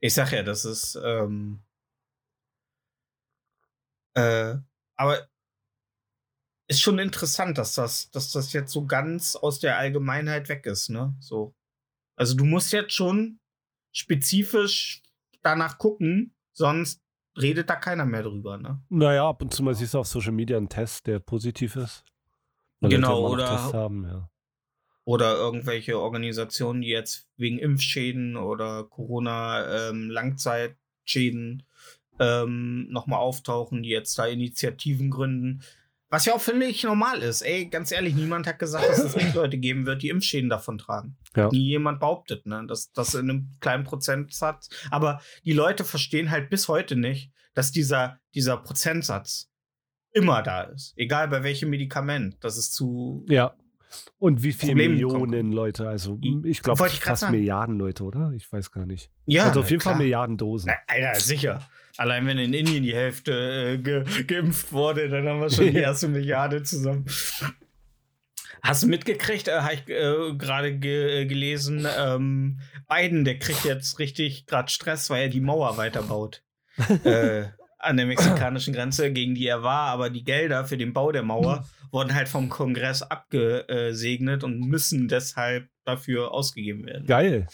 Ich 0.00 0.14
sag 0.14 0.32
ja, 0.32 0.42
das 0.42 0.64
ist, 0.64 0.98
ähm, 1.02 1.62
äh, 4.14 4.56
aber 4.96 5.28
ist 6.68 6.82
schon 6.82 6.98
interessant, 6.98 7.58
dass 7.58 7.74
das, 7.74 8.10
dass 8.10 8.32
das 8.32 8.52
jetzt 8.52 8.72
so 8.72 8.86
ganz 8.86 9.36
aus 9.36 9.60
der 9.60 9.78
Allgemeinheit 9.78 10.48
weg 10.48 10.66
ist, 10.66 10.90
ne? 10.90 11.14
So. 11.20 11.54
Also 12.16 12.34
du 12.36 12.44
musst 12.44 12.72
jetzt 12.72 12.92
schon 12.92 13.40
spezifisch 13.94 15.02
danach 15.42 15.78
gucken, 15.78 16.34
sonst 16.52 17.02
redet 17.40 17.70
da 17.70 17.76
keiner 17.76 18.04
mehr 18.04 18.22
drüber, 18.22 18.58
ne? 18.58 18.80
Naja, 18.88 19.28
ab 19.28 19.42
und 19.42 19.52
zu 19.54 19.62
mal 19.62 19.74
siehst 19.74 19.94
du 19.94 19.98
auf 19.98 20.06
Social 20.06 20.32
Media 20.32 20.56
einen 20.56 20.68
Test, 20.68 21.06
der 21.06 21.18
positiv 21.18 21.76
ist. 21.76 22.04
Weil 22.80 22.90
Genau, 22.90 23.28
oder- 23.28 23.72
haben, 23.72 24.04
ja. 24.04 24.28
Oder 25.04 25.34
irgendwelche 25.36 25.98
Organisationen, 25.98 26.82
die 26.82 26.88
jetzt 26.88 27.28
wegen 27.36 27.58
Impfschäden 27.58 28.36
oder 28.36 28.84
Corona-Langzeitschäden 28.84 31.62
ähm, 32.20 32.86
nochmal 32.90 33.18
auftauchen, 33.18 33.82
die 33.82 33.88
jetzt 33.88 34.16
da 34.18 34.26
Initiativen 34.26 35.10
gründen. 35.10 35.62
Was 36.12 36.26
ja 36.26 36.34
auch 36.34 36.42
völlig 36.42 36.84
normal 36.84 37.22
ist. 37.22 37.40
Ey, 37.40 37.64
ganz 37.64 37.90
ehrlich, 37.90 38.14
niemand 38.14 38.46
hat 38.46 38.58
gesagt, 38.58 38.86
dass 38.86 38.98
es 38.98 39.16
nicht 39.16 39.34
Leute 39.34 39.56
geben 39.56 39.86
wird, 39.86 40.02
die 40.02 40.10
Impfschäden 40.10 40.50
davon 40.50 40.76
tragen. 40.76 41.16
Ja. 41.34 41.48
Nie 41.48 41.68
jemand 41.68 42.00
behauptet, 42.00 42.44
ne? 42.44 42.66
dass 42.68 42.92
das 42.92 43.14
in 43.14 43.30
einem 43.30 43.50
kleinen 43.60 43.84
Prozentsatz. 43.84 44.68
Aber 44.90 45.22
die 45.46 45.54
Leute 45.54 45.84
verstehen 45.84 46.30
halt 46.30 46.50
bis 46.50 46.68
heute 46.68 46.96
nicht, 46.96 47.32
dass 47.54 47.72
dieser, 47.72 48.18
dieser 48.34 48.58
Prozentsatz 48.58 49.48
immer 50.12 50.42
da 50.42 50.64
ist. 50.64 50.92
Egal 50.96 51.28
bei 51.28 51.44
welchem 51.44 51.70
Medikament. 51.70 52.36
Das 52.40 52.58
ist 52.58 52.74
zu. 52.74 53.24
Ja. 53.30 53.56
Und 54.18 54.42
wie 54.42 54.52
viele 54.52 54.74
Millionen 54.74 55.52
Leute? 55.52 55.88
Also, 55.88 56.18
ich 56.44 56.62
glaube 56.62 56.80
Wollte 56.80 56.94
ich 56.94 57.00
grad 57.00 57.18
fast. 57.18 57.30
Milliarden 57.30 57.78
Leute, 57.78 58.04
oder? 58.04 58.32
Ich 58.34 58.50
weiß 58.52 58.70
gar 58.70 58.86
nicht. 58.86 59.10
Ja, 59.26 59.44
also 59.44 59.60
auf 59.60 59.70
jeden 59.70 59.80
klar. 59.80 59.94
Fall 59.94 60.02
Milliarden 60.02 60.36
Dosen. 60.36 60.68
Na, 60.68 60.94
Alter, 60.94 61.20
sicher. 61.20 61.68
Allein 61.96 62.26
wenn 62.26 62.38
in 62.38 62.54
Indien 62.54 62.82
die 62.82 62.94
Hälfte 62.94 63.74
äh, 63.74 63.78
ge 63.78 64.04
geimpft 64.26 64.72
wurde, 64.72 65.08
dann 65.08 65.26
haben 65.28 65.40
wir 65.40 65.50
schon 65.50 65.66
die 65.66 65.76
erste 65.78 66.08
Milliarde 66.08 66.62
zusammen. 66.62 67.04
Hast 68.62 68.84
du 68.84 68.86
mitgekriegt, 68.86 69.48
äh, 69.48 69.60
habe 69.60 69.74
ich 69.74 69.88
äh, 69.88 70.34
gerade 70.36 70.78
ge 70.78 71.26
gelesen, 71.26 71.86
ähm, 71.98 72.60
Biden, 72.88 73.24
der 73.24 73.38
kriegt 73.38 73.64
jetzt 73.64 73.98
richtig 73.98 74.46
gerade 74.46 74.70
Stress, 74.70 75.10
weil 75.10 75.24
er 75.24 75.28
die 75.28 75.40
Mauer 75.40 75.76
weiterbaut. 75.76 76.42
äh, 77.04 77.44
an 77.82 77.96
der 77.96 78.06
mexikanischen 78.06 78.72
Grenze, 78.72 79.12
gegen 79.12 79.34
die 79.34 79.46
er 79.46 79.62
war, 79.62 79.88
aber 79.88 80.10
die 80.10 80.24
Gelder 80.24 80.64
für 80.64 80.76
den 80.76 80.92
Bau 80.92 81.12
der 81.12 81.22
Mauer 81.22 81.64
wurden 81.90 82.14
halt 82.14 82.28
vom 82.28 82.48
Kongress 82.48 83.02
abgesegnet 83.02 84.44
und 84.44 84.60
müssen 84.60 85.08
deshalb 85.08 85.68
dafür 85.84 86.32
ausgegeben 86.32 86.86
werden. 86.86 87.06
Geil. 87.06 87.46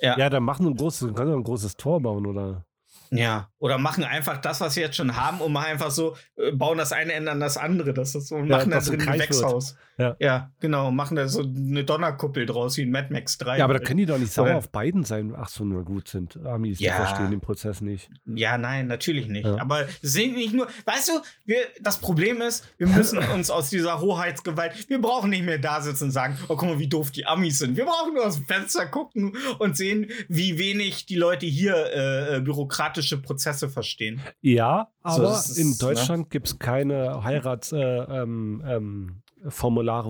Ja. 0.00 0.18
Ja, 0.18 0.30
dann 0.30 0.44
machen 0.44 0.66
ein 0.66 0.76
großes, 0.76 1.14
kann 1.14 1.32
ein 1.32 1.42
großes 1.42 1.76
Tor 1.76 2.00
bauen, 2.00 2.26
oder? 2.26 2.64
Ja, 3.10 3.48
oder 3.58 3.78
machen 3.78 4.04
einfach 4.04 4.38
das, 4.38 4.60
was 4.60 4.74
sie 4.74 4.80
jetzt 4.80 4.96
schon 4.96 5.16
haben 5.16 5.40
und 5.40 5.52
machen 5.52 5.66
einfach 5.72 5.90
so, 5.90 6.14
äh, 6.36 6.52
bauen 6.52 6.76
das 6.78 6.92
eine 6.92 7.12
Ende 7.14 7.30
an 7.32 7.40
das 7.40 7.56
andere. 7.56 7.94
Das 7.94 8.14
ist 8.14 8.28
so, 8.28 8.36
und 8.36 8.48
Ja, 8.48 8.58
machen 8.58 8.70
da 8.70 8.80
drin 8.80 9.00
ein 9.00 9.18
wird. 9.18 9.28
Gewächshaus. 9.30 9.76
Ja. 9.98 10.50
genau, 10.60 10.90
machen 10.90 11.16
da 11.16 11.26
so 11.26 11.40
eine 11.40 11.82
Donnerkuppel 11.82 12.44
draus 12.44 12.76
wie 12.76 12.82
in 12.82 12.90
Mad 12.90 13.08
Max 13.10 13.38
3. 13.38 13.56
Ja, 13.58 13.64
aber 13.64 13.74
da 13.74 13.80
können 13.80 13.96
die 13.96 14.04
doch 14.04 14.18
nicht 14.18 14.30
sauer 14.30 14.56
auf 14.56 14.68
beiden 14.70 15.04
sein. 15.04 15.32
Ach 15.34 15.48
so, 15.48 15.64
nur 15.64 15.84
gut 15.84 16.08
sind 16.08 16.36
Amis, 16.44 16.78
die 16.78 16.84
Ja. 16.84 16.96
verstehen 16.96 17.30
den 17.30 17.40
Prozess 17.40 17.80
nicht. 17.80 18.10
Ja, 18.26 18.58
nein, 18.58 18.88
natürlich 18.88 19.26
nicht. 19.28 19.46
Ja. 19.46 19.58
Aber 19.58 19.86
sind 20.02 20.34
nicht 20.34 20.52
nur, 20.52 20.66
weißt 20.84 21.08
du, 21.08 21.12
wir, 21.46 21.60
das 21.80 21.96
Problem 21.98 22.42
ist, 22.42 22.68
wir 22.76 22.88
müssen 22.88 23.18
uns 23.34 23.50
aus 23.50 23.70
dieser 23.70 24.02
Hoheitsgewalt, 24.02 24.86
wir 24.90 25.00
brauchen 25.00 25.30
nicht 25.30 25.44
mehr 25.44 25.58
da 25.58 25.80
sitzen 25.80 26.04
und 26.04 26.10
sagen, 26.10 26.36
oh, 26.48 26.56
guck 26.56 26.68
mal, 26.68 26.78
wie 26.78 26.88
doof 26.88 27.10
die 27.10 27.24
Amis 27.24 27.60
sind. 27.60 27.78
Wir 27.78 27.86
brauchen 27.86 28.12
nur 28.12 28.26
aus 28.26 28.34
dem 28.36 28.44
Fenster 28.44 28.84
gucken 28.86 29.34
und 29.58 29.78
sehen, 29.78 30.10
wie 30.28 30.58
wenig 30.58 31.06
die 31.06 31.16
Leute 31.16 31.46
hier 31.46 31.74
äh, 31.74 32.36
äh, 32.36 32.40
bürokratische 32.40 33.16
Prozesse 33.16 33.45
verstehen. 33.54 34.20
Ja, 34.40 34.90
So, 35.02 35.08
aber 35.26 35.32
ist, 35.38 35.56
in 35.58 35.70
ne? 35.70 35.76
Deutschland 35.78 36.30
gibt 36.30 36.48
es 36.48 36.58
keine 36.58 37.22
Heiratsformulare, 37.24 38.12
äh, 38.18 38.22
ähm, 38.22 38.62
ähm, 38.66 39.22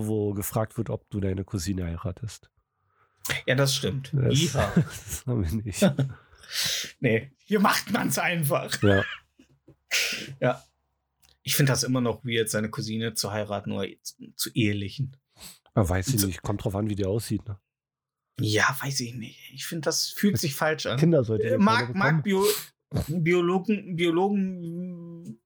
wo 0.07 0.33
gefragt 0.33 0.77
wird, 0.77 0.89
ob 0.89 1.09
du 1.09 1.19
deine 1.19 1.43
Cousine 1.43 1.85
heiratest. 1.85 2.49
Ja, 3.45 3.55
das 3.55 3.75
stimmt. 3.75 4.11
Das, 4.13 4.53
Ja. 4.53 4.71
das 4.75 5.23
haben 5.27 5.43
wir 5.43 5.51
nicht. 5.63 5.81
Nee, 7.01 7.33
hier 7.43 7.59
macht 7.59 7.91
man 7.91 8.07
es 8.07 8.17
einfach. 8.17 8.81
Ja. 8.81 9.03
Ja. 10.39 10.63
Ich 11.43 11.55
finde 11.55 11.71
das 11.71 11.83
immer 11.83 12.01
noch 12.01 12.23
weird, 12.25 12.49
seine 12.49 12.69
Cousine 12.69 13.13
zu 13.13 13.31
heiraten 13.31 13.71
oder 13.71 13.87
zu, 14.35 14.49
ehelichen. 14.53 15.15
Aber 15.73 15.87
weiß 15.89 16.09
ich 16.09 16.19
So- 16.19 16.27
nicht, 16.27 16.41
kommt 16.41 16.63
drauf 16.63 16.75
an, 16.75 16.89
wie 16.89 16.95
die 16.95 17.05
aussieht. 17.05 17.45
Ne? 17.47 17.57
Ja, 18.39 18.75
weiß 18.81 18.99
ich 19.01 19.13
nicht. 19.15 19.39
Ich 19.53 19.65
finde, 19.65 19.81
das 19.85 20.07
fühlt 20.09 20.37
sich 20.37 20.55
falsch 20.55 20.85
an. 20.87 20.97
Kinder 20.99 21.23
sollte 21.23 21.47
Äh, 21.47 21.57
Mag, 21.57 21.95
mag 21.95 22.21
bekommen. 22.21 22.23
Bio, 22.23 22.45
Biologen, 23.09 23.95
Biologen, 23.95 25.39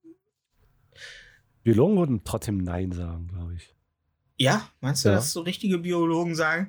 Biologen 1.63 1.97
würden 1.97 2.23
trotzdem 2.23 2.57
Nein 2.59 2.91
sagen, 2.91 3.27
glaube 3.27 3.55
ich. 3.55 3.75
ja, 4.37 4.69
meinst 4.79 5.05
du, 5.05 5.09
Ja. 5.09 5.15
dass 5.15 5.31
so 5.31 5.41
richtige 5.41 5.79
Biologen 5.79 6.35
sagen, 6.35 6.67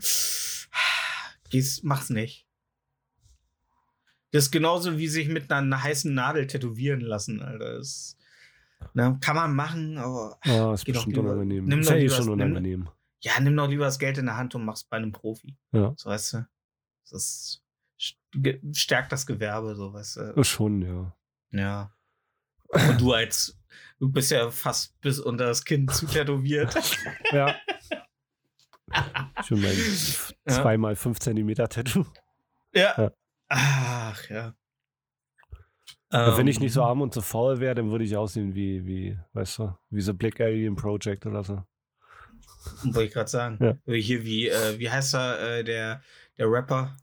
dies 1.52 1.82
mach's 1.82 2.10
nicht? 2.10 2.46
Das 4.30 4.44
ist 4.44 4.50
genauso 4.50 4.96
wie 4.98 5.08
sich 5.08 5.28
mit 5.28 5.50
einer 5.52 5.82
heißen 5.82 6.12
Nadel 6.14 6.46
tätowieren 6.46 7.00
lassen, 7.00 7.42
Alter. 7.42 7.76
Das, 7.76 8.16
ne, 8.94 9.18
kann 9.20 9.36
man 9.36 9.54
machen, 9.54 9.98
aber 9.98 10.38
Ah, 10.42 10.72
ist 10.72 10.86
bestimmt 10.86 11.16
lieber- 11.16 11.32
unangenehm. 11.32 11.66
nimm 11.66 11.80
ist 11.80 11.90
ja 11.90 11.96
eh 11.96 12.08
schon 12.08 12.16
das- 12.18 12.26
nimm- 12.26 12.32
unangenehm. 12.34 12.88
ja, 13.20 13.38
nimm 13.40 13.54
doch 13.56 13.68
lieber 13.68 13.84
das 13.84 13.98
Geld 13.98 14.16
in 14.16 14.24
der 14.26 14.36
Hand 14.38 14.54
und 14.54 14.64
mach's 14.64 14.84
bei 14.84 14.96
einem 14.96 15.12
Profi. 15.12 15.54
Ja. 15.72 15.92
So, 15.98 16.08
weißt 16.08 16.32
du? 16.34 16.46
Das 17.02 17.12
ist, 17.12 17.46
st- 17.46 17.61
stärkt 18.72 19.12
das 19.12 19.26
Gewerbe, 19.26 19.74
so, 19.74 19.92
weißt 19.92 20.16
du? 20.16 20.20
Äh, 20.36 20.44
Schon, 20.44 20.82
ja. 20.82 21.16
Ja. 21.50 21.92
Und 22.68 23.00
du 23.00 23.12
als, 23.12 23.58
du 23.98 24.10
bist 24.10 24.30
ja 24.30 24.50
fast 24.50 24.98
bis 25.00 25.18
unter 25.20 25.46
das 25.46 25.64
Kinn 25.64 25.88
zu 25.88 26.06
tätowiert. 26.06 26.74
Ja. 27.32 27.54
Schon 29.46 29.60
mein 29.62 29.72
Ja. 30.46 30.52
zweimal 30.54 30.96
5 30.96 31.18
Zentimeter 31.18 31.68
Tattoo. 31.68 32.04
ja. 32.74 32.94
Ja. 32.98 33.12
Ach, 33.48 34.28
ja. 34.30 34.54
Aber 36.10 36.36
wenn 36.36 36.46
ich 36.46 36.56
Ähm, 36.56 36.62
nicht 36.64 36.72
so 36.72 36.82
arm 36.82 37.00
und 37.00 37.14
so 37.14 37.22
faul 37.22 37.58
wäre, 37.60 37.74
dann 37.74 37.90
würde 37.90 38.04
ich 38.04 38.16
aussehen 38.16 38.54
wie, 38.54 38.84
wie, 38.84 39.18
weißt 39.32 39.58
du, 39.60 39.74
wie 39.90 40.00
so 40.02 40.12
Black 40.12 40.40
Alien 40.40 40.74
Project 40.76 41.24
oder 41.24 41.42
so. 41.42 41.62
Wollte 42.82 43.04
ich 43.04 43.12
gerade 43.12 43.30
sagen. 43.30 43.58
Ja. 43.86 43.94
Hier, 43.94 44.22
wie, 44.24 44.48
äh, 44.48 44.78
wie 44.78 44.90
heißt 44.90 45.14
er, 45.14 45.40
äh, 45.58 45.64
der, 45.64 46.02
der 46.36 46.50
Rapper? 46.50 46.96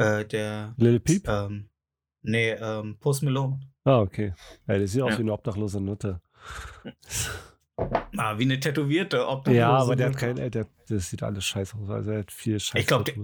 Äh, 0.00 0.24
der, 0.24 0.74
Lil 0.78 0.98
Peep? 1.00 1.28
ähm, 1.28 1.68
nee, 2.22 2.50
ähm, 2.52 2.96
Post 3.00 3.22
Malone. 3.22 3.60
Ah, 3.84 3.98
okay. 4.00 4.34
Ja, 4.66 4.78
der 4.78 4.88
sieht 4.88 5.02
aus 5.02 5.10
Ja. 5.12 5.18
wie 5.18 5.22
eine 5.22 5.32
obdachlose 5.32 5.80
Nutte. 5.80 6.20
Ah, 8.16 8.38
wie 8.38 8.42
eine 8.44 8.58
tätowierte 8.60 9.26
Obdachlose. 9.26 9.58
Ja, 9.58 9.70
aber 9.76 9.96
der 9.96 10.08
hat 10.10 10.16
kein, 10.16 10.38
äh, 10.38 10.50
der, 10.50 10.66
das 10.88 11.10
sieht 11.10 11.22
alles 11.22 11.44
scheiße 11.44 11.76
aus. 11.78 11.90
Also 11.90 12.10
er 12.12 12.20
hat 12.20 12.32
viel 12.32 12.58
Scheiß. 12.60 12.74
Ich 12.80 12.86
glaub, 12.86 13.04
der- 13.04 13.14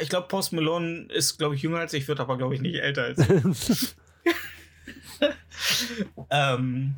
Ich 0.00 0.08
glaube, 0.08 0.28
Post 0.28 0.52
Malone 0.52 1.06
ist, 1.12 1.36
glaube 1.38 1.54
ich, 1.54 1.62
jünger 1.62 1.78
als 1.78 1.92
ich, 1.92 2.06
wird 2.08 2.20
aber, 2.20 2.36
glaube 2.38 2.54
ich, 2.54 2.60
nicht 2.60 2.76
älter 2.76 3.02
als 3.04 3.18
ich. 3.28 3.96
ähm, 6.30 6.94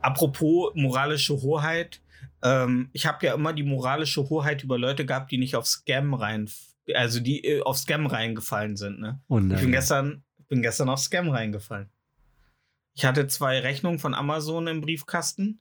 apropos 0.00 0.72
moralische 0.74 1.34
Hoheit. 1.42 2.00
Ähm, 2.42 2.90
ich 2.92 3.06
habe 3.06 3.24
ja 3.26 3.34
immer 3.34 3.52
die 3.52 3.62
moralische 3.62 4.28
Hoheit 4.28 4.64
über 4.64 4.78
Leute 4.78 5.04
gehabt, 5.04 5.30
die 5.30 5.38
nicht 5.38 5.56
auf 5.56 5.66
Scam 5.66 6.14
rein, 6.14 6.48
also 6.94 7.20
die 7.20 7.44
äh, 7.44 7.62
auf 7.62 7.78
Scam 7.78 8.06
reingefallen 8.06 8.76
sind. 8.76 9.00
Ne? 9.00 9.20
oh 9.28 9.38
Ich 9.38 9.60
bin 9.60 9.72
gestern, 9.72 10.24
bin 10.48 10.62
gestern 10.62 10.88
auf 10.88 11.00
Scam 11.00 11.28
reingefallen. 11.28 11.90
Ich 12.94 13.04
hatte 13.04 13.26
zwei 13.26 13.60
Rechnungen 13.60 13.98
von 13.98 14.14
Amazon 14.14 14.66
im 14.66 14.80
Briefkasten, 14.80 15.60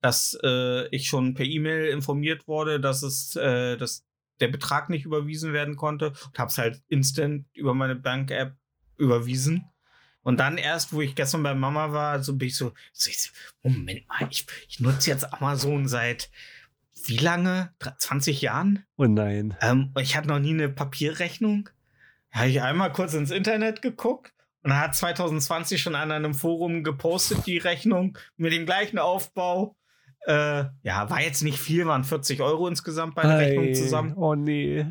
dass 0.00 0.38
äh, 0.42 0.88
ich 0.88 1.08
schon 1.08 1.34
per 1.34 1.46
E-Mail 1.46 1.90
informiert 1.90 2.48
wurde, 2.48 2.80
dass 2.80 3.02
es, 3.02 3.36
äh, 3.36 3.76
dass 3.76 4.04
der 4.40 4.48
Betrag 4.48 4.90
nicht 4.90 5.04
überwiesen 5.04 5.52
werden 5.52 5.76
konnte 5.76 6.08
und 6.26 6.38
habe 6.38 6.50
es 6.50 6.58
halt 6.58 6.82
instant 6.88 7.46
über 7.54 7.74
meine 7.74 7.94
Bank-App 7.94 8.56
überwiesen. 8.96 9.64
Und 10.22 10.38
dann 10.38 10.56
erst, 10.58 10.92
wo 10.92 11.00
ich 11.00 11.14
gestern 11.14 11.42
bei 11.42 11.54
Mama 11.54 11.92
war, 11.92 12.22
so 12.22 12.36
bin 12.36 12.48
ich 12.48 12.56
so, 12.56 12.72
Moment 13.62 14.06
mal, 14.08 14.28
ich, 14.30 14.46
ich 14.68 14.80
nutze 14.80 15.10
jetzt 15.10 15.32
Amazon 15.32 15.88
seit 15.88 16.30
wie 17.06 17.16
lange? 17.16 17.70
20 17.98 18.42
Jahren? 18.42 18.84
Oh 18.96 19.04
nein. 19.04 19.56
Ähm, 19.60 19.92
ich 20.00 20.16
hatte 20.16 20.28
noch 20.28 20.38
nie 20.38 20.52
eine 20.52 20.68
Papierrechnung. 20.68 21.68
Da 22.32 22.40
habe 22.40 22.50
ich 22.50 22.62
einmal 22.62 22.92
kurz 22.92 23.14
ins 23.14 23.30
Internet 23.30 23.82
geguckt 23.82 24.32
und 24.62 24.70
da 24.70 24.80
hat 24.80 24.94
2020 24.94 25.80
schon 25.80 25.94
einer 25.94 26.16
in 26.16 26.24
einem 26.24 26.34
Forum 26.34 26.84
gepostet, 26.84 27.46
die 27.46 27.58
Rechnung 27.58 28.16
mit 28.36 28.52
dem 28.52 28.66
gleichen 28.66 28.98
Aufbau. 28.98 29.76
Äh, 30.26 30.64
ja, 30.82 31.10
war 31.10 31.20
jetzt 31.20 31.42
nicht 31.42 31.58
viel, 31.58 31.86
waren 31.86 32.04
40 32.04 32.40
Euro 32.40 32.68
insgesamt 32.68 33.16
bei 33.16 33.22
der 33.22 33.38
Rechnung 33.38 33.66
Ei, 33.66 33.72
zusammen. 33.72 34.14
Oh 34.14 34.36
nee. 34.36 34.86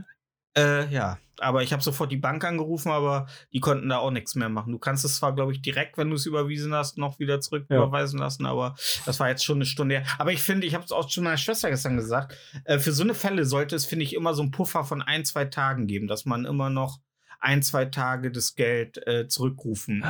Äh, 0.57 0.87
ja, 0.93 1.17
aber 1.39 1.63
ich 1.63 1.71
habe 1.73 1.81
sofort 1.81 2.11
die 2.11 2.17
Bank 2.17 2.43
angerufen, 2.43 2.91
aber 2.91 3.25
die 3.53 3.59
konnten 3.61 3.89
da 3.89 3.97
auch 3.97 4.11
nichts 4.11 4.35
mehr 4.35 4.49
machen. 4.49 4.71
Du 4.73 4.79
kannst 4.79 5.05
es 5.05 5.15
zwar, 5.17 5.33
glaube 5.33 5.53
ich, 5.53 5.61
direkt, 5.61 5.97
wenn 5.97 6.09
du 6.09 6.15
es 6.15 6.25
überwiesen 6.25 6.73
hast, 6.73 6.97
noch 6.97 7.19
wieder 7.19 7.39
zurück 7.39 7.65
Ja. 7.69 7.77
überweisen 7.77 8.19
lassen, 8.19 8.45
aber 8.45 8.75
das 9.05 9.19
war 9.19 9.29
jetzt 9.29 9.43
schon 9.45 9.57
eine 9.57 9.65
Stunde 9.65 9.95
her. 9.99 10.05
Aber 10.19 10.31
ich 10.33 10.41
finde, 10.41 10.67
ich 10.67 10.75
habe 10.75 10.83
es 10.83 10.91
auch 10.91 11.09
schon 11.09 11.23
meiner 11.23 11.37
Schwester 11.37 11.69
gestern 11.69 11.95
gesagt, 11.95 12.35
äh, 12.65 12.79
für 12.79 12.91
so 12.91 13.03
eine 13.03 13.13
Fälle 13.13 13.45
sollte 13.45 13.75
es, 13.75 13.85
finde 13.85 14.03
ich, 14.03 14.13
immer 14.13 14.33
so 14.33 14.41
einen 14.41 14.51
Puffer 14.51 14.83
von 14.83 15.01
ein, 15.01 15.23
zwei 15.25 15.45
Tagen 15.45 15.87
geben, 15.87 16.07
dass 16.07 16.25
man 16.25 16.45
immer 16.45 16.69
noch 16.69 16.99
ein, 17.39 17.63
zwei 17.63 17.85
Tage 17.85 18.29
das 18.31 18.55
Geld 18.55 19.05
äh, 19.07 19.27
zurückrufen 19.27 20.03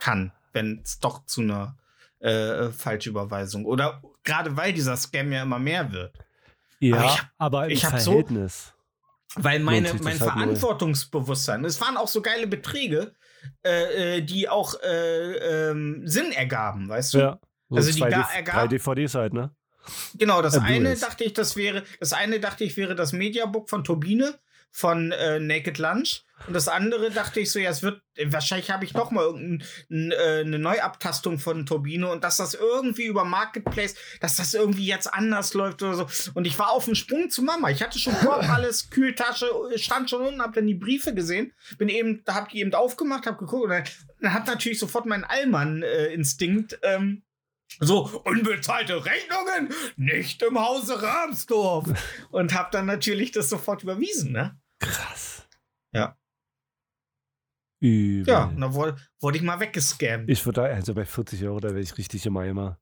kann, 0.00 0.32
wenn 0.52 0.80
es 0.84 1.00
doch 1.00 1.24
zu 1.24 1.40
einer 1.40 1.76
äh, 2.20 2.68
Falschüberweisung 2.70 3.64
oder 3.64 4.02
gerade 4.22 4.56
weil 4.56 4.72
dieser 4.72 4.96
Scam 4.96 5.32
ja 5.32 5.42
immer 5.42 5.58
mehr 5.58 5.90
wird. 5.92 6.12
Ja, 6.80 6.96
Aber 6.96 7.04
ich 7.06 7.18
hab- 7.22 7.30
aber 7.38 7.64
im 7.66 7.70
ich 7.70 7.84
hab 7.84 7.98
so- 7.98 8.10
Verhältnis. 8.12 8.74
Weil 9.40 9.60
meine, 9.60 9.92
mein 9.94 10.18
halt. 10.20 10.32
Verantwortungsbewusstsein, 10.32 11.64
es 11.64 11.80
waren 11.80 11.96
auch 11.96 12.08
so 12.08 12.22
geile 12.22 12.46
Beträge, 12.46 13.14
äh, 13.64 14.16
äh, 14.18 14.20
die 14.22 14.48
auch 14.48 14.74
äh, 14.82 15.70
ähm, 15.70 16.02
Sinn 16.06 16.32
ergaben, 16.32 16.88
weißt 16.88 17.14
du? 17.14 17.18
ja. 17.18 17.40
So 17.70 17.76
Also 17.76 17.92
die 17.92 17.98
zwei 17.98 18.10
ga- 18.10 18.22
D- 18.22 18.38
ergab- 18.38 18.54
drei 18.54 18.66
DVDs 18.68 19.14
halt, 19.14 19.34
ne? 19.34 19.54
Genau, 20.14 20.42
das 20.42 20.54
Äh, 20.56 20.60
eine 20.60 20.78
Blu-rays. 20.80 21.00
dachte 21.00 21.24
ich, 21.24 21.32
das 21.34 21.56
wäre, 21.56 21.82
das 22.00 22.12
eine 22.12 22.40
dachte 22.40 22.64
ich 22.64 22.76
wäre 22.76 22.94
das 22.94 23.12
Mediabook 23.12 23.68
von 23.70 23.84
Turbine 23.84 24.38
von 24.70 25.12
äh, 25.12 25.38
Naked 25.40 25.78
Lunch 25.78 26.24
Und 26.46 26.54
das 26.54 26.68
andere 26.68 27.10
dachte 27.10 27.40
ich 27.40 27.50
so, 27.50 27.58
ja, 27.58 27.70
es 27.70 27.82
wird, 27.82 28.00
wahrscheinlich 28.26 28.70
habe 28.70 28.84
ich 28.84 28.94
noch 28.94 29.10
mal 29.10 29.24
irgendeine 29.24 30.58
Neuabtastung 30.58 31.38
von 31.38 31.66
Turbine 31.66 32.08
und 32.10 32.24
dass 32.24 32.36
das 32.36 32.54
irgendwie 32.54 33.06
über 33.06 33.24
Marketplace, 33.24 33.94
dass 34.20 34.36
das 34.36 34.54
irgendwie 34.54 34.86
jetzt 34.86 35.12
anders 35.12 35.54
läuft 35.54 35.82
oder 35.82 35.94
so. 35.94 36.30
Und 36.34 36.46
ich 36.46 36.58
war 36.58 36.70
auf 36.70 36.86
dem 36.86 36.94
Sprung 36.94 37.28
zu 37.30 37.42
Mama. 37.42 37.70
Ich 37.70 37.82
hatte 37.82 37.98
schon 37.98 38.14
Korb, 38.14 38.48
alles, 38.48 38.90
Kühltasche, 38.90 39.46
stand 39.76 40.10
schon 40.10 40.22
unten, 40.22 40.40
hab 40.40 40.54
dann 40.54 40.66
die 40.66 40.74
Briefe 40.74 41.14
gesehen, 41.14 41.52
bin 41.76 41.88
eben, 41.88 42.22
da 42.24 42.34
hab 42.34 42.48
die 42.48 42.60
eben 42.60 42.72
aufgemacht, 42.74 43.26
hab 43.26 43.38
geguckt 43.38 43.64
und 43.64 43.70
dann, 43.70 43.84
dann 44.20 44.32
hat 44.32 44.46
natürlich 44.46 44.78
sofort 44.78 45.06
mein 45.06 45.24
Allmann-Instinkt, 45.24 46.78
ähm, 46.82 47.22
so, 47.80 48.22
unbezahlte 48.24 49.04
Rechnungen 49.04 49.68
nicht 49.96 50.42
im 50.42 50.58
Hause 50.58 51.02
Ramsdorf. 51.02 51.86
Und 52.30 52.54
hab 52.54 52.72
dann 52.72 52.86
natürlich 52.86 53.30
das 53.30 53.50
sofort 53.50 53.82
überwiesen, 53.82 54.32
ne? 54.32 54.58
Krass. 54.80 55.46
Ja. 55.92 56.16
Übel. 57.80 58.26
Ja, 58.28 58.52
dann 58.58 58.74
wurde, 58.74 58.96
wurde 59.20 59.36
ich 59.38 59.42
mal 59.42 59.60
weggescammt. 59.60 60.28
Ich 60.28 60.44
würde 60.44 60.62
da, 60.62 60.66
also 60.66 60.94
bei 60.94 61.04
40 61.04 61.44
Euro, 61.44 61.60
da 61.60 61.68
wäre 61.68 61.80
ich 61.80 61.96
richtig 61.98 62.24
im 62.26 62.36
Eimer. 62.36 62.78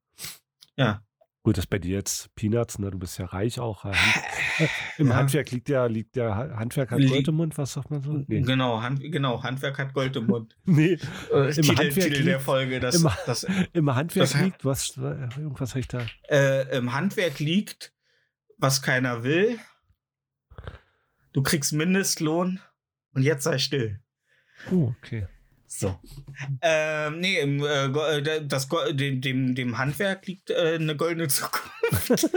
Ja. 0.76 1.02
Gut, 1.42 1.58
das 1.58 1.66
bei 1.68 1.78
dir 1.78 1.92
jetzt 1.96 2.34
Peanuts, 2.34 2.80
ne? 2.80 2.90
Du 2.90 2.98
bist 2.98 3.18
ja 3.18 3.26
reich 3.26 3.60
auch. 3.60 3.84
äh, 3.84 3.92
Hand- 3.92 4.24
äh, 4.58 4.68
Im 4.98 5.08
Ja. 5.08 5.14
Handwerk 5.16 5.50
liegt 5.52 5.68
ja, 5.68 5.86
liegt 5.86 6.16
der 6.16 6.34
Ha- 6.34 6.56
Handwerk 6.56 6.90
hat 6.90 6.98
Lieg- 6.98 7.10
Gold 7.10 7.28
im 7.28 7.34
Mund, 7.36 7.56
was 7.56 7.72
sagt 7.74 7.90
man 7.90 8.00
so? 8.02 8.12
Nee. 8.26 8.40
Genau, 8.40 8.80
Hand, 8.82 9.00
genau, 9.00 9.42
Handwerk 9.44 9.78
hat 9.78 9.92
Gold 9.94 10.16
im 10.16 10.26
Mund. 10.26 10.56
nee. 10.64 10.98
Äh, 11.32 11.50
Titel, 11.52 11.68
Handwerk 11.76 11.92
Titel 11.92 12.24
der 12.24 12.34
liegt- 12.34 12.42
Folge. 12.42 12.80
Das, 12.80 12.96
im- 12.96 13.08
das, 13.26 13.46
Im 13.74 13.94
Handwerk 13.94 14.28
Das- 14.30 14.40
liegt, 14.40 14.64
was, 14.64 14.96
irgendwas 14.96 15.70
habe 15.70 15.80
ich 15.80 15.88
da. 15.88 16.04
äh, 16.28 16.76
Im 16.76 16.92
Handwerk 16.92 17.38
liegt, 17.38 17.92
was 18.58 18.82
keiner 18.82 19.22
will. 19.22 19.58
Du 21.32 21.42
kriegst 21.42 21.72
Mindestlohn 21.72 22.60
und 23.12 23.22
jetzt 23.22 23.44
sei 23.44 23.58
still. 23.58 24.00
Oh, 24.70 24.92
okay. 24.98 25.26
So. 25.66 25.98
Ähm, 26.62 27.20
nee, 27.20 27.38
im, 27.40 27.62
äh, 27.62 27.86
äh, 27.86 28.46
das, 28.46 28.68
dem, 28.92 29.20
dem, 29.20 29.54
dem 29.54 29.78
Handwerk 29.78 30.26
liegt 30.26 30.50
äh, 30.50 30.76
eine 30.76 30.96
goldene 30.96 31.28
Zukunft. 31.28 32.30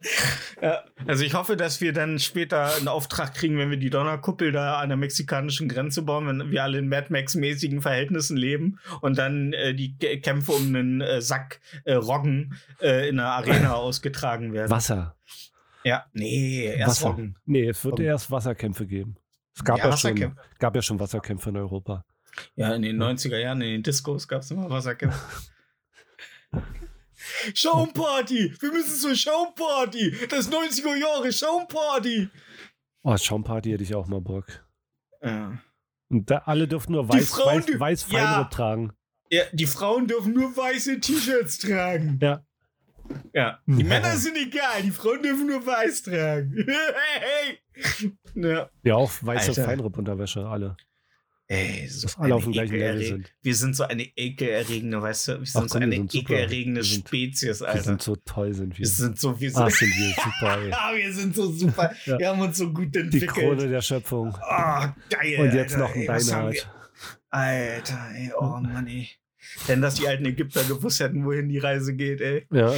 ja, 0.62 0.84
also 1.06 1.24
ich 1.24 1.34
hoffe, 1.34 1.56
dass 1.56 1.80
wir 1.80 1.92
dann 1.92 2.18
später 2.18 2.76
einen 2.76 2.88
Auftrag 2.88 3.34
kriegen, 3.34 3.58
wenn 3.58 3.70
wir 3.70 3.76
die 3.78 3.90
Donnerkuppel 3.90 4.52
da 4.52 4.78
an 4.78 4.90
der 4.90 4.96
mexikanischen 4.96 5.68
Grenze 5.68 6.02
bauen, 6.02 6.26
wenn 6.26 6.50
wir 6.50 6.62
alle 6.62 6.78
in 6.78 6.88
Mad 6.88 7.08
Max-mäßigen 7.10 7.82
Verhältnissen 7.82 8.36
leben 8.36 8.78
und 9.00 9.18
dann 9.18 9.52
äh, 9.52 9.74
die 9.74 9.96
Kämpfe 9.98 10.52
um 10.52 10.68
einen 10.68 11.00
äh, 11.00 11.20
Sack 11.20 11.60
äh, 11.84 11.94
Roggen 11.94 12.54
äh, 12.80 13.08
in 13.08 13.16
der 13.16 13.26
Arena 13.26 13.72
ausgetragen 13.74 14.52
werden. 14.52 14.70
Wasser. 14.70 15.16
Ja, 15.82 16.06
nee, 16.12 16.64
erst 16.64 17.02
Wasser. 17.02 17.08
Roggen. 17.08 17.36
Nee, 17.44 17.68
es 17.68 17.84
wird 17.84 17.94
Roggen. 17.94 18.06
erst 18.06 18.30
Wasserkämpfe 18.30 18.86
geben. 18.86 19.16
Es 19.58 19.64
gab 19.64 19.78
Ja, 19.78 19.84
ja, 19.90 19.96
schon, 19.96 20.10
Wasserkämpfe. 20.12 20.40
gab 20.60 20.76
ja 20.76 20.82
schon 20.82 21.00
Wasserkämpfe 21.00 21.50
in 21.50 21.56
Europa. 21.56 22.04
Ja, 22.54 22.74
in 22.74 22.82
den 22.82 22.96
90er 23.02 23.38
Jahren, 23.38 23.60
in 23.60 23.70
den 23.72 23.82
Discos 23.82 24.28
gab 24.28 24.42
es 24.42 24.50
immer 24.52 24.70
Wasserkämpfe. 24.70 25.18
Schaumparty! 27.54 28.54
Wir 28.60 28.72
müssen 28.72 28.96
zur 29.00 29.14
Schaumparty! 29.16 30.28
Das 30.30 30.50
90er 30.50 30.96
Jahre 30.96 31.32
Schaumparty! 31.32 32.28
Oh, 33.02 33.16
Schaumparty 33.16 33.70
hätte 33.72 33.82
ich 33.82 33.94
auch 33.94 34.06
mal 34.06 34.20
Bock. 34.20 34.64
Ja. 35.22 35.58
Und 36.08 36.30
da 36.30 36.38
alle 36.46 36.68
dürfen 36.68 36.92
nur 36.92 37.08
weiß, 37.08 37.28
Frauen 37.30 37.56
weiß, 37.56 37.66
dür- 37.66 37.80
weiß 37.80 38.06
Ja. 38.12 38.44
Tragen. 38.44 38.92
ja, 39.30 39.42
die 39.52 39.66
Frauen 39.66 40.06
dürfen 40.06 40.32
nur 40.32 40.56
weiße 40.56 41.00
T-Shirts 41.00 41.58
tragen. 41.58 42.18
Ja. 42.22 42.44
Ja. 43.32 43.58
Die 43.66 43.82
Ja. 43.82 43.88
Männer 43.88 44.16
sind 44.16 44.36
egal, 44.36 44.82
die 44.82 44.90
Frauen 44.90 45.22
dürfen 45.22 45.46
nur 45.46 45.64
weiß 45.64 46.02
tragen. 46.02 46.66
hey. 46.66 48.12
Ja. 48.34 48.68
Ja, 48.82 48.94
auch 48.94 49.12
weiße. 49.20 49.54
Feinripp-Unterwäsche, 49.62 50.46
alle. 50.46 50.76
Ey, 51.50 51.88
so 51.88 52.02
Dass 52.08 52.18
alle 52.18 52.34
auf 52.34 52.44
dem 52.44 52.52
gleichen 52.52 52.74
Level 52.76 53.02
sind. 53.02 53.32
Wir 53.40 53.54
sind 53.54 53.74
so 53.74 53.84
eine 53.84 54.02
ekelerregende, 54.16 55.00
weißt 55.00 55.28
du, 55.28 55.32
wir 55.32 55.38
Ach 55.40 55.46
sind 55.46 55.70
so 55.70 55.78
komm, 55.78 55.80
wir 55.80 55.86
eine 55.86 55.94
sind 55.96 56.12
super. 56.12 56.34
ekelerregende 56.34 56.80
Wir 56.80 56.84
sind- 56.84 57.08
Spezies, 57.08 57.60
Wir 57.60 57.68
Alter. 57.68 57.82
sind 57.84 58.02
so 58.02 58.16
toll, 58.16 58.52
sind 58.52 58.72
wir. 58.74 58.78
Wir 58.80 58.86
sind 58.86 59.18
so, 59.18 59.40
wir 59.40 59.50
sind, 59.50 59.62
Ah, 59.62 59.70
sind 59.70 59.88
wir 59.96 60.14
super, 60.14 60.58
ey. 60.62 60.68
Ja, 60.70 60.90
wir 60.94 61.12
sind 61.14 61.34
so 61.34 61.50
super. 61.50 61.94
Ja. 62.04 62.18
Wir 62.18 62.28
haben 62.28 62.40
uns 62.42 62.58
so 62.58 62.70
gut 62.70 62.94
Die 62.94 62.98
entwickelt. 62.98 63.30
Krone 63.30 63.66
der 63.68 63.80
Schöpfung. 63.80 64.34
Ah, 64.42 64.94
geil. 65.08 65.38
Und 65.40 65.54
jetzt 65.54 65.74
Alter, 65.74 65.88
noch 65.88 65.94
ein 65.94 66.06
Deinhard. 66.06 66.52
wir- 66.54 66.62
Alter, 67.30 68.10
ey, 68.14 68.32
oh 68.38 68.42
Mann, 68.60 68.86
ey. 68.86 69.08
Wenn 69.66 69.82
das 69.82 69.94
die 69.94 70.08
alten 70.08 70.24
Ägypter 70.24 70.64
gewusst 70.64 71.00
hätten, 71.00 71.24
wohin 71.24 71.48
die 71.48 71.58
Reise 71.58 71.94
geht, 71.94 72.20
ey. 72.20 72.46
Ja. 72.50 72.74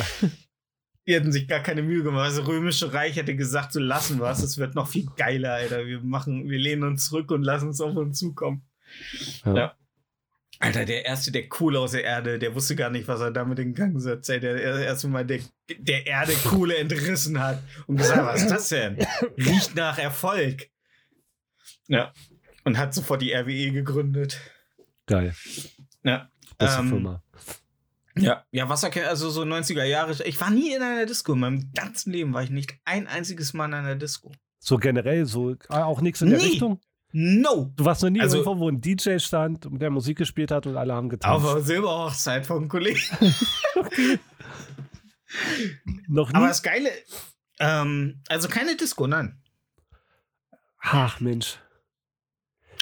Die 1.07 1.15
hätten 1.15 1.33
sich 1.33 1.49
gar 1.49 1.61
keine 1.61 1.83
Mühe 1.83 2.03
gemacht. 2.03 2.31
Das 2.31 2.47
römische 2.47 2.93
Reich 2.93 3.17
hätte 3.17 3.35
gesagt, 3.35 3.73
so 3.73 3.81
lassen 3.81 4.19
wir 4.19 4.31
es. 4.31 4.43
Es 4.43 4.59
wird 4.59 4.75
noch 4.75 4.89
viel 4.89 5.07
geiler, 5.17 5.55
Alter. 5.55 5.87
Wir 5.87 6.01
machen, 6.01 6.49
wir 6.49 6.59
lehnen 6.59 6.85
uns 6.85 7.07
zurück 7.07 7.31
und 7.31 7.43
lassen 7.43 7.71
es 7.71 7.81
auf 7.81 7.97
uns 7.97 8.19
zukommen. 8.19 8.63
Ja. 9.45 9.55
Ja. 9.55 9.77
Alter, 10.63 10.85
der 10.85 11.07
erste, 11.07 11.33
der 11.33 11.45
cool 11.59 11.75
aus 11.79 11.93
der 11.93 12.05
Erde, 12.05 12.39
der 12.39 12.55
wusste 12.55 12.77
gar 12.77 12.91
nicht, 12.91 13.09
was 13.09 13.21
er 13.21 13.31
damit 13.31 13.59
in 13.59 13.73
Gang 13.73 13.99
setzt. 13.99 14.29
Ey, 14.29 14.41
der 14.41 14.55
der 14.55 14.85
erste 14.85 15.09
Mal 15.09 15.25
der, 15.25 15.41
der 15.79 16.07
Erde 16.07 16.35
Kohle 16.45 16.77
entrissen 16.77 17.41
hat 17.41 17.63
und 17.87 17.97
gesagt, 17.97 18.23
was 18.23 18.43
ist 18.43 18.51
das 18.51 18.69
denn? 18.69 18.99
Riecht 19.39 19.75
nach 19.75 19.99
Erfolg. 19.99 20.69
Ja. 21.89 22.13
Und 22.65 22.77
hat 22.77 22.93
sofort 22.93 23.23
die 23.23 23.33
RWE 23.33 23.73
gegründet. 23.73 24.39
Geil. 25.07 25.35
Ja. 26.05 26.31
Beste 26.61 26.81
Ähm, 26.81 26.89
Firma. 26.89 27.23
Ja, 28.17 28.45
ja, 28.51 28.69
Wasserkämpfe, 28.69 29.09
also 29.09 29.31
so 29.31 29.43
90er 29.43 29.85
Jahre. 29.85 30.13
Ich 30.25 30.41
war 30.41 30.51
nie 30.51 30.75
in 30.75 30.83
einer 30.83 31.07
Disco. 31.07 31.33
In 31.33 31.41
meinem 31.41 31.73
ganzen 31.75 32.13
Leben 32.13 32.33
war 32.35 32.43
ich 32.43 32.51
nicht 32.51 32.75
ein 32.85 33.07
einziges 33.09 33.53
Mal 33.55 33.67
in 33.67 33.75
einer 33.75 33.97
Disco. 33.97 34.31
So 34.59 34.77
generell, 34.77 35.25
so 35.27 35.57
ah, 35.69 35.85
auch 35.85 36.01
nichts 36.01 36.21
in 36.21 36.31
der 36.31 36.39
Nie. 36.39 36.45
Richtung. 36.47 36.81
No! 37.13 37.73
Du 37.77 37.85
warst 37.85 38.03
noch 38.03 38.11
nie 38.11 38.21
Also- 38.21 38.37
irgendwo, 38.39 38.59
wo 38.59 38.69
ein 38.69 38.81
DJ 38.81 39.19
stand, 39.19 39.67
der 39.71 39.91
Musik 39.91 40.19
gespielt 40.19 40.51
hat 40.51 40.67
und 40.67 40.77
alle 40.77 40.93
haben 40.95 41.09
getanzt. 41.09 41.45
Auf 41.47 41.55
der 41.55 41.63
Silberhochzeit 41.63 42.47
vom 42.47 42.69
Kollegen. 42.69 43.01
noch 46.09 46.29
nie? 46.29 46.35
Aber 46.37 46.49
das 46.49 46.63
Geile, 46.63 46.91
ähm, 47.59 48.21
also 48.29 48.49
keine 48.49 48.77
Disco, 48.77 49.07
nein. 49.07 49.41
Ach 50.83 51.21
Mensch. 51.21 51.59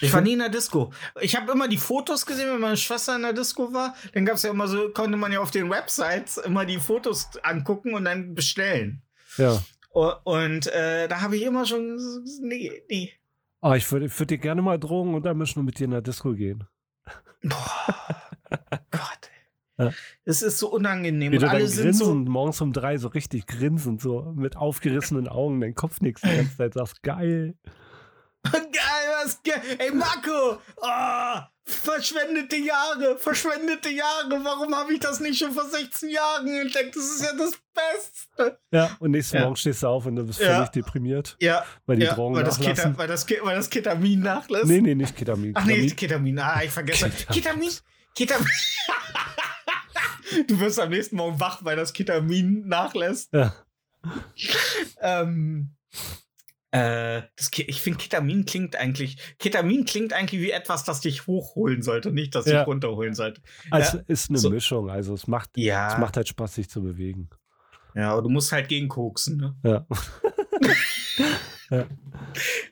Ich 0.00 0.12
war 0.12 0.20
nie 0.20 0.34
in 0.34 0.38
der 0.38 0.48
Disco. 0.48 0.92
Ich 1.20 1.34
habe 1.36 1.50
immer 1.50 1.66
die 1.66 1.76
Fotos 1.76 2.24
gesehen, 2.24 2.52
wenn 2.52 2.60
meine 2.60 2.76
Schwester 2.76 3.16
in 3.16 3.22
der 3.22 3.32
Disco 3.32 3.72
war. 3.72 3.94
Dann 4.14 4.24
gab 4.24 4.36
es 4.36 4.42
ja 4.42 4.50
immer 4.50 4.68
so, 4.68 4.90
konnte 4.90 5.16
man 5.16 5.32
ja 5.32 5.40
auf 5.40 5.50
den 5.50 5.70
Websites 5.70 6.36
immer 6.38 6.64
die 6.64 6.78
Fotos 6.78 7.30
angucken 7.42 7.94
und 7.94 8.04
dann 8.04 8.34
bestellen. 8.34 9.02
Ja. 9.36 9.60
Und 9.92 10.66
äh, 10.68 11.08
da 11.08 11.20
habe 11.20 11.36
ich 11.36 11.42
immer 11.42 11.66
schon, 11.66 11.98
nee, 12.42 12.82
nee. 12.88 13.12
Ah, 13.60 13.74
ich 13.74 13.90
würde 13.90 14.08
würd 14.16 14.30
dir 14.30 14.38
gerne 14.38 14.62
mal 14.62 14.78
drogen 14.78 15.14
und 15.14 15.24
dann 15.24 15.36
müssen 15.36 15.56
wir 15.56 15.64
mit 15.64 15.80
dir 15.80 15.84
in 15.84 15.90
der 15.90 16.02
Disco 16.02 16.32
gehen. 16.32 16.64
Boah. 17.42 18.22
Gott. 18.90 19.30
Ja. 19.78 19.92
Es 20.24 20.42
ist 20.42 20.58
so 20.58 20.70
unangenehm. 20.70 21.32
Wie 21.32 21.36
Und 21.36 21.42
du 21.42 21.50
alle 21.50 21.66
sind 21.66 21.94
so. 21.94 22.14
morgens 22.14 22.60
um 22.60 22.72
drei 22.72 22.98
so 22.98 23.08
richtig 23.08 23.46
grinsend, 23.46 24.00
so 24.00 24.32
mit 24.36 24.56
aufgerissenen 24.56 25.28
Augen, 25.28 25.60
dein 25.60 25.74
Kopf 25.74 26.00
nichts 26.00 26.22
die 26.22 26.28
ganze 26.36 26.56
Zeit, 26.56 26.74
sagst 26.74 27.02
geil. 27.02 27.54
Geil, 28.52 28.62
was 29.28 29.42
ge 29.42 29.52
Ey, 29.78 29.90
Marco! 29.90 30.58
Oh, 30.76 31.40
verschwendete 31.66 32.56
Jahre, 32.56 33.18
verschwendete 33.18 33.90
Jahre. 33.90 34.42
Warum 34.42 34.74
habe 34.74 34.94
ich 34.94 35.00
das 35.00 35.20
nicht 35.20 35.38
schon 35.38 35.52
vor 35.52 35.68
16 35.68 36.08
Jahren 36.08 36.48
entdeckt? 36.48 36.96
Das 36.96 37.04
ist 37.04 37.22
ja 37.22 37.32
das 37.36 37.52
Beste. 37.74 38.58
Ja, 38.70 38.96
und 39.00 39.10
nächsten 39.10 39.36
Ja. 39.36 39.42
Morgen 39.44 39.56
stehst 39.56 39.82
du 39.82 39.86
auf 39.88 40.06
und 40.06 40.16
du 40.16 40.24
bist 40.24 40.40
Ja. 40.40 40.54
völlig 40.56 40.70
deprimiert, 40.70 41.36
Ja, 41.40 41.64
weil 41.86 41.96
die 41.98 42.06
ja 42.06 42.14
Drogen 42.14 42.36
weil, 42.36 42.44
das 42.44 42.58
nachlassen. 42.58 42.84
Keta, 42.92 42.98
weil, 42.98 43.08
das, 43.08 43.26
weil 43.42 43.56
das 43.56 43.68
Ketamin 43.70 44.20
nachlässt. 44.20 44.66
Nee, 44.66 44.80
nee, 44.80 44.94
nicht 44.94 45.14
Ketamin. 45.16 45.52
Ach 45.54 45.64
nee, 45.64 45.74
Ketamin. 45.90 45.96
Ketamin. 45.96 46.38
Ah, 46.38 46.62
ich 46.62 46.70
vergesse. 46.70 47.10
Ketamin. 47.10 47.70
Ketamin. 48.14 48.46
Ketamin. 48.46 48.46
du 50.48 50.60
wirst 50.60 50.80
am 50.80 50.88
nächsten 50.90 51.16
Morgen 51.16 51.38
wach, 51.38 51.64
weil 51.64 51.76
das 51.76 51.92
Ketamin 51.92 52.66
nachlässt. 52.66 53.32
Ja. 53.32 53.54
Ähm, 55.00 55.74
äh, 56.70 57.22
das, 57.36 57.50
ich 57.56 57.80
finde, 57.80 57.98
Ketamin 57.98 58.44
klingt 58.44 58.76
eigentlich, 58.76 59.36
Ketamin 59.38 59.84
klingt 59.84 60.12
eigentlich 60.12 60.40
wie 60.42 60.50
etwas, 60.50 60.84
das 60.84 61.00
dich 61.00 61.26
hochholen 61.26 61.82
sollte, 61.82 62.12
nicht 62.12 62.34
das 62.34 62.44
dich 62.44 62.54
Ja. 62.54 62.64
runterholen 62.64 63.14
sollte. 63.14 63.40
Also 63.70 63.98
Ja. 63.98 64.04
ist 64.06 64.28
eine 64.30 64.38
So. 64.38 64.50
Mischung, 64.50 64.90
also 64.90 65.14
es 65.14 65.26
macht, 65.26 65.50
Ja, 65.56 65.92
es 65.94 65.98
macht 65.98 66.16
halt 66.16 66.28
Spaß, 66.28 66.54
sich 66.56 66.68
zu 66.68 66.82
bewegen. 66.82 67.30
ja, 67.94 68.12
aber 68.12 68.22
du 68.22 68.28
musst 68.28 68.52
halt 68.52 68.68
gegen 68.68 68.88
koksen, 68.88 69.36
ne? 69.38 69.56
Ja. 69.62 69.86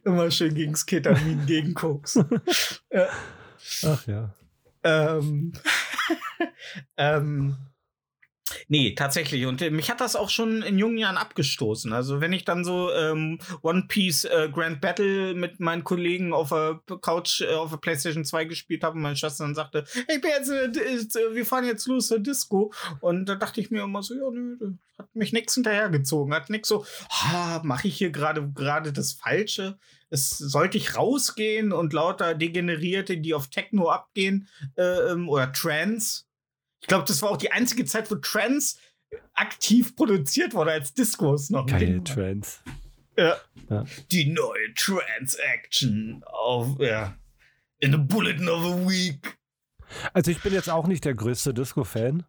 Immer 0.04 0.30
schön 0.30 0.54
gegens 0.54 0.86
Ketamin, 0.86 1.44
gegen 1.46 1.74
Koks. 1.74 2.18
Ach 3.84 4.06
ja. 4.06 4.34
ähm, 4.84 5.52
ähm, 6.96 7.56
nee, 8.68 8.94
tatsächlich. 8.94 9.46
Und 9.46 9.62
äh, 9.62 9.70
mich 9.70 9.90
hat 9.90 10.00
das 10.00 10.16
auch 10.16 10.30
schon 10.30 10.62
in 10.62 10.78
jungen 10.78 10.98
Jahren 10.98 11.16
abgestoßen. 11.16 11.92
Also 11.92 12.20
wenn 12.20 12.32
ich 12.32 12.44
dann 12.44 12.64
so 12.64 12.92
ähm, 12.92 13.38
One 13.62 13.84
Piece 13.88 14.24
äh, 14.24 14.48
Grand 14.52 14.80
Battle 14.80 15.34
mit 15.34 15.60
meinen 15.60 15.84
Kollegen 15.84 16.32
auf 16.32 16.50
der 16.50 16.80
Couch 17.00 17.42
äh, 17.42 17.54
auf 17.54 17.70
der 17.70 17.78
PlayStation 17.78 18.24
2 18.24 18.44
gespielt 18.44 18.84
habe 18.84 18.96
und 18.96 19.02
meine 19.02 19.16
Schwester 19.16 19.44
dann 19.44 19.54
sagte, 19.54 19.84
ich 19.94 20.20
bin 20.20 20.30
jetzt, 20.30 20.50
äh, 20.50 20.66
äh, 20.66 21.34
wir 21.34 21.46
fahren 21.46 21.64
jetzt 21.64 21.86
los 21.86 22.08
zur 22.08 22.20
Disco. 22.20 22.72
Und 23.00 23.26
da 23.26 23.34
dachte 23.34 23.60
ich 23.60 23.70
mir 23.70 23.82
immer 23.82 24.02
so, 24.02 24.14
ja, 24.14 24.30
nö, 24.30 24.56
das 24.58 24.70
hat 24.98 25.14
mich 25.14 25.32
nix 25.32 25.54
hinterhergezogen. 25.54 26.34
Hat 26.34 26.50
nix 26.50 26.68
so, 26.68 26.84
mache 27.62 27.88
ich 27.88 27.96
hier 27.96 28.10
gerade 28.10 28.50
gerade 28.54 28.92
das 28.92 29.12
Falsche? 29.12 29.78
es 30.10 30.38
sollte 30.38 30.78
ich 30.78 30.96
rausgehen 30.96 31.72
und 31.72 31.92
lauter 31.92 32.34
Degenerierte, 32.34 33.18
die 33.18 33.34
auf 33.34 33.48
Techno 33.48 33.90
abgehen 33.90 34.48
äh, 34.76 34.82
ähm, 34.82 35.28
oder 35.28 35.52
Trance. 35.52 36.25
Ich 36.86 36.88
glaube, 36.88 37.04
das 37.04 37.20
war 37.20 37.30
auch 37.30 37.36
die 37.36 37.50
einzige 37.50 37.84
Zeit, 37.84 38.08
wo 38.12 38.14
Trance 38.14 38.76
aktiv 39.34 39.96
produziert 39.96 40.54
wurde 40.54 40.70
als 40.70 40.94
Discos 40.94 41.50
noch. 41.50 41.68
war. 41.68 42.04
Trends. 42.04 42.62
Ja. 43.16 43.36
Ja. 43.68 43.84
Die 44.12 44.26
neue 44.30 44.72
Trance-Action 44.76 46.22
auf, 46.24 46.78
ja. 46.78 47.16
In 47.80 47.90
the 47.90 47.98
Bulletin 47.98 48.48
of 48.48 48.62
a 48.64 48.88
Week. 48.88 49.36
Also 50.12 50.30
ich 50.30 50.40
bin 50.42 50.52
jetzt 50.52 50.70
auch 50.70 50.86
nicht 50.86 51.04
der 51.04 51.14
größte 51.14 51.52
Disco-Fan. 51.54 52.24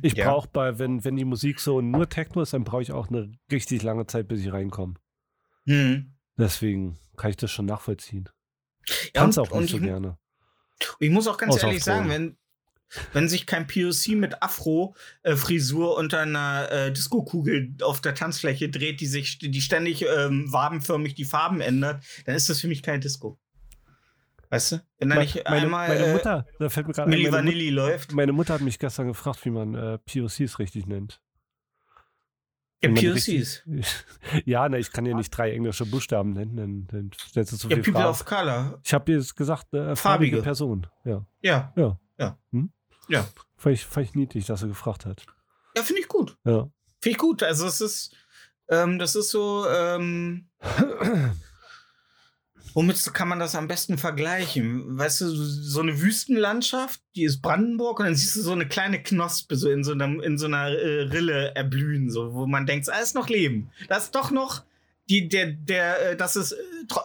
Ich 0.00 0.14
Ja. 0.14 0.30
brauche 0.30 0.48
bei, 0.48 0.78
wenn, 0.78 1.04
wenn 1.04 1.16
die 1.16 1.26
Musik 1.26 1.60
so 1.60 1.82
nur 1.82 2.08
Techno 2.08 2.40
ist, 2.40 2.54
dann 2.54 2.64
brauche 2.64 2.80
ich 2.82 2.92
auch 2.92 3.08
eine 3.08 3.32
richtig 3.52 3.82
lange 3.82 4.06
Zeit, 4.06 4.26
bis 4.28 4.40
ich 4.40 4.50
reinkomme. 4.50 4.94
Hm. 5.66 6.14
Deswegen 6.38 6.98
kann 7.18 7.30
ich 7.30 7.36
das 7.36 7.50
schon 7.50 7.66
nachvollziehen. 7.66 8.30
Ja, 9.14 9.24
und- 9.24 9.38
auch 9.38 9.60
nicht 9.60 9.70
so 9.70 9.78
gerne. 9.78 10.16
Ich 11.00 11.10
muss 11.10 11.26
auch 11.26 11.36
ganz 11.36 11.56
Außer 11.56 11.66
ehrlich 11.66 11.84
sagen, 11.84 12.08
wenn, 12.08 12.38
wenn 13.12 13.28
sich 13.28 13.46
kein 13.46 13.66
POC 13.66 14.08
mit 14.16 14.42
Afro-Frisur 14.42 15.96
unter 15.96 16.20
einer 16.20 16.70
äh, 16.70 16.92
Disco-Kugel 16.92 17.74
auf 17.82 18.00
der 18.00 18.14
Tanzfläche 18.14 18.68
dreht, 18.68 19.00
die 19.00 19.06
sich, 19.06 19.38
die 19.38 19.60
ständig 19.60 20.04
ähm, 20.04 20.52
wabenförmig 20.52 21.14
die 21.14 21.24
Farben 21.24 21.60
ändert, 21.60 22.02
dann 22.26 22.34
ist 22.34 22.48
das 22.48 22.60
für 22.60 22.68
mich 22.68 22.82
keine 22.82 23.00
Disco. 23.00 23.38
Weißt 24.50 24.72
du? 24.72 24.82
Wenn 24.98 25.10
da 25.10 25.16
nicht 25.16 25.34
meine, 25.44 25.62
einmal 25.62 25.88
meine 25.88 26.06
äh, 26.06 26.12
Mutter, 26.14 26.46
da 26.58 26.68
fällt 26.70 26.86
mir 26.88 26.94
gerade 26.94 27.10
Milli 27.10 27.30
Vanilli 27.30 27.68
läuft. 27.70 28.12
meine 28.12 28.32
Mutter 28.32 28.54
hat 28.54 28.62
mich 28.62 28.78
gestern 28.78 29.08
gefragt, 29.08 29.44
wie 29.44 29.50
man 29.50 29.74
äh, 29.74 29.98
POCs 29.98 30.58
richtig 30.58 30.86
nennt. 30.86 31.20
Ja, 32.82 32.90
POCs. 32.90 33.64
Ja, 34.44 34.68
ne, 34.68 34.78
ich 34.78 34.92
kann 34.92 35.04
ja 35.04 35.14
nicht 35.16 35.30
drei 35.30 35.52
englische 35.52 35.84
Buchstaben 35.84 36.32
nennen, 36.32 36.56
dann, 36.56 36.86
dann 36.86 37.10
stellst 37.12 37.52
du 37.52 37.56
zu 37.56 37.68
Ja, 37.68 37.76
viel 37.76 37.84
People 37.84 38.00
Fragen. 38.00 38.10
of 38.10 38.24
Color. 38.24 38.80
Ich 38.84 38.94
habe 38.94 39.12
jetzt 39.12 39.36
gesagt, 39.36 39.74
äh, 39.74 39.94
farbige. 39.96 39.96
Farbige. 39.96 40.42
Person. 40.42 40.86
Ja. 41.04 41.26
Ja. 41.42 41.72
Ja. 41.76 41.98
Ja. 42.18 42.38
Hm? 42.52 42.72
Ja. 43.08 43.28
Fand 43.56 43.74
ich, 43.74 43.84
fand 43.84 44.06
ich 44.06 44.14
niedlich, 44.14 44.46
dass 44.46 44.62
er 44.62 44.68
gefragt 44.68 45.06
hat. 45.06 45.24
Ja, 45.76 45.82
finde 45.82 46.02
ich 46.02 46.08
gut. 46.08 46.36
Ja. 46.44 46.70
Finde 47.00 47.12
ich 47.12 47.18
gut. 47.18 47.42
Also 47.42 47.66
es 47.66 47.80
ist, 47.80 48.14
ähm, 48.68 48.98
das 48.98 49.14
ist 49.14 49.30
so, 49.30 49.66
ähm, 49.68 50.48
womit 52.74 53.14
kann 53.14 53.28
man 53.28 53.38
das 53.38 53.54
am 53.54 53.68
besten 53.68 53.98
vergleichen? 53.98 54.98
Weißt 54.98 55.22
du, 55.22 55.28
so 55.28 55.80
eine 55.80 56.00
Wüstenlandschaft, 56.00 57.00
die 57.16 57.24
ist 57.24 57.40
Brandenburg 57.40 57.98
und 57.98 58.06
dann 58.06 58.14
siehst 58.14 58.36
du 58.36 58.42
so 58.42 58.52
eine 58.52 58.68
kleine 58.68 59.02
Knospe 59.02 59.56
so 59.56 59.70
in 59.70 59.84
so 59.84 59.92
einer, 59.92 60.22
in 60.22 60.38
so 60.38 60.46
einer 60.46 60.68
äh, 60.68 61.02
Rille 61.02 61.54
erblühen, 61.54 62.10
so, 62.10 62.34
wo 62.34 62.46
man 62.46 62.66
denkt, 62.66 62.88
ah, 62.90 62.98
ist 62.98 63.14
noch 63.14 63.28
Leben. 63.28 63.70
Da 63.88 63.96
ist 63.96 64.14
doch 64.14 64.30
noch 64.30 64.62
die, 65.08 65.28
der, 65.28 65.46
der, 65.46 66.10
äh, 66.10 66.16
das 66.16 66.36
ist, 66.36 66.52
äh, 66.52 66.56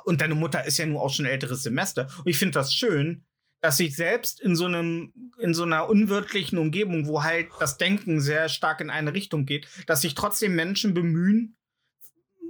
und 0.05 0.21
deine 0.21 0.35
Mutter 0.35 0.65
ist 0.65 0.77
ja 0.77 0.85
nun 0.85 0.97
auch 0.97 1.09
schon 1.09 1.25
älteres 1.25 1.63
Semester. 1.63 2.07
Und 2.17 2.27
ich 2.27 2.37
finde 2.37 2.53
das 2.53 2.73
schön, 2.73 3.23
dass 3.63 3.77
sich 3.77 3.95
selbst 3.95 4.41
in 4.41 4.57
so 4.57 4.65
einem, 4.65 5.13
in 5.39 5.53
so 5.53 5.63
einer 5.63 5.87
unwirtlichen 5.87 6.57
Umgebung, 6.57 7.07
wo 7.07 7.23
halt 7.23 7.47
das 7.61 7.77
Denken 7.77 8.19
sehr 8.19 8.49
stark 8.49 8.81
in 8.81 8.89
eine 8.89 9.13
Richtung 9.13 9.45
geht, 9.45 9.69
dass 9.87 10.01
sich 10.01 10.15
trotzdem 10.15 10.53
Menschen 10.53 10.93
bemühen, 10.93 11.55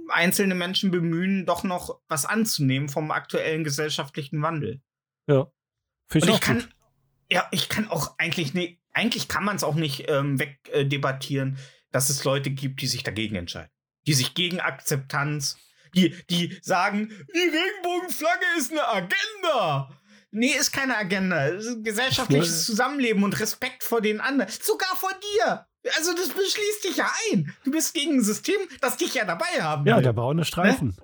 einzelne 0.08 0.56
Menschen 0.56 0.90
bemühen, 0.90 1.46
doch 1.46 1.62
noch 1.62 2.00
was 2.08 2.26
anzunehmen 2.26 2.88
vom 2.88 3.12
aktuellen 3.12 3.62
gesellschaftlichen 3.62 4.42
Wandel. 4.42 4.82
Ja. 5.28 5.46
Finde 6.08 6.26
Und 6.26 6.30
ich 6.30 6.34
ich 6.34 6.34
auch 6.34 6.40
kann, 6.40 6.58
gut. 6.58 6.68
ja, 7.30 7.48
ich 7.52 7.68
kann 7.68 7.88
auch 7.88 8.18
eigentlich 8.18 8.52
nicht, 8.52 8.80
eigentlich 8.92 9.28
kann 9.28 9.44
man 9.44 9.54
es 9.54 9.62
auch 9.62 9.76
nicht 9.76 10.06
ähm, 10.08 10.40
wegdebattieren, 10.40 11.58
dass 11.92 12.10
es 12.10 12.24
Leute 12.24 12.50
gibt, 12.50 12.82
die 12.82 12.88
sich 12.88 13.04
dagegen 13.04 13.36
entscheiden. 13.36 13.70
Die 14.08 14.14
sich 14.14 14.34
gegen 14.34 14.58
Akzeptanz, 14.58 15.58
die, 15.94 16.12
die 16.28 16.58
sagen, 16.60 17.08
die 17.32 17.38
Regenbogenflagge 17.38 18.46
ist 18.58 18.72
eine 18.72 18.88
Agenda. 18.88 19.96
Nee, 20.34 20.52
ist 20.58 20.72
keine 20.72 20.96
Agenda. 20.96 21.46
Ist 21.46 21.82
gesellschaftliches 21.84 22.48
Ja. 22.60 22.66
Zusammenleben 22.66 23.22
und 23.24 23.38
Respekt 23.40 23.84
vor 23.84 24.00
den 24.00 24.20
anderen. 24.20 24.50
Sogar 24.60 24.94
vor 24.96 25.12
dir. 25.42 25.66
Also 25.96 26.12
das 26.14 26.28
beschließt 26.28 26.84
dich 26.84 26.96
ja 26.96 27.10
ein. 27.32 27.54
Du 27.64 27.70
bist 27.70 27.94
gegen 27.94 28.14
ein 28.16 28.22
System, 28.22 28.56
das 28.80 28.96
dich 28.96 29.14
ja 29.14 29.24
dabei 29.24 29.44
haben 29.60 29.86
Ja, 29.86 29.96
will. 29.96 30.02
der 30.02 30.12
braune 30.12 30.44
Streifen. 30.44 30.96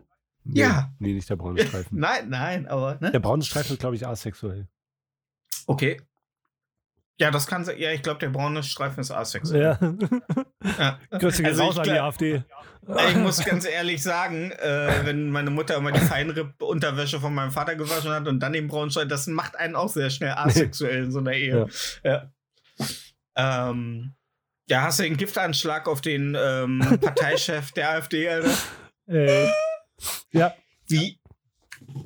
Nee, 0.44 0.60
Ja. 0.60 0.92
Nee, 0.98 1.12
nicht 1.12 1.28
der 1.30 1.36
braune 1.36 1.64
Streifen. 1.66 1.88
Nein, 2.00 2.28
nein, 2.30 2.66
aber 2.66 2.96
ne? 3.00 3.10
Der 3.12 3.20
braune 3.20 3.42
Streifen 3.44 3.74
ist, 3.74 3.80
glaube 3.80 3.94
ich, 3.96 4.06
asexuell. 4.06 4.68
Okay. 5.66 6.00
Ja, 7.20 7.30
das 7.30 7.46
kann 7.46 7.66
sein. 7.66 7.78
Ja, 7.78 7.92
ich 7.92 8.02
glaube, 8.02 8.18
der 8.18 8.30
braune 8.30 8.62
Streifen 8.62 9.00
ist 9.00 9.10
asexuell. 9.10 9.60
Ja. 9.60 9.78
Ja. 10.78 10.98
Grüße 11.18 11.44
Also 11.44 11.64
raus 11.64 11.78
an 11.78 11.84
die 11.84 11.90
AfD. 11.90 12.42
Ich 13.10 13.16
muss 13.16 13.44
ganz 13.44 13.66
ehrlich 13.66 14.02
sagen, 14.02 14.52
äh, 14.52 15.04
wenn 15.04 15.28
meine 15.28 15.50
Mutter 15.50 15.76
immer 15.76 15.92
die 15.92 16.00
Feinripp-Unterwäsche 16.00 17.20
von 17.20 17.34
meinem 17.34 17.50
Vater 17.50 17.76
gewaschen 17.76 18.10
hat 18.10 18.26
und 18.26 18.40
dann 18.40 18.54
den 18.54 18.68
braunen 18.68 18.90
Streifen, 18.90 19.10
das 19.10 19.26
macht 19.26 19.54
einen 19.56 19.76
auch 19.76 19.90
sehr 19.90 20.08
schnell 20.08 20.32
asexuell 20.32 21.04
in 21.04 21.12
so 21.12 21.18
einer 21.18 21.34
Ehe. 21.34 21.66
Ja. 22.02 22.32
Ähm, 23.36 24.14
ja, 24.66 24.82
hast 24.82 25.00
du 25.00 25.02
den 25.02 25.18
Giftanschlag 25.18 25.88
auf 25.88 26.00
den 26.00 26.34
ähm, 26.40 26.78
Parteichef 27.02 27.72
der 27.72 27.90
AfD, 27.90 28.28
Alter? 28.28 28.50
Äh, 29.08 29.50
ja, 30.30 30.54
Wie, 30.86 31.18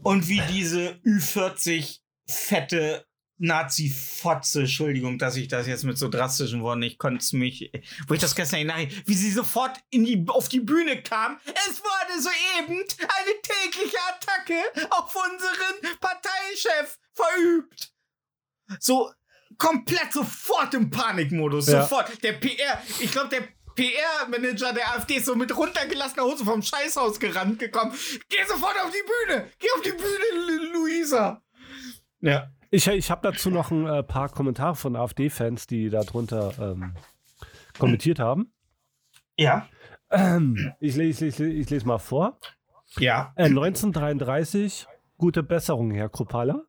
und 0.03 0.27
wie 0.27 0.41
diese 0.51 0.93
Ü40 1.05 1.99
fette 2.27 3.05
Nazi-Fotze, 3.45 4.61
Entschuldigung, 4.61 5.19
dass 5.19 5.37
ich 5.37 5.49
das 5.49 5.67
jetzt 5.67 5.85
mit 5.85 5.99
so 5.99 6.09
drastischen 6.09 6.63
Worten, 6.63 6.83
ich 6.83 6.99
konnte 6.99 7.19
es 7.21 7.33
mich, 7.33 7.71
wo 8.09 8.15
ich 8.15 8.21
das 8.21 8.35
gestern 8.35 8.59
hinein, 8.61 8.91
wie 9.07 9.15
sie 9.15 9.31
sofort 9.31 9.79
in 9.91 10.05
die, 10.05 10.25
auf 10.29 10.49
die 10.49 10.61
Bühne 10.61 11.03
kam. 11.03 11.39
Es 11.69 11.81
wurde 11.83 12.21
soeben 12.23 12.79
eine 12.79 13.33
tägliche 13.43 13.97
Attacke 14.09 14.59
auf 14.91 15.15
unseren 15.15 15.99
Parteichef 16.01 16.99
verübt. 17.13 17.93
So 18.81 19.13
komplett 19.59 20.13
sofort 20.13 20.75
im 20.75 20.91
Panikmodus, 20.91 21.69
Ja. 21.69 21.83
sofort. 21.83 22.23
Der 22.23 22.33
PR, 22.35 22.83
ich 23.01 23.11
glaube, 23.13 23.29
der 23.29 23.49
PR-Manager 23.77 24.73
der 24.73 24.89
AfD 24.95 25.17
ist 25.17 25.27
so 25.27 25.35
mit 25.35 25.55
runtergelassener 25.57 26.23
Hose 26.25 26.45
vom 26.45 26.63
Scheißhaus 26.63 27.19
gerannt 27.21 27.59
gekommen. 27.59 27.93
Geh 28.29 28.45
sofort 28.49 28.77
auf 28.81 28.91
die 28.91 29.03
Bühne! 29.29 29.51
Geh 29.59 29.67
auf 29.75 29.81
die 29.83 29.91
Bühne, 29.91 30.47
Lu- 30.73 30.73
Luisa! 30.73 31.43
Ja. 32.21 32.51
Ich, 32.75 32.89
ich 32.89 33.11
habe 33.11 33.31
dazu 33.31 33.51
noch 33.51 33.71
ein 33.71 33.87
äh, 33.87 34.03
paar 34.03 34.29
Kommentare 34.29 34.75
von 34.75 34.97
AfD-Fans, 34.97 35.69
die 35.69 35.91
darunter 35.91 36.53
ähm, 36.59 36.95
kommentiert 37.79 38.19
haben. 38.19 38.53
Ja. 39.39 39.69
Ähm, 40.11 40.73
ich, 40.81 40.97
lese, 40.97 41.27
ich, 41.27 41.39
lese, 41.39 41.53
ich 41.53 41.71
lese 41.71 41.87
mal 41.87 41.99
vor. 41.99 42.39
Ja. 42.99 43.33
Äh, 43.37 43.45
1933, 43.45 44.87
gute 45.17 45.43
Besserung, 45.43 45.93
Herr 45.93 46.09
Kropala. 46.09 46.65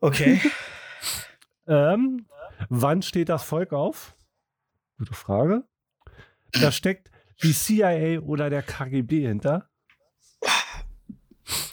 Okay. 0.00 0.40
Ähm, 1.68 2.28
wann 2.68 3.02
steht 3.02 3.28
das 3.28 3.42
Volk 3.42 3.72
auf? 3.72 4.14
Gute 4.98 5.14
Frage. 5.14 5.64
Da 6.52 6.70
steckt 6.70 7.10
die 7.42 7.52
CIA 7.52 8.20
oder 8.20 8.50
der 8.50 8.62
KGB 8.62 9.26
hinter. 9.26 9.68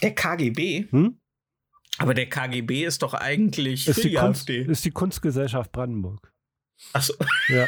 Der 0.02 0.16
KGB? 0.16 0.88
Hm? 0.90 1.22
Aber 2.00 2.14
der 2.14 2.28
KGB 2.28 2.86
ist 2.86 3.02
doch 3.04 3.14
eigentlich 3.14 3.88
Ist 3.88 4.04
die, 4.04 4.14
Kunst, 4.14 4.50
ist 4.50 4.84
die 4.86 4.92
Kunstgesellschaft 4.92 5.72
Brandenburg. 5.72 6.34
Achso. 6.92 7.14
Ja. 7.50 7.68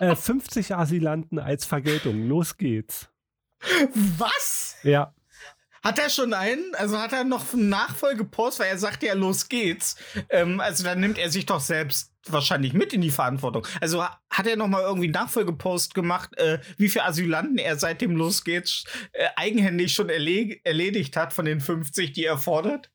äh, 0.00 0.16
50 0.16 0.74
Asylanten 0.74 1.38
als 1.38 1.64
Vergeltung. 1.64 2.26
Los 2.28 2.56
geht's. 2.56 3.08
Was? 4.18 4.76
Ja. 4.82 5.14
Hat 5.82 6.00
er 6.00 6.10
schon 6.10 6.34
einen? 6.34 6.74
Also 6.74 6.98
hat 6.98 7.12
er 7.12 7.22
noch 7.22 7.52
einen 7.54 7.68
Nachfolgepost, 7.68 8.58
weil 8.58 8.68
er 8.70 8.78
sagt 8.78 9.04
ja, 9.04 9.14
los 9.14 9.48
geht's. 9.48 9.94
Ähm, 10.30 10.58
also 10.58 10.82
dann 10.82 10.98
nimmt 10.98 11.16
er 11.16 11.30
sich 11.30 11.46
doch 11.46 11.60
selbst 11.60 12.12
wahrscheinlich 12.26 12.72
mit 12.72 12.92
in 12.92 13.02
die 13.02 13.12
Verantwortung. 13.12 13.64
Also 13.80 14.02
ha- 14.02 14.20
hat 14.28 14.48
er 14.48 14.56
noch 14.56 14.66
mal 14.66 14.82
irgendwie 14.82 15.06
einen 15.06 15.12
Nachfolgepost 15.12 15.94
gemacht, 15.94 16.36
äh, 16.38 16.58
wie 16.76 16.88
viele 16.88 17.04
Asylanten 17.04 17.58
er 17.58 17.76
seit 17.78 18.00
dem 18.00 18.16
Los 18.16 18.42
geht's 18.42 18.82
äh, 19.12 19.28
eigenhändig 19.36 19.92
schon 19.94 20.08
erle 20.08 20.56
erledigt 20.64 21.16
hat 21.16 21.32
von 21.32 21.44
den 21.44 21.60
50, 21.60 22.12
die 22.12 22.24
er 22.24 22.36
fordert? 22.38 22.90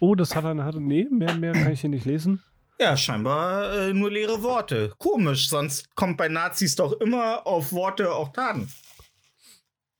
Oh, 0.00 0.14
das 0.14 0.34
hat 0.36 0.44
er. 0.44 0.64
Hat, 0.64 0.74
nee, 0.76 1.06
mehr, 1.10 1.34
mehr 1.34 1.52
kann 1.52 1.72
ich 1.72 1.80
hier 1.80 1.90
nicht 1.90 2.04
lesen. 2.06 2.42
Ja, 2.78 2.96
scheinbar 2.96 3.72
äh, 3.74 3.92
nur 3.92 4.10
leere 4.10 4.42
Worte. 4.42 4.92
Komisch, 4.98 5.48
sonst 5.48 5.94
kommt 5.94 6.16
bei 6.16 6.28
Nazis 6.28 6.76
doch 6.76 6.92
immer 7.00 7.46
auf 7.46 7.72
Worte 7.72 8.12
auch 8.12 8.32
Taten. 8.32 8.68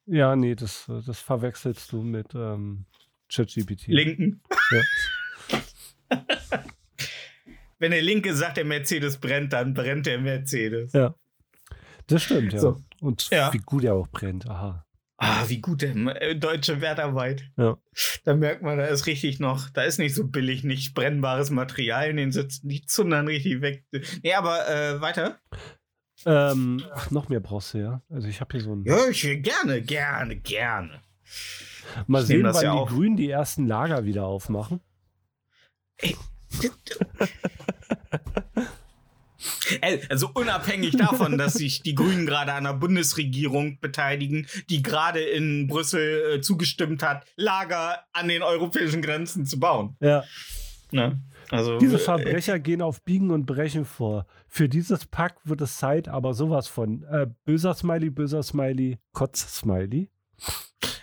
Ja, 0.07 0.35
nee, 0.35 0.55
das, 0.55 0.87
das 1.07 1.21
verwechselst 1.21 1.93
du 1.93 2.03
mit 2.03 2.35
ähm, 2.35 2.87
ChatGPT. 3.33 3.89
Linken. 3.89 4.43
Ja. 4.71 6.19
Wenn 7.79 7.93
der 7.93 8.03
Linke 8.03 8.35
sagt, 8.35 8.57
der 8.57 8.65
Mercedes 8.65 9.19
brennt, 9.19 9.53
dann 9.53 9.73
brennt 9.75 10.07
der 10.07 10.19
Mercedes. 10.19 10.93
Ja. 10.93 11.15
Das 12.07 12.23
stimmt, 12.25 12.53
ja. 12.53 12.59
So. 12.59 12.77
Und 13.01 13.29
Ja. 13.31 13.53
wie 13.53 13.59
gut 13.59 13.85
er 13.85 13.95
auch 13.95 14.09
brennt. 14.09 14.49
Aha. 14.49 14.85
Ah, 15.23 15.45
wie 15.49 15.61
gut 15.61 15.83
der 15.83 15.95
äh, 16.23 16.35
deutsche 16.35 16.81
Wertarbeit. 16.81 17.45
Ja. 17.59 17.77
Da 18.25 18.35
merkt 18.35 18.63
man, 18.63 18.79
da 18.79 18.87
ist 18.87 19.07
richtig 19.07 19.39
noch, 19.39 19.69
da 19.69 19.83
ist 19.83 19.99
nicht 19.99 20.15
so 20.15 20.27
billig, 20.27 20.65
nicht 20.65 20.95
brennbares 20.95 21.51
Material 21.51 22.09
in 22.09 22.17
den 22.17 22.33
Sitzen, 22.33 22.71
die 22.71 22.87
zundern 22.87 23.29
richtig 23.29 23.61
weg. 23.61 23.85
Nee, 24.23 24.33
aber 24.33 24.67
äh, 24.67 25.01
weiter. 25.03 25.39
Ähm, 26.25 26.83
ach, 26.95 27.11
noch 27.11 27.29
mehr 27.29 27.41
brauchst 27.41 27.75
du, 27.75 27.79
ja. 27.79 28.03
Also 28.09 28.29
ich 28.29 28.41
habe 28.41 28.53
hier 28.53 28.63
so 28.63 28.75
ein. 28.75 28.83
Ja, 28.85 29.09
ich 29.09 29.21
gerne, 29.43 29.83
gerne, 29.83 30.37
gerne. 30.37 31.03
Mal 32.07 32.23
ich 32.23 32.29
sehen, 32.29 32.45
wann 32.45 32.55
ja 32.55 32.61
die 32.61 32.69
auf. 32.69 32.89
Grünen 32.89 33.19
die 33.19 33.29
ersten 33.29 33.67
Lager 33.67 34.07
wieder 34.07 34.25
aufmachen. 34.25 34.81
Ey, 35.99 36.17
Also 40.09 40.31
unabhängig 40.35 40.97
davon, 40.97 41.39
dass 41.39 41.55
sich 41.55 41.83
die 41.83 41.95
Grünen 41.95 42.27
gerade 42.27 42.53
an 42.53 42.65
der 42.65 42.75
Bundesregierung 42.75 43.79
beteiligen, 43.81 44.47
die 44.69 44.83
gerade 44.83 45.21
in 45.21 45.67
Brüssel 45.67 46.37
äh, 46.37 46.41
zugestimmt 46.41 47.03
hat, 47.03 47.27
Lager 47.37 48.05
an 48.13 48.29
den 48.29 48.43
europäischen 48.43 49.03
Grenzen 49.03 49.47
zu 49.47 49.59
bauen. 49.59 49.97
Ja. 50.01 50.25
Ne? 50.91 51.21
Also, 51.51 51.79
Diese 51.79 51.97
äh, 51.97 52.01
Verbrecher 52.01 52.59
gehen 52.59 52.83
auf 52.83 53.03
Biegen 53.03 53.31
und 53.31 53.47
Brechen 53.47 53.85
vor. 53.85 54.27
Für 54.49 54.69
dieses 54.69 55.07
Pack 55.07 55.39
wird 55.45 55.61
es 55.61 55.77
Zeit, 55.77 56.09
aber 56.09 56.35
sowas 56.35 56.69
von. 56.69 57.03
Äh, 57.05 57.27
böser 57.45 57.75
Smiley, 57.75 58.11
böser 58.11 58.43
Smiley, 58.43 58.99
Kotz-Smiley. 59.13 60.11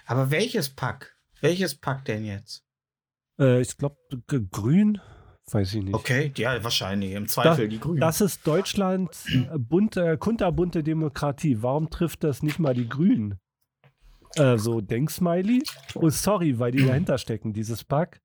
Aber 0.05 0.32
welches 0.32 0.70
Pack? 0.70 1.18
Welches 1.41 1.76
Pack 1.76 2.05
denn 2.05 2.26
jetzt? 2.26 2.63
Äh, 3.39 3.61
ich 3.61 3.78
glaube, 3.78 3.97
grün, 4.51 4.99
weiß 5.54 5.74
ich 5.76 5.84
nicht. 5.84 5.93
Okay, 5.93 6.32
ja, 6.38 6.64
wahrscheinlich. 6.64 7.14
Im 7.14 7.28
Zweifel 7.28 7.68
die 7.70 7.80
Grünen. 7.80 8.00
Das 8.00 8.22
ist 8.22 8.45
Deutschlands 8.45 9.26
äh, 9.34 9.48
bunte, 9.58 10.06
äh, 10.12 10.18
kunterbunte 10.18 10.84
Demokratie. 10.84 11.62
Warum 11.62 11.89
trifft 11.89 12.24
das 12.24 12.43
nicht 12.43 12.60
mal 12.60 12.74
die 12.74 12.89
Grünen? 12.89 13.39
Äh, 14.36 14.58
so 14.58 14.82
Denksmiley. 14.82 15.64
Oh, 15.95 16.10
sorry, 16.10 16.60
weil 16.60 16.72
die 16.72 16.86
dahinter 16.86 17.18
stecken, 17.18 17.54
dieses 17.54 17.84
Pack. 17.84 18.22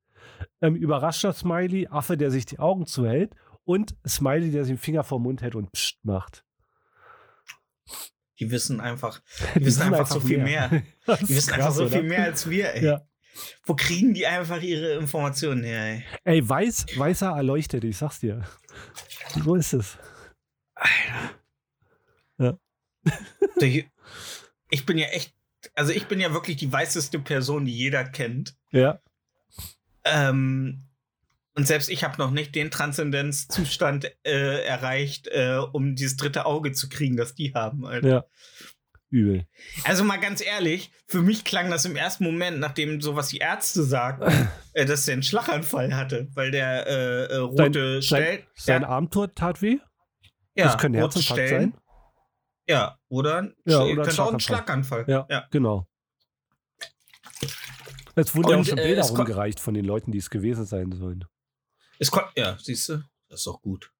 Ähm, 0.60 0.74
überraschter 0.74 1.32
Smiley, 1.32 1.86
Affe, 1.88 2.16
der 2.16 2.30
sich 2.30 2.44
die 2.46 2.58
Augen 2.58 2.86
zuhält. 2.86 3.34
Und 3.64 3.94
Smiley, 4.06 4.50
der 4.50 4.64
sich 4.64 4.74
den 4.74 4.78
Finger 4.78 5.04
vom 5.04 5.22
Mund 5.22 5.42
hält 5.42 5.54
und 5.54 5.70
pst 5.72 6.04
macht. 6.04 6.44
die 8.40 8.50
wissen 8.50 8.80
einfach, 8.80 9.20
die 9.54 9.64
wissen 9.64 9.82
einfach 9.82 10.06
so 10.06 10.18
viel 10.20 10.38
mehr. 10.42 10.82
Das 11.06 11.18
Die 11.20 11.28
wissen 11.30 11.50
krass, 11.50 11.58
einfach 11.60 11.72
so 11.74 11.82
oder? 11.84 11.90
viel 11.92 12.02
mehr 12.02 12.24
als 12.24 12.48
wir, 12.50 12.74
ey. 12.74 12.84
Ja. 12.84 13.02
Wo 13.64 13.74
kriegen 13.74 14.14
die 14.14 14.26
einfach 14.26 14.60
ihre 14.60 14.94
Informationen 14.94 15.64
her, 15.64 15.84
ey? 15.84 16.04
Ey, 16.24 16.48
weiß, 16.48 16.86
weißer 16.96 17.30
erleuchtet, 17.30 17.84
ich 17.84 17.96
sag's 17.96 18.20
dir. 18.20 18.44
So 19.44 19.54
ist 19.54 19.72
es. 19.72 19.96
Ich- 23.60 23.86
Ich 24.70 24.86
bin 24.86 24.96
ja 24.98 25.06
echt, 25.08 25.34
also 25.74 25.92
ich 25.92 26.06
bin 26.06 26.18
ja 26.18 26.32
wirklich 26.32 26.56
die 26.56 26.72
weißeste 26.72 27.18
Person, 27.18 27.66
die 27.66 27.76
jeder 27.76 28.04
kennt. 28.04 28.56
Ja. 28.70 29.00
Ähm, 30.04 30.84
und 31.54 31.66
selbst 31.66 31.90
ich 31.90 32.04
habe 32.04 32.16
noch 32.18 32.30
nicht 32.30 32.54
den 32.54 32.70
Transzendenzzustand 32.70 34.10
äh, 34.24 34.64
erreicht, 34.64 35.28
äh, 35.28 35.58
um 35.72 35.94
dieses 35.94 36.16
dritte 36.16 36.46
Auge 36.46 36.72
zu 36.72 36.88
kriegen, 36.88 37.16
das 37.18 37.34
die 37.34 37.52
haben. 37.52 37.84
Alter. 37.84 38.08
Ja. 38.08 38.24
Übel. 39.12 39.46
Also 39.84 40.04
mal 40.04 40.16
ganz 40.16 40.42
ehrlich, 40.42 40.90
für 41.06 41.20
mich 41.20 41.44
klang 41.44 41.70
das 41.70 41.84
im 41.84 41.96
ersten 41.96 42.24
Moment, 42.24 42.58
nachdem 42.58 43.00
so 43.02 43.14
was 43.14 43.28
die 43.28 43.38
Ärzte 43.38 43.84
sagten, 43.84 44.48
äh, 44.72 44.86
dass 44.86 45.04
der 45.04 45.12
einen 45.12 45.22
Schlaganfall 45.22 45.94
hatte, 45.94 46.28
weil 46.34 46.50
der 46.50 46.86
äh, 46.86 47.24
äh, 47.26 47.36
rote 47.36 48.02
Stellen. 48.02 48.42
Sein 48.54 48.82
ja, 48.82 48.88
Arm 48.88 49.10
tut- 49.10 49.36
tat 49.36 49.60
weh? 49.60 49.78
ja, 50.54 50.64
das 50.64 50.78
könnte 50.78 50.98
rote 51.00 51.14
Herzinfarkt 51.20 51.48
sein. 51.48 51.74
Ja, 52.66 52.98
oder, 53.08 53.52
Ja, 53.66 53.82
oder 53.82 54.02
könnte 54.04 54.22
auch 54.22 54.32
ein 54.32 54.40
Schlaganfall. 54.40 55.04
Ja, 55.06 55.26
ja. 55.28 55.46
genau. 55.50 55.86
Es 58.14 58.34
wurden 58.34 58.50
ja 58.50 58.56
auch 58.58 58.64
schon 58.64 58.78
äh, 58.78 58.86
Bilder 58.86 59.02
rumgereicht 59.02 59.60
von 59.60 59.74
den 59.74 59.84
Leuten, 59.84 60.12
die 60.12 60.18
es 60.18 60.30
gewesen 60.30 60.64
sein 60.64 60.92
sollen. 60.92 61.24
Es 61.98 62.10
ja, 62.36 62.56
siehst 62.58 62.88
du, 62.88 63.02
das 63.28 63.40
ist 63.40 63.46
doch 63.46 63.60
gut. 63.60 63.90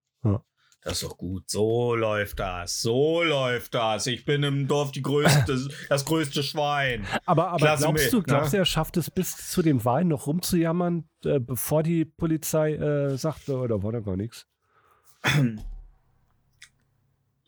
Das 0.82 0.94
ist 0.94 1.04
doch 1.04 1.16
gut. 1.16 1.48
So 1.48 1.94
läuft 1.94 2.40
das. 2.40 2.82
So 2.82 3.22
läuft 3.22 3.74
das. 3.74 4.08
Ich 4.08 4.24
bin 4.24 4.42
im 4.42 4.66
Dorf 4.66 4.90
die 4.90 5.00
größte, 5.00 5.68
das 5.88 6.04
größte 6.04 6.42
Schwein. 6.42 7.06
Aber, 7.24 7.48
aber 7.48 7.58
Klasse 7.58 7.84
glaubst 7.84 8.04
mit, 8.04 8.12
du, 8.12 8.22
glaubst 8.22 8.52
ne? 8.52 8.56
du, 8.56 8.62
er 8.62 8.64
schafft 8.64 8.96
es 8.96 9.08
bis 9.08 9.48
zu 9.48 9.62
den 9.62 9.84
Wahlen 9.84 10.08
noch 10.08 10.26
rumzujammern, 10.26 11.08
äh, 11.24 11.38
bevor 11.38 11.84
die 11.84 12.04
Polizei 12.04 12.74
äh, 12.74 13.16
sagte, 13.16 13.56
oder 13.58 13.84
war 13.84 13.92
da 13.92 14.00
gar 14.00 14.16
nichts? 14.16 14.48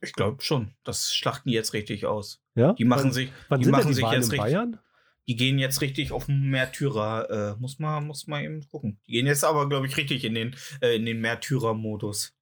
Ich 0.01 0.13
glaube 0.13 0.41
schon. 0.43 0.75
Das 0.85 1.13
schlachten 1.13 1.49
die 1.49 1.55
jetzt 1.55 1.73
richtig 1.73 2.07
aus. 2.07 2.41
Ja? 2.55 2.75
Die 2.75 2.85
machen 2.85 3.07
wann, 3.07 3.13
sich, 3.13 3.33
wann 3.49 3.61
die 3.61 3.69
machen 3.69 3.89
die 3.89 3.95
sich 3.95 4.05
jetzt 4.05 4.31
richtig. 4.31 4.39
Bayern? 4.39 4.79
Die 5.27 5.35
gehen 5.37 5.59
jetzt 5.59 5.81
richtig 5.81 6.13
auf 6.13 6.27
den 6.27 6.51
Märtyrer. 6.51 7.55
Äh, 7.57 7.61
muss 7.61 7.81
man, 7.81 8.07
muss 8.07 8.29
man 8.29 8.45
eben 8.45 8.69
gucken. 8.69 9.01
Die 9.09 9.13
gehen 9.13 9.27
jetzt 9.27 9.43
aber, 9.43 9.69
glaube 9.69 9.87
ich, 9.87 9.97
richtig 9.97 10.25
in 10.25 10.35
den, 10.35 10.55
äh, 10.83 10.95
in 10.95 11.07
den 11.07 11.21
Märtyrer-Modus. 11.21 12.34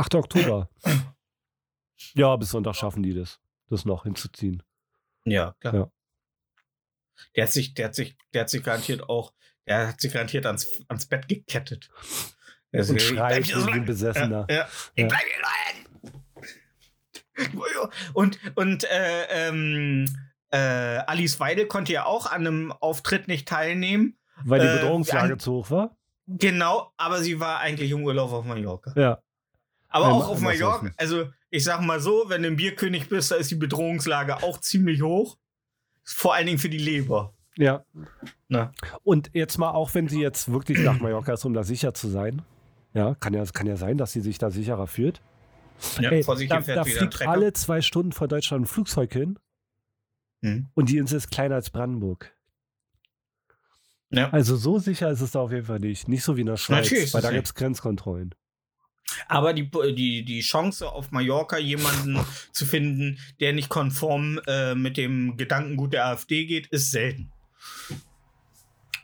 8. 0.00 0.14
Oktober. 0.14 0.68
ja, 2.14 2.34
bis 2.36 2.50
Sonntag 2.50 2.74
schaffen 2.76 3.02
die 3.02 3.14
das, 3.14 3.40
das 3.68 3.84
noch 3.84 4.04
hinzuziehen. 4.04 4.62
Ja, 5.24 5.54
klar. 5.60 5.74
Ja. 5.74 5.90
Der 7.36 7.44
hat 7.44 7.52
sich, 7.52 7.74
der 7.74 7.86
hat 7.86 7.94
sich, 7.94 8.16
der 8.32 8.42
hat 8.42 8.50
sich 8.50 8.62
garantiert 8.62 9.08
auch, 9.08 9.32
der 9.66 9.88
hat 9.88 10.00
sich 10.00 10.12
garantiert 10.12 10.46
ans, 10.46 10.82
ans 10.88 11.06
Bett 11.06 11.28
gekettet. 11.28 11.90
Der 12.72 12.80
ist- 12.80 12.90
Und 12.90 13.02
schreit 13.02 13.46
wie 13.48 13.70
ein. 13.72 13.84
Besessener. 13.84 14.46
Ja, 14.48 14.56
ja. 14.56 14.68
Ich 14.94 15.06
bleib 15.06 15.20
hier 15.22 15.42
liegen. 17.42 17.60
Und, 18.14 18.38
und 18.54 18.84
äh, 18.84 19.48
ähm, 19.48 20.06
äh, 20.50 20.56
Alice 20.58 21.40
Weidel 21.40 21.66
konnte 21.66 21.92
ja 21.92 22.04
auch 22.04 22.26
an 22.26 22.46
einem 22.46 22.72
Auftritt 22.72 23.28
nicht 23.28 23.46
teilnehmen. 23.48 24.18
Weil 24.44 24.60
die 24.60 24.66
Äh, 24.66 24.78
Bedrohungslage 24.80 25.34
an- 25.34 25.38
zu 25.38 25.52
hoch 25.52 25.70
war? 25.70 25.96
Genau, 26.26 26.92
aber 26.96 27.20
sie 27.22 27.40
war 27.40 27.58
eigentlich 27.58 27.90
im 27.90 28.04
Urlaub 28.04 28.32
auf 28.32 28.44
Mallorca. 28.44 28.92
Ja. 28.96 29.20
Aber 29.90 30.06
Einmal- 30.06 30.22
auch 30.22 30.28
auf 30.28 30.36
einmal 30.38 30.54
Mallorca, 30.54 30.90
also 30.96 31.28
ich 31.50 31.64
sag 31.64 31.80
mal 31.82 32.00
so, 32.00 32.24
wenn 32.28 32.42
du 32.42 32.48
ein 32.48 32.56
Bierkönig 32.56 33.08
bist, 33.08 33.30
da 33.30 33.34
ist 33.36 33.50
die 33.50 33.56
Bedrohungslage 33.56 34.42
auch 34.42 34.58
ziemlich 34.60 35.02
hoch. 35.02 35.36
Vor 36.04 36.34
allen 36.34 36.46
Dingen 36.46 36.58
für 36.58 36.68
die 36.70 36.78
Leber. 36.78 37.34
Ja. 37.56 37.84
Na. 38.48 38.72
Und 39.02 39.30
jetzt 39.34 39.58
mal, 39.58 39.70
auch 39.72 39.92
wenn 39.94 40.08
sie 40.08 40.20
jetzt 40.20 40.50
wirklich 40.52 40.78
nach 40.78 41.00
Mallorca 41.00 41.32
ist, 41.34 41.44
um 41.44 41.52
da 41.52 41.62
sicher 41.64 41.92
zu 41.92 42.08
sein. 42.08 42.42
Ja, 42.94 43.14
kann 43.16 43.34
ja, 43.34 43.44
kann 43.44 43.66
ja 43.66 43.76
sein, 43.76 43.98
dass 43.98 44.12
sie 44.12 44.20
sich 44.20 44.38
da 44.38 44.50
sicherer 44.50 44.86
fühlt. 44.86 45.20
Ja, 46.00 46.10
Ey, 46.10 46.22
da 46.48 46.60
da 46.60 46.84
fliegt 46.84 47.22
alle 47.26 47.52
zwei 47.52 47.80
Stunden 47.80 48.12
vor 48.12 48.28
Deutschland 48.28 48.64
ein 48.64 48.66
Flugzeug 48.66 49.12
hin 49.12 49.38
Hm. 50.42 50.68
und 50.74 50.88
die 50.88 50.98
Insel 50.98 51.16
ist 51.18 51.30
kleiner 51.30 51.54
als 51.56 51.70
Brandenburg. 51.70 52.34
Ja. 54.10 54.30
Also 54.30 54.56
so 54.56 54.78
sicher 54.78 55.10
ist 55.10 55.20
es 55.20 55.32
da 55.32 55.40
auf 55.40 55.52
jeden 55.52 55.66
Fall 55.66 55.78
nicht. 55.78 56.08
Nicht 56.08 56.24
so 56.24 56.36
wie 56.36 56.40
in 56.40 56.46
der 56.46 56.56
Schweiz, 56.56 56.86
Natürlich 56.90 57.14
weil 57.14 57.22
da 57.22 57.30
gibt 57.30 57.46
es 57.46 57.54
Grenzkontrollen. 57.54 58.34
Aber 59.28 59.52
die, 59.52 59.68
die, 59.94 60.24
die 60.24 60.40
Chance 60.40 60.88
auf 60.88 61.10
Mallorca 61.10 61.58
jemanden 61.58 62.18
zu 62.52 62.66
finden, 62.66 63.18
der 63.40 63.52
nicht 63.52 63.68
konform 63.68 64.40
äh, 64.46 64.74
mit 64.74 64.96
dem 64.96 65.36
Gedankengut 65.36 65.92
der 65.92 66.06
AfD 66.06 66.46
geht, 66.46 66.66
ist 66.68 66.90
selten. 66.90 67.32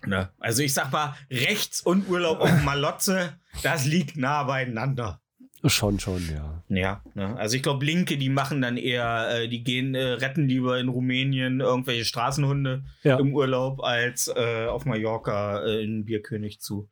Ne? 0.07 0.30
Also 0.38 0.62
ich 0.62 0.72
sag 0.72 0.92
mal, 0.92 1.16
Rechts 1.30 1.80
und 1.80 2.09
Urlaub 2.09 2.40
auf 2.40 2.62
Malotze, 2.62 3.38
das 3.62 3.86
liegt 3.86 4.16
nah 4.16 4.44
beieinander. 4.44 5.20
Schon, 5.64 5.98
schon, 5.98 6.22
ja. 6.32 6.62
Ja, 6.68 7.02
ne? 7.14 7.34
also 7.36 7.57
ich 7.57 7.62
glaube, 7.62 7.84
Linke, 7.84 8.16
die 8.18 8.28
machen 8.28 8.61
dann 8.62 8.76
eher, 8.76 9.28
äh, 9.30 9.48
die 9.48 9.64
gehen, 9.64 9.94
äh, 9.96 10.12
retten 10.12 10.46
lieber 10.48 10.78
in 10.78 10.88
Rumänien 10.88 11.61
irgendwelche 11.61 12.04
Straßenhunde 12.04 12.84
Ja. 13.02 13.18
im 13.18 13.34
Urlaub, 13.34 13.82
als 13.82 14.28
äh, 14.28 14.66
auf 14.66 14.84
Mallorca 14.84 15.64
äh, 15.64 15.82
in 15.82 16.04
Bierkönig 16.04 16.61
zu 16.61 16.88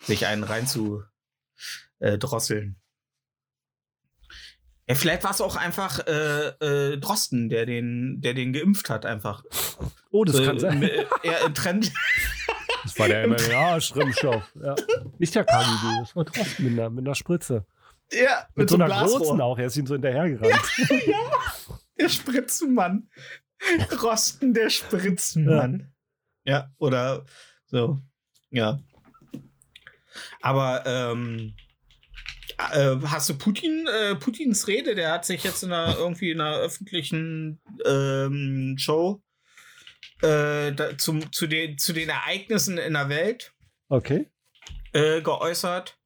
sich 0.00 0.26
einen 0.26 0.44
rein 0.44 0.66
zu 0.66 1.02
äh, 2.00 2.18
drosseln. 2.18 2.76
Ja, 4.88 4.94
vielleicht 4.94 5.22
war 5.24 5.32
es 5.32 5.40
auch 5.42 5.56
einfach 5.56 6.06
äh, 6.06 6.48
äh, 6.48 6.98
Drosten, 6.98 7.50
der 7.50 7.66
den, 7.66 8.20
der 8.22 8.32
den 8.32 8.52
geimpft 8.54 8.88
hat, 8.88 9.04
einfach. 9.04 9.44
Oh, 10.10 10.24
das 10.24 10.38
Äh, 10.38 10.44
kann 10.46 10.58
sein. 10.58 10.82
äh, 10.82 11.04
Er 11.22 11.44
im 11.46 11.54
Trend. 11.54 11.92
Das 12.84 12.98
war 12.98 13.08
der 13.08 13.26
MMA-Schrimmstoff. 13.28 14.54
Ja. 14.62 14.74
Nicht 15.18 15.34
der 15.34 15.44
KGB, 15.44 16.00
das 16.00 16.14
war 16.16 16.24
trotzdem 16.24 16.66
mit 16.70 16.78
einer, 16.78 16.88
mit 16.88 17.04
einer 17.04 17.14
Spritze. 17.14 17.66
ja, 18.12 18.46
Mit, 18.54 18.70
so 18.70 18.76
einem 18.76 18.90
einer 18.90 19.04
großen 19.04 19.40
auch, 19.42 19.58
er 19.58 19.66
ist 19.66 19.76
ihm 19.76 19.86
so 19.86 19.94
hinterhergerannt. 19.94 20.62
Der 21.98 22.08
Spritzenmann. 22.08 23.10
Rosten 24.00 24.54
der 24.54 24.70
Spritzenmann. 24.70 25.92
Ja. 26.44 26.70
oder 26.78 27.26
so. 27.66 27.98
Ja. 28.50 28.78
Aber 30.40 30.84
ähm, 30.86 31.54
äh, 32.72 32.96
hast 33.06 33.28
du 33.28 33.38
Putin, 33.38 33.86
äh, 33.86 34.14
Putins 34.16 34.66
Rede? 34.66 34.94
Der 34.94 35.12
hat 35.12 35.24
sich 35.24 35.44
jetzt 35.44 35.62
in 35.62 35.72
einer, 35.72 35.96
irgendwie 35.96 36.30
in 36.30 36.40
einer 36.40 36.56
öffentlichen 36.56 37.60
ähm, 37.86 38.76
Show 38.78 39.22
äh, 40.22 40.72
da, 40.72 40.96
zum, 40.98 41.32
zu, 41.32 41.46
den, 41.46 41.78
zu 41.78 41.92
den 41.92 42.08
Ereignissen 42.08 42.78
in 42.78 42.94
der 42.94 43.08
Welt 43.08 43.52
Okay. 43.88 44.26
äh, 44.92 45.20
geäußert. 45.22 45.96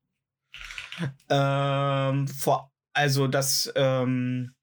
Ähm, 1.31 2.29
vor, 2.29 2.71
also, 2.93 3.27
dass, 3.27 3.73
ähm, 3.75 4.55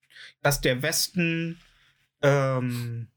dass 0.41 0.61
der 0.61 0.81
Westen 0.81 1.59
ähm, 2.21 3.07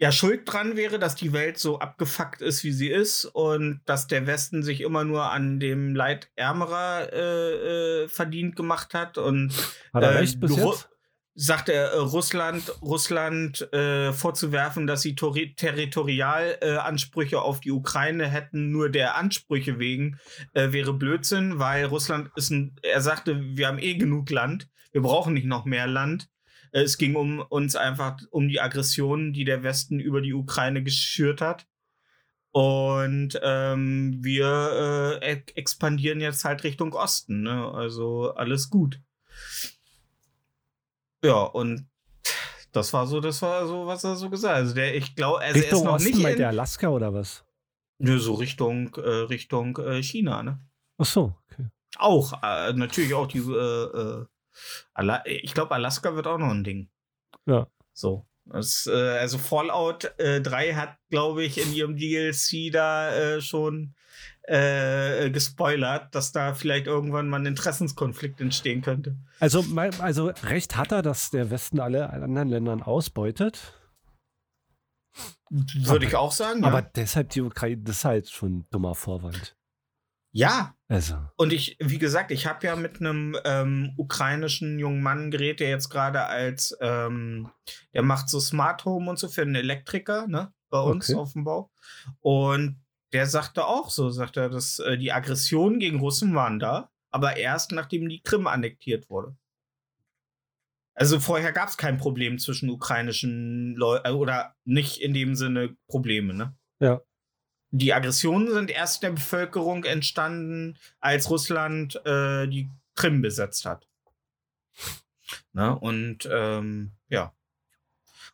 ja, 0.00 0.10
schuld 0.12 0.42
dran 0.50 0.76
wäre, 0.76 0.98
dass 0.98 1.14
die 1.14 1.32
Welt 1.34 1.58
so 1.58 1.78
abgefuckt 1.78 2.40
ist, 2.40 2.64
wie 2.64 2.72
sie 2.72 2.88
ist 2.88 3.26
und 3.26 3.82
dass 3.84 4.06
der 4.06 4.26
Westen 4.26 4.62
sich 4.62 4.80
immer 4.80 5.04
nur 5.04 5.30
an 5.30 5.60
dem 5.60 5.94
Leid 5.94 6.30
Ärmerer 6.36 7.12
äh, 7.12 8.04
äh, 8.04 8.08
verdient 8.08 8.56
gemacht 8.56 8.94
hat 8.94 9.18
und 9.18 9.52
Hat 9.92 10.02
er 10.02 10.12
äh, 10.12 10.18
recht 10.18 10.40
bis 10.40 10.56
jetzt? 10.56 10.88
sagt 11.34 11.68
er 11.68 11.92
äh, 11.92 11.98
Russland 11.98 12.72
Russland 12.82 13.72
äh, 13.72 14.12
vorzuwerfen, 14.12 14.86
dass 14.86 15.02
sie 15.02 15.14
Tori- 15.14 15.54
Territorialansprüche 15.54 17.36
äh, 17.36 17.38
auf 17.38 17.60
die 17.60 17.70
Ukraine 17.70 18.26
hätten, 18.26 18.70
nur 18.70 18.88
der 18.88 19.16
Ansprüche 19.16 19.78
wegen, 19.78 20.18
äh, 20.54 20.72
wäre 20.72 20.94
Blödsinn, 20.94 21.58
weil 21.58 21.84
Russland 21.84 22.30
ist 22.36 22.50
ein, 22.50 22.74
er 22.82 23.00
sagte, 23.02 23.38
wir 23.40 23.66
haben 23.68 23.78
eh 23.78 23.94
genug 23.94 24.30
Land, 24.30 24.68
wir 24.92 25.02
brauchen 25.02 25.34
nicht 25.34 25.46
noch 25.46 25.66
mehr 25.66 25.86
Land. 25.86 26.28
Äh, 26.72 26.82
Es 26.82 26.98
ging 26.98 27.16
um 27.16 27.40
uns 27.40 27.76
einfach 27.76 28.18
um 28.30 28.48
die 28.48 28.60
Aggression, 28.60 29.32
die 29.32 29.44
der 29.44 29.62
Westen 29.62 30.00
über 30.00 30.20
die 30.20 30.34
Ukraine 30.34 30.82
geschürt 30.82 31.40
hat. 31.40 31.66
Und 32.52 33.38
ähm, 33.42 34.18
wir 34.22 35.20
äh, 35.22 35.42
expandieren 35.54 36.20
jetzt 36.20 36.44
halt 36.44 36.64
Richtung 36.64 36.92
Osten. 36.94 37.42
Ne? 37.42 37.70
Also 37.72 38.34
alles 38.34 38.70
gut. 38.70 39.00
Ja, 41.22 41.42
und 41.42 41.86
das 42.72 42.92
war 42.92 43.06
so, 43.06 43.20
das 43.20 43.42
war 43.42 43.66
so, 43.66 43.86
was 43.86 44.04
er 44.04 44.16
so 44.16 44.30
gesagt 44.30 44.54
hat. 44.54 44.62
Also 44.62 44.74
der, 44.74 44.96
ich 44.96 45.14
glaube, 45.14 45.38
also 45.38 45.52
er 45.52 45.56
ist 45.56 45.64
Richtung 45.64 45.84
noch 45.84 45.94
Osten 45.94 46.08
nicht 46.10 46.22
meint 46.22 46.32
in, 46.34 46.38
der 46.38 46.48
Alaska 46.48 46.88
oder 46.88 47.14
was? 47.14 47.44
Nö, 47.98 48.18
so 48.18 48.34
Richtung, 48.34 48.94
äh, 48.94 49.00
Richtung 49.00 49.76
äh, 49.78 50.02
China, 50.02 50.42
ne? 50.42 50.58
Ach 50.98 51.04
so, 51.04 51.34
okay. 51.50 51.66
Auch, 51.98 52.32
äh, 52.42 52.72
natürlich 52.72 53.14
auch 53.14 53.26
die, 53.26 53.38
äh, 53.38 53.42
äh, 53.42 54.24
Ala 54.94 55.22
ich 55.26 55.54
glaube, 55.54 55.74
Alaska 55.74 56.14
wird 56.14 56.26
auch 56.26 56.38
noch 56.38 56.50
ein 56.50 56.64
Ding. 56.64 56.90
Ja. 57.46 57.66
So. 57.92 58.26
Das, 58.46 58.88
äh, 58.90 59.18
also 59.18 59.38
Fallout 59.38 60.12
äh, 60.18 60.40
3 60.40 60.74
hat, 60.74 60.96
glaube 61.08 61.44
ich, 61.44 61.58
in 61.64 61.72
ihrem 61.72 61.96
DLC 61.96 62.72
da 62.72 63.12
äh, 63.14 63.40
schon 63.40 63.94
äh, 64.42 65.30
gespoilert, 65.30 66.14
dass 66.14 66.32
da 66.32 66.54
vielleicht 66.54 66.86
irgendwann 66.86 67.28
mal 67.28 67.40
ein 67.40 67.46
Interessenskonflikt 67.46 68.40
entstehen 68.40 68.82
könnte. 68.82 69.16
Also, 69.38 69.64
also 70.00 70.32
recht 70.42 70.76
hat 70.76 70.90
er, 70.90 71.02
dass 71.02 71.30
der 71.30 71.50
Westen 71.50 71.78
alle 71.78 72.10
anderen 72.10 72.48
Ländern 72.48 72.82
ausbeutet. 72.82 73.74
Würde 75.50 76.06
ich 76.06 76.16
auch 76.16 76.32
sagen. 76.32 76.64
Aber 76.64 76.80
ja. 76.80 76.90
deshalb 76.94 77.30
die 77.30 77.42
Ukraine, 77.42 77.82
das 77.82 77.98
ist 77.98 78.04
halt 78.04 78.30
schon 78.30 78.58
ein 78.58 78.66
dummer 78.70 78.94
Vorwand. 78.94 79.56
ja, 80.32 80.74
Also, 80.90 81.14
Und 81.36 81.52
ich, 81.52 81.76
wie 81.78 81.98
gesagt, 81.98 82.32
ich 82.32 82.46
habe 82.46 82.66
ja 82.66 82.74
mit 82.74 82.98
einem 82.98 83.36
ähm, 83.44 83.94
ukrainischen 83.96 84.80
jungen 84.80 85.02
Mann 85.02 85.30
geredet, 85.30 85.60
der 85.60 85.68
jetzt 85.68 85.88
gerade 85.88 86.24
als, 86.26 86.76
ähm, 86.80 87.48
der 87.94 88.02
macht 88.02 88.28
so 88.28 88.40
Smart 88.40 88.84
Home 88.84 89.08
und 89.08 89.16
so 89.16 89.28
für 89.28 89.42
einen 89.42 89.54
Elektriker, 89.54 90.26
ne, 90.26 90.52
bei 90.68 90.80
uns 90.80 91.08
Okay. 91.08 91.18
auf 91.20 91.32
dem 91.34 91.44
Bau. 91.44 91.70
Und 92.18 92.82
der 93.12 93.26
sagte 93.26 93.66
auch 93.66 93.88
so, 93.88 94.10
sagt 94.10 94.36
er, 94.36 94.48
dass 94.48 94.80
äh, 94.80 94.98
die 94.98 95.12
Aggressionen 95.12 95.78
gegen 95.78 96.00
Russen 96.00 96.34
waren 96.34 96.58
da, 96.58 96.90
aber 97.12 97.36
erst 97.36 97.70
nachdem 97.70 98.08
die 98.08 98.20
Krim 98.20 98.48
annektiert 98.48 99.08
wurde. 99.08 99.36
Also 100.94 101.20
vorher 101.20 101.52
gab 101.52 101.68
es 101.68 101.76
kein 101.76 101.98
Problem 101.98 102.38
zwischen 102.40 102.68
ukrainischen 102.68 103.76
Leuten 103.76 104.12
oder 104.12 104.56
nicht 104.64 105.00
in 105.00 105.14
dem 105.14 105.36
Sinne 105.36 105.76
Probleme, 105.86 106.34
ne? 106.34 106.56
Ja. 106.80 107.00
Die 107.70 107.92
Aggressionen 107.92 108.52
sind 108.52 108.70
erst 108.70 109.02
der 109.02 109.10
Bevölkerung 109.10 109.84
entstanden, 109.84 110.76
als 110.98 111.30
Russland 111.30 111.94
äh, 112.04 112.48
die 112.48 112.68
Krim 112.96 113.22
besetzt 113.22 113.64
hat. 113.64 113.86
Ne? 115.52 115.78
Und 115.78 116.28
ähm, 116.30 116.92
ja. 117.08 117.32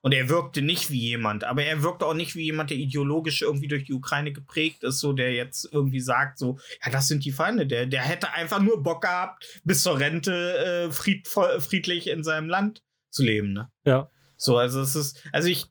Und 0.03 0.13
er 0.13 0.29
wirkte 0.29 0.63
nicht 0.63 0.91
wie 0.91 1.01
jemand, 1.01 1.45
aber 1.45 1.65
er 1.65 1.83
wirkte 1.83 2.07
auch 2.07 2.15
nicht 2.15 2.37
wie 2.37 2.45
jemand, 2.45 2.71
der 2.71 2.77
ideologisch 2.77 3.43
irgendwie 3.43 3.67
durch 3.67 3.85
die 3.85 3.93
Ukraine 3.93 4.33
geprägt 4.33 4.85
ist, 4.85 5.01
so 5.01 5.13
der 5.13 5.33
jetzt 5.33 5.69
irgendwie 5.73 6.01
sagt, 6.01 6.39
so, 6.39 6.59
ja, 6.85 6.93
das 6.93 7.09
sind 7.09 7.25
die 7.25 7.33
Feinde. 7.33 7.67
Der, 7.67 7.87
der 7.87 8.03
hätte 8.03 8.33
einfach 8.33 8.61
nur 8.61 8.83
Bock 8.83 9.03
gehabt, 9.03 9.61
bis 9.65 9.83
zur 9.83 9.99
Rente 9.99 10.87
äh, 10.89 10.93
fried, 10.93 11.27
voll- 11.27 11.61
friedlich 11.61 12.09
in 12.09 12.23
seinem 12.23 12.49
Land 12.49 12.85
zu 13.11 13.25
leben. 13.25 13.53
Ne? 13.53 13.71
Ja. 13.85 14.09
So, 14.37 14.59
also 14.59 14.81
es 14.81 14.95
ist, 14.95 15.23
also 15.33 15.49
ich, 15.49 15.67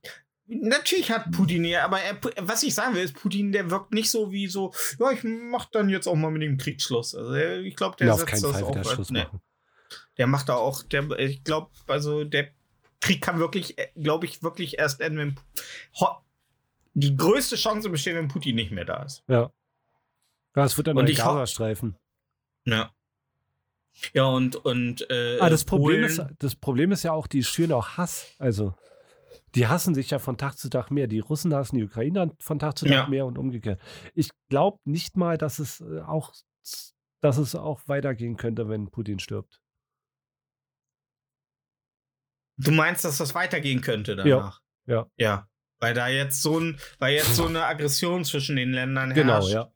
natürlich 0.48 1.12
hat 1.12 1.32
Putin 1.32 1.64
hier, 1.64 1.84
aber 1.84 2.00
er, 2.02 2.18
was 2.41 2.64
ich 2.64 2.74
sagen 2.76 2.96
will, 2.96 3.04
ist, 3.04 3.16
Putin, 3.16 3.52
der 3.52 3.70
wirkt 3.72 3.93
nicht 3.93 4.10
so 4.12 4.32
wie 4.32 4.48
so, 4.48 4.74
ja, 5.00 5.12
ich 5.12 5.24
mach 5.24 5.66
dann 5.66 5.89
jetzt 5.89 6.08
auch 6.08 6.16
mal 6.16 6.32
mit 6.32 6.41
dem 6.41 6.58
Krieg 6.58 6.82
Schluss. 6.82 7.16
Also 7.16 7.34
ich 7.34 7.76
glaube, 7.76 7.96
der 7.98 8.08
ja, 8.08 8.14
auf 8.14 8.20
setzt 8.20 8.32
keinen 8.32 8.41
das 8.43 8.52
Fall 8.52 8.64
auch 8.64 8.70
wieder 8.72 8.84
Schluss 8.84 9.10
nee. 9.10 9.24
machen. 9.24 9.41
Der 10.18 10.28
macht 10.28 10.50
da 10.50 10.56
auch, 10.56 10.84
der, 10.84 11.10
ich 11.20 11.43
glaube, 11.43 11.72
also 11.88 12.24
der 12.24 12.50
Krieg 13.02 13.22
kann 13.22 13.39
wirklich, 13.39 13.76
glaube 13.96 14.26
ich, 14.26 14.41
wirklich 14.43 14.78
erst 14.80 15.02
enden, 15.02 15.18
wenn 15.20 15.39
die 16.93 17.16
größte 17.16 17.56
Chance 17.56 17.89
besteht, 17.89 18.16
wenn 18.16 18.28
Putin 18.30 18.56
nicht 18.56 18.72
mehr 18.72 18.86
da 18.86 19.04
ist. 19.04 19.24
Ja. 19.28 19.52
Ja, 20.56 20.64
es 20.64 20.78
wird 20.78 20.88
dann 20.88 20.98
ein 20.98 21.06
Gazastreifen. 21.06 21.96
Ja. 22.66 22.91
Ja, 24.14 24.26
und, 24.26 24.56
und 24.56 25.10
äh, 25.10 25.38
Ah, 25.39 25.50
das 25.50 25.66
Problem, 25.66 26.02
Polen- 26.02 26.06
ist, 26.06 26.24
das 26.39 26.56
Problem 26.56 26.91
ist 26.91 27.04
ja 27.04 27.12
auch, 27.12 27.28
die 27.28 27.43
schüren 27.43 27.72
auch 27.74 27.98
Hass. 27.98 28.28
Also, 28.39 28.74
die 29.56 29.68
hassen 29.68 29.95
sich 29.95 30.10
ja 30.10 30.20
von 30.20 30.38
Tag 30.38 30.58
zu 30.58 30.70
Tag 30.70 30.91
mehr. 30.91 31.08
Die 31.08 31.20
Russen 31.20 31.53
hassen 31.53 31.78
die 31.78 31.84
Ukrainer 31.84 32.32
von 32.39 32.60
Tag 32.60 32.78
zu 32.78 32.86
Tag 32.86 32.93
Ja. 32.93 33.08
mehr 33.08 33.26
und 33.26 33.38
umgekehrt. 33.38 33.82
Ich 34.14 34.30
glaube 34.49 34.80
nicht 34.84 35.16
mal, 35.18 35.38
dass 35.38 35.60
es 35.60 35.82
äh, 35.82 36.01
auch, 36.01 36.34
dass 37.22 37.38
es 37.38 37.56
auch 37.56 37.82
weitergehen 37.88 38.38
könnte, 38.38 38.68
wenn 38.70 38.91
Putin 38.91 39.20
stirbt. 39.20 39.62
Du 42.58 42.72
meinst, 42.72 43.03
dass 43.03 43.18
das 43.18 43.36
weitergehen 43.36 43.82
könnte 43.82 44.16
danach? 44.16 44.62
Ja. 44.86 45.08
Ja. 45.18 45.49
Weil 45.80 45.93
da 45.93 46.08
jetzt 46.08 46.41
so 46.41 46.60
ein, 46.60 46.80
weil 46.99 47.16
jetzt 47.16 47.36
so 47.36 47.47
eine 47.47 47.66
Aggression 47.66 48.24
zwischen 48.24 48.56
den 48.56 48.72
Ländern 48.72 49.12
herrscht. 49.12 49.49
Genau, 49.49 49.66
ja. 49.66 49.72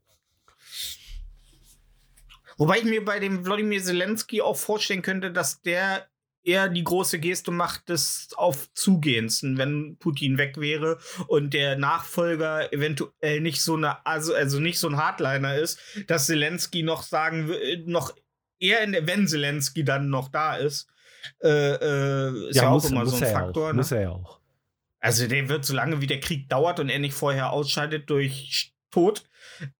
Wobei 2.58 2.80
ich 2.80 2.84
mir 2.86 3.04
bei 3.04 3.20
dem 3.20 3.46
Wladimir 3.46 3.82
Zelensky 3.82 4.42
auch 4.42 4.58
vorstellen 4.58 5.02
könnte, 5.02 5.32
dass 5.32 5.62
der 5.62 6.09
eher 6.44 6.70
die 6.70 6.84
große 6.84 7.20
Geste 7.20 7.52
macht 7.52 7.90
des 7.90 8.30
Aufzugehens, 8.36 9.42
wenn 9.44 9.98
Putin 9.98 10.38
weg 10.38 10.58
wäre 10.58 10.98
und 11.28 11.54
der 11.54 11.78
Nachfolger 11.78 12.72
eventuell 12.74 13.42
nicht 13.42 13.62
so 13.62 13.76
eine, 13.76 14.06
also, 14.06 14.34
also 14.34 14.60
nicht 14.60 14.80
so 14.80 14.88
ein 14.88 14.98
Hardliner 14.98 15.56
ist, 15.56 15.80
dass 16.08 16.28
Zelensky 16.28 16.84
noch 16.84 17.04
sagen, 17.04 17.50
w- 17.50 17.84
noch 17.86 18.16
eher 18.60 18.82
in 18.82 18.92
der, 18.94 19.06
wenn 19.08 19.28
Zelensky 19.28 19.84
dann 19.84 20.10
noch 20.10 20.30
da 20.30 20.56
ist, 20.56 20.88
äh, 21.44 21.48
äh, 21.50 22.50
ist 22.50 22.56
ja, 22.56 22.70
auch 22.70 22.84
immer 22.86 23.06
so 23.06 23.18
ein 23.18 23.24
er 23.24 23.32
Faktor. 23.32 23.68
Auch, 23.70 23.74
ne? 23.74 23.78
Muss 23.78 23.92
er 23.92 24.02
ja 24.02 24.10
auch. 24.10 24.40
Also 25.02 25.28
der 25.28 25.48
wird, 25.50 25.66
solange 25.66 26.02
wie 26.02 26.08
der 26.08 26.20
Krieg 26.20 26.50
dauert 26.50 26.80
und 26.80 26.90
er 26.90 27.00
nicht 27.00 27.14
vorher 27.14 27.52
ausscheidet 27.52 28.10
durch 28.10 28.74
Tod, 28.92 29.30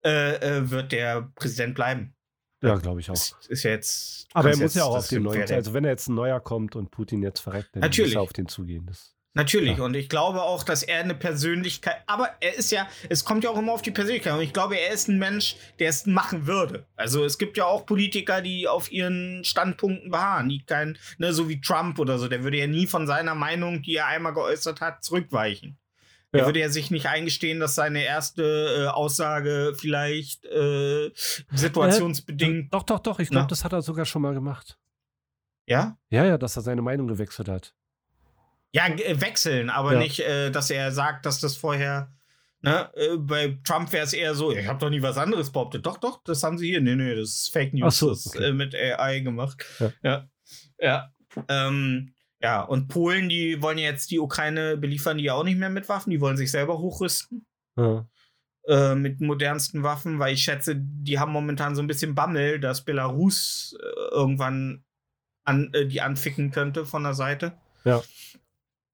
äh, 0.04 0.36
äh, 0.36 0.70
wird 0.70 0.92
der 0.92 1.32
Präsident 1.36 1.76
bleiben. 1.76 2.14
Ja, 2.62 2.76
glaube 2.76 3.00
ich 3.00 3.10
auch. 3.10 3.14
Ist, 3.14 3.36
ist 3.48 3.64
ja 3.64 3.72
jetzt. 3.72 4.28
Aber 4.34 4.50
er 4.50 4.58
muss 4.58 4.76
ja 4.76 4.82
jetzt- 4.82 4.88
auch 4.90 4.96
das 4.96 5.06
auf 5.06 5.10
den 5.10 5.24
neuen. 5.24 5.52
Also, 5.52 5.74
wenn 5.74 5.86
er 5.86 5.92
jetzt 5.92 6.08
ein 6.10 6.16
neuer 6.16 6.40
kommt 6.40 6.76
und 6.76 6.92
Putin 6.92 7.24
jetzt 7.24 7.40
verreckt, 7.40 7.70
dann 7.74 7.80
muss 7.82 7.88
Natürlich. 7.88 8.16
er 8.16 8.22
auf 8.22 8.34
den 8.34 8.48
zugehen. 8.48 8.86
Das, 8.86 9.16
Natürlich. 9.36 9.78
Ja. 9.78 9.84
Und 9.86 9.96
ich 9.96 10.10
glaube 10.10 10.42
auch, 10.42 10.64
dass 10.64 10.84
er 10.84 11.00
eine 11.02 11.16
Persönlichkeit. 11.16 11.98
Aber 12.08 12.30
er 12.42 12.56
ist 12.56 12.72
ja. 12.72 12.88
Es 13.10 13.24
kommt 13.24 13.44
ja 13.44 13.50
auch 13.52 13.58
immer 13.58 13.72
auf 13.74 13.82
die 13.82 13.92
Persönlichkeit. 13.92 14.34
Und 14.34 14.42
ich 14.42 14.54
glaube, 14.54 14.78
er 14.78 14.92
ist 14.92 15.08
ein 15.08 15.20
Mensch, 15.20 15.56
der 15.80 15.90
es 15.90 16.06
machen 16.06 16.48
würde. 16.48 16.86
Also 16.98 17.24
es 17.24 17.38
gibt 17.38 17.56
ja 17.56 17.66
auch 17.66 17.86
Politiker, 17.86 18.42
die 18.42 18.68
auf 18.68 18.92
ihren 18.92 19.44
Standpunkten 19.46 20.12
beharren, 20.12 20.50
die 20.50 20.64
kein, 20.66 20.98
ne, 21.18 21.32
so 21.32 21.48
wie 21.48 21.62
Trump 21.62 22.00
oder 22.00 22.18
so. 22.20 22.28
Der 22.28 22.44
würde 22.44 22.58
ja 22.58 22.68
nie 22.68 22.88
von 22.88 23.08
seiner 23.08 23.36
Meinung, 23.36 23.82
die 23.84 23.96
er 23.96 24.08
einmal 24.08 24.34
geäußert 24.34 24.82
hat, 24.82 25.04
zurückweichen. 25.04 25.78
Ja. 26.32 26.46
würde 26.46 26.60
ja 26.60 26.70
sich 26.70 26.92
nicht 26.92 27.08
eingestehen, 27.08 27.60
dass 27.60 27.74
seine 27.76 28.04
erste 28.04 28.44
äh, 28.44 28.88
Aussage 28.88 29.74
vielleicht 29.76 30.46
äh, 30.46 31.10
situationsbedingt. 31.52 32.74
Doch, 32.74 32.84
doch, 32.84 33.00
doch. 33.00 33.20
Ich 33.20 33.30
glaube, 33.30 33.48
das 33.48 33.64
hat 33.64 33.74
er 33.74 33.82
sogar 33.82 34.06
schon 34.06 34.22
mal 34.22 34.34
gemacht. 34.34 34.78
ja? 35.66 35.98
Ja, 36.10 36.26
ja, 36.26 36.38
dass 36.38 36.56
er 36.56 36.62
seine 36.62 36.82
Meinung 36.82 37.08
gewechselt 37.08 37.48
hat. 37.50 37.74
Ja, 38.72 38.88
äh, 38.88 39.20
wechseln, 39.22 39.70
aber 39.72 39.94
Ja. 39.94 40.00
nicht, 40.00 40.20
äh, 40.20 40.52
dass 40.52 40.70
er 40.70 40.92
sagt, 40.92 41.26
dass 41.26 41.40
das 41.40 41.56
vorher. 41.56 42.14
Ne, 42.62 42.92
äh, 42.96 43.16
bei 43.18 43.58
Trump 43.64 43.92
wäre 43.94 44.04
es 44.04 44.12
eher 44.12 44.36
so, 44.36 44.52
ich 44.52 44.68
habe 44.68 44.78
doch 44.80 44.90
nie 44.90 45.02
was 45.02 45.18
anderes 45.18 45.50
behauptet. 45.50 45.86
Doch, 45.86 45.98
doch, 45.98 46.22
das 46.26 46.44
haben 46.44 46.58
sie 46.58 46.68
hier. 46.68 46.82
Nee, 46.82 46.96
nee, 46.96 47.16
das 47.16 47.30
ist 47.30 47.54
Fake 47.54 47.74
News. 47.74 47.98
So, 48.00 48.10
das 48.10 48.26
ist 48.26 48.36
okay. 48.36 48.50
äh, 48.50 48.52
mit 48.54 48.76
AI 48.76 49.22
gemacht. 49.22 49.66
Ja. 49.80 49.92
Ja. 50.04 50.30
Ja. 50.78 51.14
Ähm, 51.48 52.14
ja, 52.42 52.62
und 52.62 52.88
Polen, 52.88 53.30
die 53.30 53.62
wollen 53.62 53.78
jetzt 53.78 54.12
die 54.12 54.20
Ukraine 54.20 54.78
beliefern, 54.78 55.18
die 55.18 55.26
ja 55.26 55.34
auch 55.34 55.44
nicht 55.44 55.58
mehr 55.58 55.70
mit 55.70 55.90
Waffen, 55.90 56.10
die 56.12 56.22
wollen 56.22 56.38
sich 56.38 56.52
selber 56.52 56.80
hochrüsten. 56.80 57.46
Ja. 57.78 58.08
Äh, 58.68 58.94
mit 58.94 59.20
modernsten 59.20 59.84
Waffen, 59.84 60.20
weil 60.20 60.34
ich 60.34 60.44
schätze, 60.44 60.76
die 60.78 61.18
haben 61.18 61.32
momentan 61.32 61.76
so 61.76 61.82
ein 61.82 61.88
bisschen 61.88 62.14
Bammel, 62.14 62.60
dass 62.60 62.86
Belarus 62.86 63.76
äh, 63.82 64.14
irgendwann 64.14 64.84
an, 65.44 65.74
äh, 65.74 65.88
die 65.88 66.02
anficken 66.02 66.52
könnte 66.52 66.86
von 66.86 67.04
der 67.04 67.14
Seite. 67.14 67.58
Ja. 67.84 68.04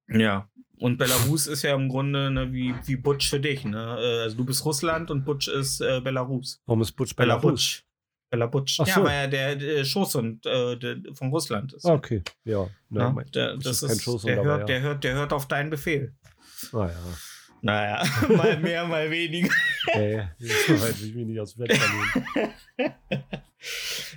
Ja. 0.07 0.49
Und 0.77 0.97
Belarus 0.97 1.47
ist 1.47 1.63
ja 1.63 1.75
im 1.75 1.89
Grunde 1.89 2.31
ne, 2.31 2.53
wie, 2.53 2.73
wie 2.85 2.95
Butch 2.95 3.29
für 3.29 3.39
dich. 3.39 3.65
Ne? 3.65 3.97
Äh, 3.99 4.21
Also 4.23 4.37
du 4.37 4.45
bist 4.45 4.63
Russland 4.65 5.11
und 5.11 5.25
Butch 5.25 5.47
ist 5.47 5.79
Belarus. 5.79 6.61
Warum 6.65 6.81
ist 6.81 6.93
Butch 6.93 7.15
Belarus? 7.15 7.83
Belarus. 8.29 8.77
Ach 8.81 8.87
Ja, 8.87 8.95
so. 8.95 9.03
weil 9.03 9.11
er 9.13 9.27
der, 9.27 9.55
der 9.55 9.83
Schoßhund 9.85 10.45
äh, 10.45 10.75
der, 10.77 10.97
von 11.13 11.29
Russland 11.29 11.73
ist. 11.73 11.85
Okay, 11.85 12.21
ja. 12.43 12.63
Ja, 12.63 12.69
Na, 12.89 13.09
mein- 13.11 13.29
der, 13.31 13.55
das 13.55 13.63
das 13.63 13.81
ist 13.83 13.87
kein 13.87 13.97
ist, 13.97 14.03
Schoßhund, 14.03 14.29
der, 14.31 14.39
aber 14.39 14.47
hört, 14.49 14.59
ja. 14.61 14.65
der, 14.65 14.81
hört, 14.81 15.03
der 15.03 15.13
hört 15.15 15.33
auf 15.33 15.47
deinen 15.47 15.69
Befehl. 15.69 16.13
Ah, 16.73 16.87
ja. 16.87 16.95
Naja, 17.61 18.03
mal 18.35 18.59
mehr, 18.59 18.85
mal 18.85 19.09
weniger. 19.09 19.53
Ey, 19.87 20.17
weit 20.17 20.99
will 21.01 21.07
ich 21.09 21.15
mich 21.15 21.25
nicht 21.27 21.39
aus 21.39 21.55
dem. 21.55 21.65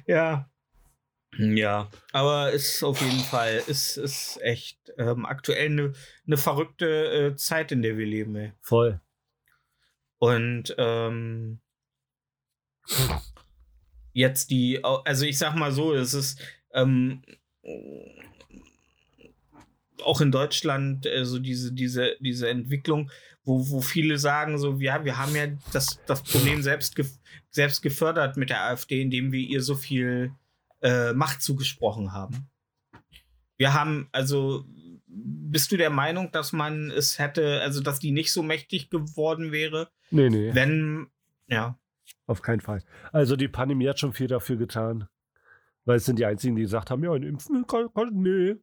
Ja. 0.07 0.51
Ja, 1.39 1.89
aber 2.13 2.51
ist 2.53 2.83
auf 2.83 3.01
jeden 3.01 3.21
Fall, 3.21 3.63
ist, 3.69 3.97
ist 3.97 4.41
echt 4.43 4.79
ähm, 4.99 5.25
aktuell 5.25 5.67
eine 5.67 5.93
ne 6.25 6.37
verrückte 6.37 6.87
äh, 7.33 7.37
Zeit, 7.37 7.71
in 7.71 7.83
der 7.83 7.97
wir 7.97 8.07
leben, 8.07 8.35
ey. 8.35 8.53
Voll. 8.61 9.01
Und 10.19 10.75
ähm, 10.79 11.61
jetzt 14.19 14.51
die, 14.51 14.83
also 14.83 15.25
ich 15.25 15.39
sag 15.39 15.55
mal 15.55 15.71
so, 15.71 15.95
es 15.95 16.13
ist 16.13 16.41
ähm, 16.75 17.23
auch 20.03 20.21
in 20.21 20.33
Deutschland 20.33 21.07
äh, 21.07 21.25
so 21.25 21.39
diese, 21.39 21.73
diese, 21.73 22.17
diese 22.21 22.49
Entwicklung, 22.49 23.11
wo, 23.45 23.71
wo 23.71 23.81
viele 23.81 24.19
sagen, 24.19 24.59
so, 24.59 24.77
ja, 24.79 25.05
wir 25.05 25.17
haben 25.17 25.35
ja 25.37 25.47
das, 25.73 26.01
das 26.07 26.23
Problem 26.23 26.63
selbst, 26.63 26.97
gef 26.97 27.11
selbst 27.51 27.81
gefördert 27.81 28.37
mit 28.37 28.51
der 28.51 28.65
AfD, 28.65 29.01
indem 29.01 29.33
wir 29.33 29.41
ihr 29.41 29.63
so 29.63 29.75
viel 29.75 30.33
äh, 30.83 31.13
Macht 31.13 31.41
zugesprochen 31.41 32.13
haben. 32.13 32.49
Wir 33.57 33.73
haben, 33.73 34.09
also, 34.13 34.65
bist 35.07 35.73
du 35.73 35.77
der 35.77 35.91
Meinung, 35.91 36.31
dass 36.31 36.53
man 36.53 36.91
es 36.91 37.19
hätte, 37.19 37.61
also 37.63 37.81
dass 37.81 38.01
die 38.01 38.11
nicht 38.11 38.33
so 38.33 38.43
mächtig 38.43 38.91
geworden 38.91 39.51
wäre, 39.51 39.91
Nee, 40.11 40.31
nee, 40.31 40.55
wenn, 40.55 41.09
ja, 41.49 41.79
auf 42.29 42.43
keinen 42.43 42.61
Fall. 42.61 42.83
Also 43.11 43.35
die 43.35 43.49
Pandemie 43.49 43.89
hat 43.89 43.99
schon 43.99 44.13
viel 44.13 44.29
dafür 44.29 44.57
getan. 44.57 45.09
Weil 45.85 45.97
es 45.97 46.05
sind 46.05 46.19
die 46.19 46.27
einzigen, 46.27 46.55
die 46.55 46.63
gesagt 46.63 46.91
haben, 46.91 47.03
ja, 47.03 47.13
ein 47.13 47.23
Impfen, 47.23 47.67
kann, 47.67 47.89
kann, 47.95 48.11
nee. 48.13 48.57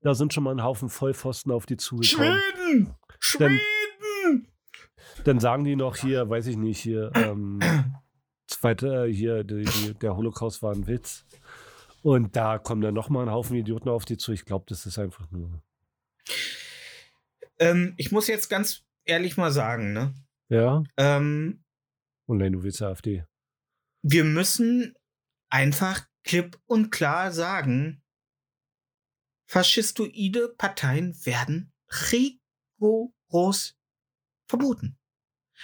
Da 0.00 0.14
sind 0.14 0.34
schon 0.34 0.44
mal 0.44 0.50
ein 0.50 0.62
Haufen 0.62 0.88
Vollpfosten 0.88 1.52
auf 1.52 1.66
die 1.66 1.76
zugekommen. 1.76 2.40
Schweden! 2.56 2.94
Schweden! 3.20 4.48
Dann 5.24 5.38
sagen 5.38 5.64
die 5.64 5.76
noch 5.76 5.96
hier, 5.96 6.28
weiß 6.28 6.48
ich 6.48 6.56
nicht, 6.56 6.80
hier, 6.80 7.12
ähm, 7.14 7.60
zweite, 8.48 9.06
hier, 9.06 9.44
die, 9.44 9.64
die, 9.64 9.94
der 9.94 10.16
Holocaust 10.16 10.62
war 10.62 10.72
ein 10.72 10.86
Witz. 10.86 11.24
Und 12.02 12.36
da 12.36 12.58
kommen 12.58 12.82
dann 12.82 12.94
noch 12.94 13.08
mal 13.08 13.22
ein 13.22 13.30
Haufen 13.30 13.56
Idioten 13.56 13.88
auf 13.88 14.04
die 14.04 14.18
zu. 14.18 14.32
Ich 14.32 14.44
glaube, 14.44 14.66
das 14.68 14.84
ist 14.84 14.98
einfach 14.98 15.30
nur. 15.30 15.62
Ähm, 17.58 17.94
ich 17.96 18.12
muss 18.12 18.26
jetzt 18.26 18.48
ganz 18.48 18.82
ehrlich 19.04 19.36
mal 19.36 19.50
sagen, 19.50 19.92
ne? 19.92 20.12
Ja? 20.48 20.82
Ähm, 20.96 21.63
Und 22.26 22.38
nein, 22.38 22.52
du 22.52 22.62
willst 22.62 22.82
AfD. 22.82 23.24
wir 24.02 24.24
müssen 24.24 24.94
einfach 25.50 26.06
klipp 26.24 26.60
und 26.66 26.90
klar 26.90 27.32
sagen, 27.32 28.02
faschistoide 29.48 30.54
Parteien 30.56 31.14
werden 31.24 31.72
rigoros 32.10 33.76
verboten. 34.46 34.98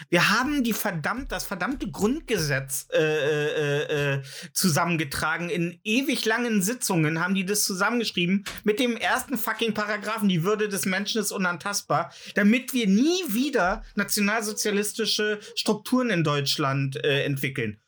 Wir 0.08 0.30
haben 0.30 0.64
die 0.64 0.72
verdammt, 0.72 1.32
das 1.32 1.44
verdammte 1.44 1.90
Grundgesetz 1.90 2.88
äh, 2.92 2.98
äh, 2.98 4.14
äh, 4.14 4.22
zusammengetragen. 4.52 5.50
In 5.50 5.78
ewig 5.84 6.24
langen 6.24 6.62
Sitzungen 6.62 7.20
haben 7.20 7.34
die 7.34 7.44
das 7.44 7.64
zusammengeschrieben 7.64 8.44
mit 8.64 8.80
dem 8.80 8.96
ersten 8.96 9.36
fucking 9.36 9.74
Paragraphen. 9.74 10.28
Die 10.28 10.44
Würde 10.44 10.68
des 10.68 10.86
Menschen 10.86 11.20
ist 11.20 11.32
unantastbar, 11.32 12.12
damit 12.34 12.72
wir 12.72 12.86
nie 12.86 13.22
wieder 13.28 13.84
nationalsozialistische 13.94 15.40
Strukturen 15.54 16.10
in 16.10 16.24
Deutschland 16.24 17.02
äh, 17.04 17.24
entwickeln. 17.24 17.80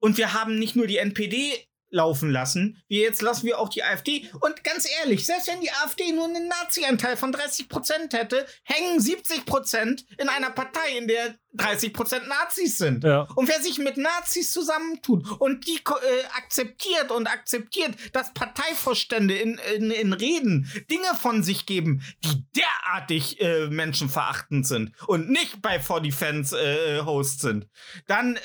Und 0.00 0.16
wir 0.16 0.32
haben 0.32 0.58
nicht 0.58 0.76
nur 0.76 0.86
die 0.86 0.98
NPD 0.98 1.67
laufen 1.90 2.30
lassen, 2.30 2.82
wie 2.88 3.00
jetzt 3.00 3.22
lassen 3.22 3.46
wir 3.46 3.58
auch 3.58 3.68
die 3.68 3.82
AfD. 3.82 4.28
Und 4.40 4.64
ganz 4.64 4.88
ehrlich, 5.00 5.24
selbst 5.24 5.48
wenn 5.48 5.60
die 5.60 5.70
AfD 5.70 6.12
nur 6.12 6.26
einen 6.26 6.48
Nazi-Anteil 6.48 7.16
von 7.16 7.32
30 7.32 7.68
Prozent 7.68 8.12
hätte, 8.12 8.46
hängen 8.62 9.00
70 9.00 9.46
Prozent 9.46 10.04
in 10.18 10.28
einer 10.28 10.50
Partei, 10.50 10.98
in 10.98 11.08
der 11.08 11.34
30 11.54 11.92
Prozent 11.92 12.28
Nazis 12.28 12.78
sind. 12.78 13.04
Ja. 13.04 13.22
Und 13.34 13.48
wer 13.48 13.60
sich 13.62 13.78
mit 13.78 13.96
Nazis 13.96 14.52
zusammentut 14.52 15.40
und 15.40 15.66
die 15.66 15.76
äh, 15.76 16.24
akzeptiert 16.36 17.10
und 17.10 17.26
akzeptiert, 17.26 17.94
dass 18.12 18.34
Parteivorstände 18.34 19.34
in, 19.34 19.58
in, 19.74 19.90
in 19.90 20.12
Reden 20.12 20.70
Dinge 20.90 21.14
von 21.20 21.42
sich 21.42 21.66
geben, 21.66 22.02
die 22.24 22.44
derartig 22.54 23.40
äh, 23.40 23.68
menschenverachtend 23.68 24.66
sind 24.66 24.92
und 25.06 25.30
nicht 25.30 25.62
bei 25.62 25.80
For 25.80 26.00
Defense 26.00 26.58
äh, 26.58 27.00
Host 27.00 27.40
sind, 27.40 27.66
dann, 28.06 28.36
äh, 28.36 28.40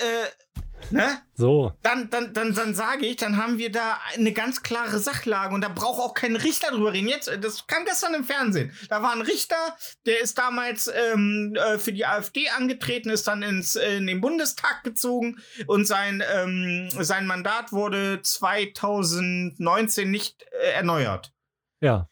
ne? 0.92 1.22
So. 1.36 1.74
dann, 1.82 2.10
dann, 2.10 2.34
dann, 2.34 2.54
dann 2.54 2.76
sage 2.76 3.06
ich, 3.06 3.16
dann 3.16 3.38
haben 3.38 3.58
wir 3.58 3.72
da 3.72 4.00
eine 4.14 4.34
ganz 4.34 4.62
klare 4.62 5.00
Sachlage 5.00 5.54
und 5.54 5.62
da 5.62 5.70
braucht 5.70 6.00
auch 6.00 6.14
kein 6.14 6.36
Richter 6.36 6.72
drüber 6.72 6.94
reden. 6.94 7.08
Jetzt, 7.08 7.32
das 7.42 7.66
kam 7.68 7.86
gestern 7.86 8.14
im 8.14 8.24
Fernsehen. 8.24 8.72
Da 8.90 9.02
war 9.02 9.14
ein 9.14 9.22
Richter, 9.22 9.76
der 10.06 10.22
ist 10.22 10.38
damals 10.38 10.88
ähm, 10.88 11.56
äh, 11.56 11.80
für 11.80 11.94
die 11.94 12.06
AfD 12.06 12.50
angetreten, 12.50 13.10
ist 13.10 13.28
dann 13.28 13.42
ins, 13.42 13.76
äh, 13.76 13.98
in 13.98 14.08
den 14.08 14.22
Bundestag 14.22 14.84
gezogen 14.84 15.38
und 15.68 15.86
sein, 15.86 16.24
ähm, 16.36 16.90
sein 16.92 17.26
Mandat 17.26 17.72
wurde 17.72 18.22
2019 18.22 20.10
nicht 20.10 20.46
äh, 20.52 20.74
erneuert. 20.74 21.34
Ja. 21.82 22.08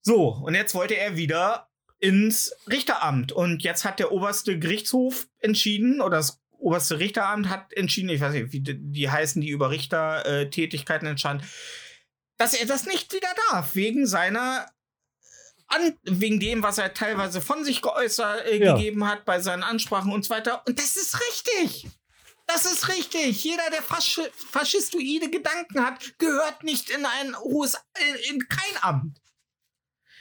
So, 0.00 0.28
und 0.28 0.54
jetzt 0.54 0.74
wollte 0.74 0.96
er 0.96 1.16
wieder 1.16 1.68
ins 1.98 2.54
Richteramt. 2.68 3.32
Und 3.32 3.62
jetzt 3.62 3.84
hat 3.84 3.98
der 3.98 4.12
oberste 4.12 4.58
Gerichtshof 4.58 5.26
entschieden, 5.38 6.00
oder 6.00 6.18
das 6.18 6.40
oberste 6.66 6.98
Richteramt 6.98 7.48
hat 7.48 7.72
entschieden, 7.72 8.08
ich 8.10 8.20
weiß 8.20 8.32
nicht, 8.34 8.52
wie 8.52 8.60
die, 8.60 8.76
die 8.78 9.08
heißen, 9.10 9.40
die 9.40 9.50
über 9.50 9.70
Richtertätigkeiten 9.70 11.06
äh, 11.06 11.10
entscheiden, 11.10 11.42
dass 12.38 12.54
er 12.54 12.66
das 12.66 12.84
nicht 12.86 13.12
wieder 13.12 13.28
darf, 13.50 13.74
wegen 13.74 14.06
seiner. 14.06 14.66
An, 15.68 15.98
wegen 16.04 16.38
dem, 16.38 16.62
was 16.62 16.78
er 16.78 16.94
teilweise 16.94 17.40
von 17.40 17.64
sich 17.64 17.82
geäußert 17.82 18.46
äh, 18.46 18.56
Ja. 18.58 18.74
gegeben 18.74 19.04
hat 19.08 19.24
bei 19.24 19.40
seinen 19.40 19.64
Ansprachen 19.64 20.12
und 20.12 20.24
so 20.24 20.30
weiter. 20.30 20.62
Und 20.66 20.78
das 20.78 20.96
ist 20.96 21.18
richtig. 21.28 21.88
Das 22.46 22.66
ist 22.66 22.88
richtig. 22.88 23.42
Jeder, 23.42 23.68
der 23.72 23.82
Faschi 23.82 24.22
faschistoide 24.32 25.28
Gedanken 25.28 25.84
hat, 25.84 26.16
gehört 26.18 26.62
nicht 26.62 26.90
in 26.90 27.04
ein 27.04 27.36
hohes, 27.38 27.76
in, 27.98 28.34
in 28.36 28.48
kein 28.48 28.82
Amt. 28.82 29.18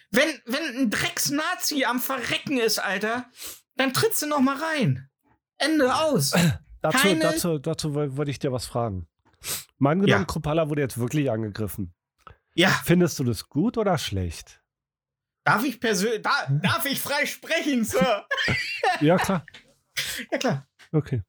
Wenn, 0.10 0.42
wenn 0.46 0.64
ein 0.64 0.90
Drecks-Nazi 0.90 1.86
am 1.86 2.00
Verrecken 2.00 2.58
ist, 2.58 2.80
Alter, 2.80 3.30
dann 3.76 3.94
trittst 3.94 4.24
du 4.24 4.26
noch 4.26 4.40
mal 4.40 4.58
rein. 4.58 5.10
Ende 5.58 5.94
aus. 5.96 6.32
Dazu, 6.82 6.98
Keine- 6.98 7.20
dazu, 7.20 7.58
dazu 7.60 7.94
woll- 7.94 8.16
wollte 8.18 8.32
ich 8.32 8.40
dir 8.40 8.52
was 8.52 8.66
fragen. 8.66 9.08
Mal 9.78 9.92
angenommen, 9.92 10.22
Ja. 10.22 10.26
Kropala 10.26 10.70
wurde 10.70 10.82
jetzt 10.82 10.98
wirklich 10.98 11.30
angegriffen. 11.32 11.94
Ja, 12.54 12.70
Findest 12.84 13.20
du 13.20 13.24
das 13.24 13.48
gut 13.50 13.78
oder 13.78 13.98
schlecht? 13.98 14.62
darf 15.44 15.64
ich 15.64 15.80
persönlich, 15.80 16.22
da, 16.24 16.32
darf 16.64 16.86
ich 16.86 17.00
frei 17.00 17.26
sprechen, 17.26 17.84
Sir? 17.84 18.26
Ja, 19.02 19.18
klar. 19.18 19.46
Ja, 20.32 20.38
klar. 20.38 20.68
Okay. 20.92 21.22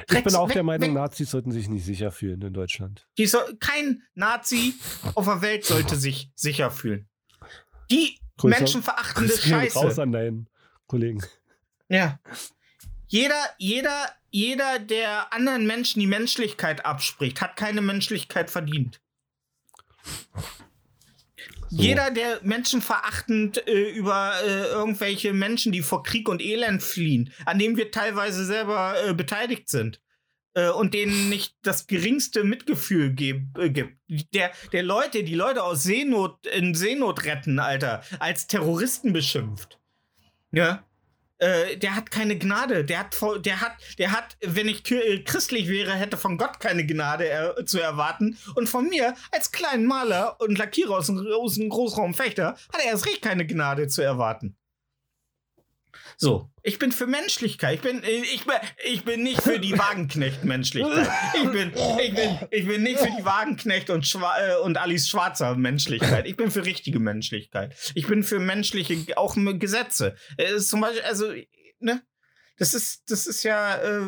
Ich 0.00 0.06
Drecks- 0.06 0.24
bin 0.24 0.34
auch 0.36 0.48
weg- 0.48 0.54
der 0.54 0.62
Meinung, 0.62 0.88
weg- 0.90 0.94
Nazis 0.94 1.30
sollten 1.30 1.50
sich 1.52 1.68
nicht 1.68 1.84
sicher 1.84 2.10
fühlen 2.12 2.40
in 2.42 2.52
Deutschland. 2.52 3.06
Soll, 3.18 3.56
kein 3.58 4.02
Nazi 4.14 4.74
auf 5.14 5.24
der 5.26 5.42
Welt 5.42 5.64
sollte 5.64 5.96
sich 5.96 6.30
sicher 6.34 6.70
fühlen. 6.70 7.08
Die 7.90 8.18
Grüße- 8.38 8.48
menschenverachtende 8.58 9.28
Grüße 9.32 9.48
gehen 9.48 9.54
raus 9.58 9.72
Scheiße. 9.72 10.02
an 10.02 10.12
deinen 10.12 10.48
Kollegen. 10.86 11.22
Ja. 11.88 12.20
Jeder, 13.10 13.44
jeder, 13.58 14.08
jeder, 14.30 14.78
der 14.78 15.32
anderen 15.32 15.66
Menschen 15.66 15.98
die 15.98 16.06
Menschlichkeit 16.06 16.86
abspricht, 16.86 17.40
hat 17.40 17.56
keine 17.56 17.80
Menschlichkeit 17.80 18.52
verdient. 18.52 19.00
So. 21.70 21.82
Jeder, 21.82 22.12
der 22.12 22.38
menschenverachtend 22.42 23.66
äh, 23.66 23.90
über 23.90 24.34
äh, 24.44 24.66
irgendwelche 24.66 25.32
Menschen, 25.32 25.72
die 25.72 25.82
vor 25.82 26.04
Krieg 26.04 26.28
und 26.28 26.40
Elend 26.40 26.84
fliehen, 26.84 27.32
an 27.46 27.58
dem 27.58 27.76
wir 27.76 27.90
teilweise 27.90 28.44
selber 28.44 28.94
äh, 29.04 29.12
beteiligt 29.12 29.68
sind 29.68 30.00
äh, 30.54 30.68
und 30.70 30.94
denen 30.94 31.28
nicht 31.28 31.56
das 31.62 31.88
geringste 31.88 32.44
Mitgefühl 32.44 33.16
äh, 33.18 33.70
gibt, 33.70 33.96
der, 34.34 34.52
der 34.72 34.82
Leute, 34.84 35.24
die 35.24 35.34
Leute 35.34 35.64
aus 35.64 35.82
Seenot 35.82 36.46
in 36.46 36.76
Seenot 36.76 37.24
retten, 37.24 37.58
Alter, 37.58 38.04
als 38.20 38.46
Terroristen 38.46 39.12
beschimpft. 39.12 39.80
Ja. 40.52 40.84
Äh, 41.40 41.76
der 41.78 41.96
hat 41.96 42.10
keine 42.10 42.36
Gnade. 42.38 42.84
Der 42.84 42.98
hat, 43.00 43.16
der 43.44 43.60
hat, 43.62 43.72
der 43.98 44.12
hat, 44.12 44.36
wenn 44.42 44.68
ich 44.68 44.88
äh, 44.90 45.22
christlich 45.24 45.68
wäre, 45.68 45.92
hätte 45.94 46.16
von 46.18 46.36
Gott 46.38 46.60
keine 46.60 46.84
Gnade 46.86 47.26
er, 47.26 47.66
zu 47.66 47.80
erwarten. 47.80 48.36
Und 48.54 48.68
von 48.68 48.88
mir 48.88 49.14
als 49.32 49.50
kleinen 49.50 49.86
Maler 49.86 50.36
und 50.40 50.58
Lackierer 50.58 50.98
aus, 50.98 51.06
dem- 51.06 51.26
aus 51.32 51.54
dem 51.54 51.70
Großraum 51.70 52.12
Fechter 52.14 52.48
hat 52.72 52.80
er 52.84 52.90
erst 52.92 53.06
recht 53.06 53.22
keine 53.22 53.46
Gnade 53.46 53.88
zu 53.88 54.02
erwarten. 54.02 54.54
So, 56.22 56.50
ich 56.62 56.78
bin 56.78 56.92
für 56.92 57.06
Menschlichkeit. 57.06 57.76
Ich 57.76 57.80
bin, 57.80 58.02
ich 58.04 58.44
bin, 58.44 58.54
ich 58.84 59.04
bin 59.04 59.22
nicht 59.22 59.40
für 59.40 59.58
die 59.58 59.78
Wagenknecht-Menschlichkeit. 59.78 61.08
Ich 61.34 61.50
bin, 61.50 61.72
ich 61.98 62.14
bin, 62.14 62.38
ich 62.50 62.66
bin 62.66 62.82
nicht 62.82 62.98
für 62.98 63.10
die 63.18 63.24
Wagenknecht 63.24 63.88
und, 63.88 64.06
Schwa 64.06 64.36
äh, 64.38 64.56
und 64.56 64.76
Alice 64.76 65.08
Schwarzer 65.08 65.56
Menschlichkeit. 65.56 66.26
Ich 66.26 66.36
bin 66.36 66.50
für 66.50 66.66
richtige 66.66 66.98
Menschlichkeit. 66.98 67.74
Ich 67.94 68.06
bin 68.06 68.22
für 68.22 68.38
menschliche, 68.38 69.16
auch 69.16 69.34
Gesetze. 69.34 70.14
Äh, 70.36 70.58
zum 70.58 70.82
Beispiel, 70.82 71.00
also, 71.04 71.32
ne? 71.78 72.02
Das 72.58 72.74
ist, 72.74 73.10
das 73.10 73.26
ist 73.26 73.42
ja, 73.42 73.76
äh, 73.76 74.02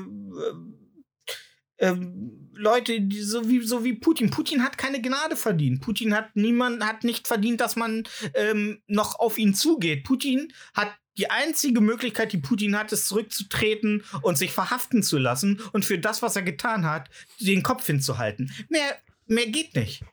Leute, 2.53 3.01
die, 3.01 3.23
so, 3.23 3.49
wie, 3.49 3.63
so 3.63 3.85
wie 3.85 3.95
Putin. 3.95 4.29
Putin 4.29 4.63
hat 4.63 4.77
keine 4.77 5.01
Gnade 5.01 5.35
verdient. 5.35 5.81
Putin 5.81 6.15
hat 6.15 6.37
niemand, 6.37 6.85
hat 6.85 7.05
nicht 7.05 7.27
verdient, 7.27 7.63
dass 7.63 7.75
man 7.75 8.03
ähm, 8.35 8.83
noch 8.87 9.19
auf 9.19 9.39
ihn 9.39 9.55
zugeht. 9.55 10.05
Putin 10.05 10.53
hat 10.75 10.95
die 11.19 11.31
einzige 11.31 11.81
Möglichkeit, 11.81 12.33
die 12.33 12.39
Putin 12.39 12.77
hat, 12.77 12.93
ist 12.93 13.09
zurückzutreten 13.09 14.03
und 14.23 14.39
sich 14.39 14.53
verhaften 14.53 15.03
zu 15.03 15.19
lassen 15.19 15.61
und 15.73 15.85
für 15.85 15.99
das, 15.99 16.23
was 16.23 16.37
er 16.37 16.43
getan 16.43 16.87
hat, 16.87 17.11
den 17.41 17.63
Kopf 17.63 17.87
hinzuhalten. 17.87 18.51
Mehr, 18.69 18.97
mehr 19.27 19.47
geht 19.47 19.75
nicht. 19.75 20.05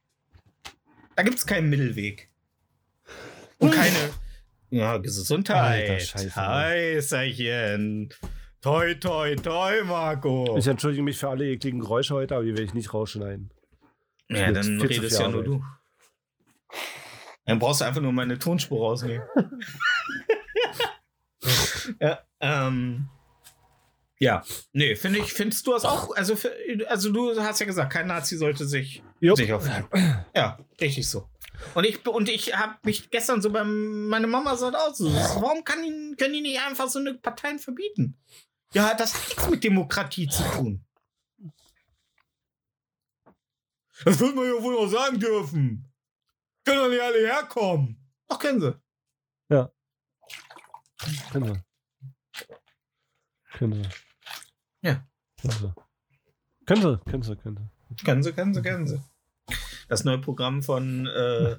Da 1.15 1.23
gibt 1.23 1.37
es 1.37 1.45
keinen 1.45 1.69
Mittelweg. 1.69 2.29
Und 3.57 3.71
keine. 3.71 3.97
Ja, 4.69 4.97
Gesundheit. 4.97 5.89
Alter, 5.89 5.99
Scheiße, 5.99 6.35
Heißerchen. 6.35 8.13
Toi, 8.61 8.93
toi, 8.95 9.35
toi, 9.35 9.83
Marco. 9.85 10.57
Ich 10.57 10.67
entschuldige 10.67 11.03
mich 11.03 11.17
für 11.17 11.29
alle 11.29 11.49
ekligen 11.49 11.79
Geräusche 11.79 12.13
heute, 12.13 12.35
aber 12.35 12.43
die 12.43 12.51
werde 12.51 12.63
ich 12.63 12.73
nicht 12.73 12.93
rausschneiden. 12.93 13.51
ja, 14.29 14.51
dann 14.51 14.81
redest 14.81 15.19
ja 15.19 15.29
nur 15.29 15.43
du. 15.43 15.63
Dann 17.45 17.57
brauchst 17.57 17.81
du 17.81 17.85
einfach 17.85 18.01
nur 18.01 18.11
meine 18.11 18.37
Tonspur 18.37 18.79
rausnehmen. 18.79 19.23
ja, 21.99 22.19
ähm. 22.39 23.09
Ja, 24.21 24.43
nee, 24.73 24.95
finde 24.97 25.19
ich, 25.19 25.31
findest 25.31 25.65
du 25.65 25.71
das 25.71 25.85
auch, 25.85 26.13
also, 26.13 26.35
also 26.87 27.09
du 27.09 27.41
hast 27.41 27.61
ja 27.61 27.65
gesagt, 27.65 27.93
kein 27.93 28.07
Nazi 28.07 28.35
sollte 28.35 28.67
sich, 28.67 29.01
Jupp. 29.21 29.37
sich 29.37 29.53
aufhören. 29.53 29.87
Ja, 30.35 30.59
richtig 30.81 31.07
so. 31.07 31.29
Und 31.73 31.85
ich, 31.85 32.05
und 32.05 32.27
ich 32.27 32.53
habe 32.53 32.75
mich 32.83 33.09
gestern 33.11 33.41
so 33.41 33.49
beim, 33.49 34.09
meine 34.09 34.27
Mama 34.27 34.57
sagt 34.57 34.75
auch 34.75 34.93
so, 34.93 35.09
warum 35.13 35.63
kann 35.63 35.81
die, 35.83 36.15
können 36.17 36.33
die 36.33 36.41
nicht 36.41 36.59
einfach 36.59 36.89
so 36.89 36.99
eine 36.99 37.13
Parteien 37.13 37.59
verbieten? 37.59 38.17
Ja, 38.73 38.93
das 38.93 39.13
hat 39.13 39.29
nichts 39.29 39.49
mit 39.49 39.63
Demokratie 39.63 40.27
zu 40.27 40.43
tun. 40.43 40.85
Das 44.03 44.19
wird 44.19 44.35
man 44.35 44.45
ja 44.45 44.61
wohl 44.61 44.77
auch 44.77 44.87
sagen 44.87 45.19
dürfen. 45.19 45.91
Können 46.65 46.77
doch 46.77 46.89
nicht 46.89 47.01
alle 47.01 47.19
herkommen. 47.19 47.97
Doch, 48.27 48.39
können 48.39 48.61
sie. 48.61 48.79
Können 49.49 49.69
sie. 51.01 51.61
Können 53.53 53.73
sie. 53.73 53.89
Ja. 54.81 55.07
Können 55.41 55.53
sie. 55.53 55.73
Können 56.65 56.81
sie, 56.81 56.99
können 57.09 57.23
sie, 57.23 57.35
können 57.35 57.57
sie. 57.57 58.03
Können 58.05 58.23
sie, 58.23 58.33
können 58.33 58.53
sie, 58.53 58.61
können 58.61 58.87
sie. 58.87 59.01
Das 59.87 60.03
neue 60.03 60.19
Programm 60.19 60.61
von, 60.61 61.07
äh, 61.07 61.57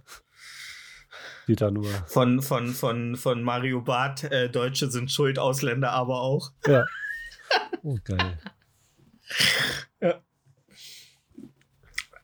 Dieter 1.48 1.70
nur. 1.70 1.90
von, 2.06 2.42
von, 2.42 2.68
von, 2.72 3.16
von 3.16 3.42
Mario 3.42 3.80
Barth, 3.80 4.24
äh, 4.24 4.48
Deutsche 4.48 4.90
sind 4.90 5.10
schuld, 5.10 5.38
Ausländer 5.38 5.92
aber 5.92 6.20
auch. 6.20 6.52
Ja. 6.66 6.84
Oh, 7.82 7.98
geil. 8.04 8.38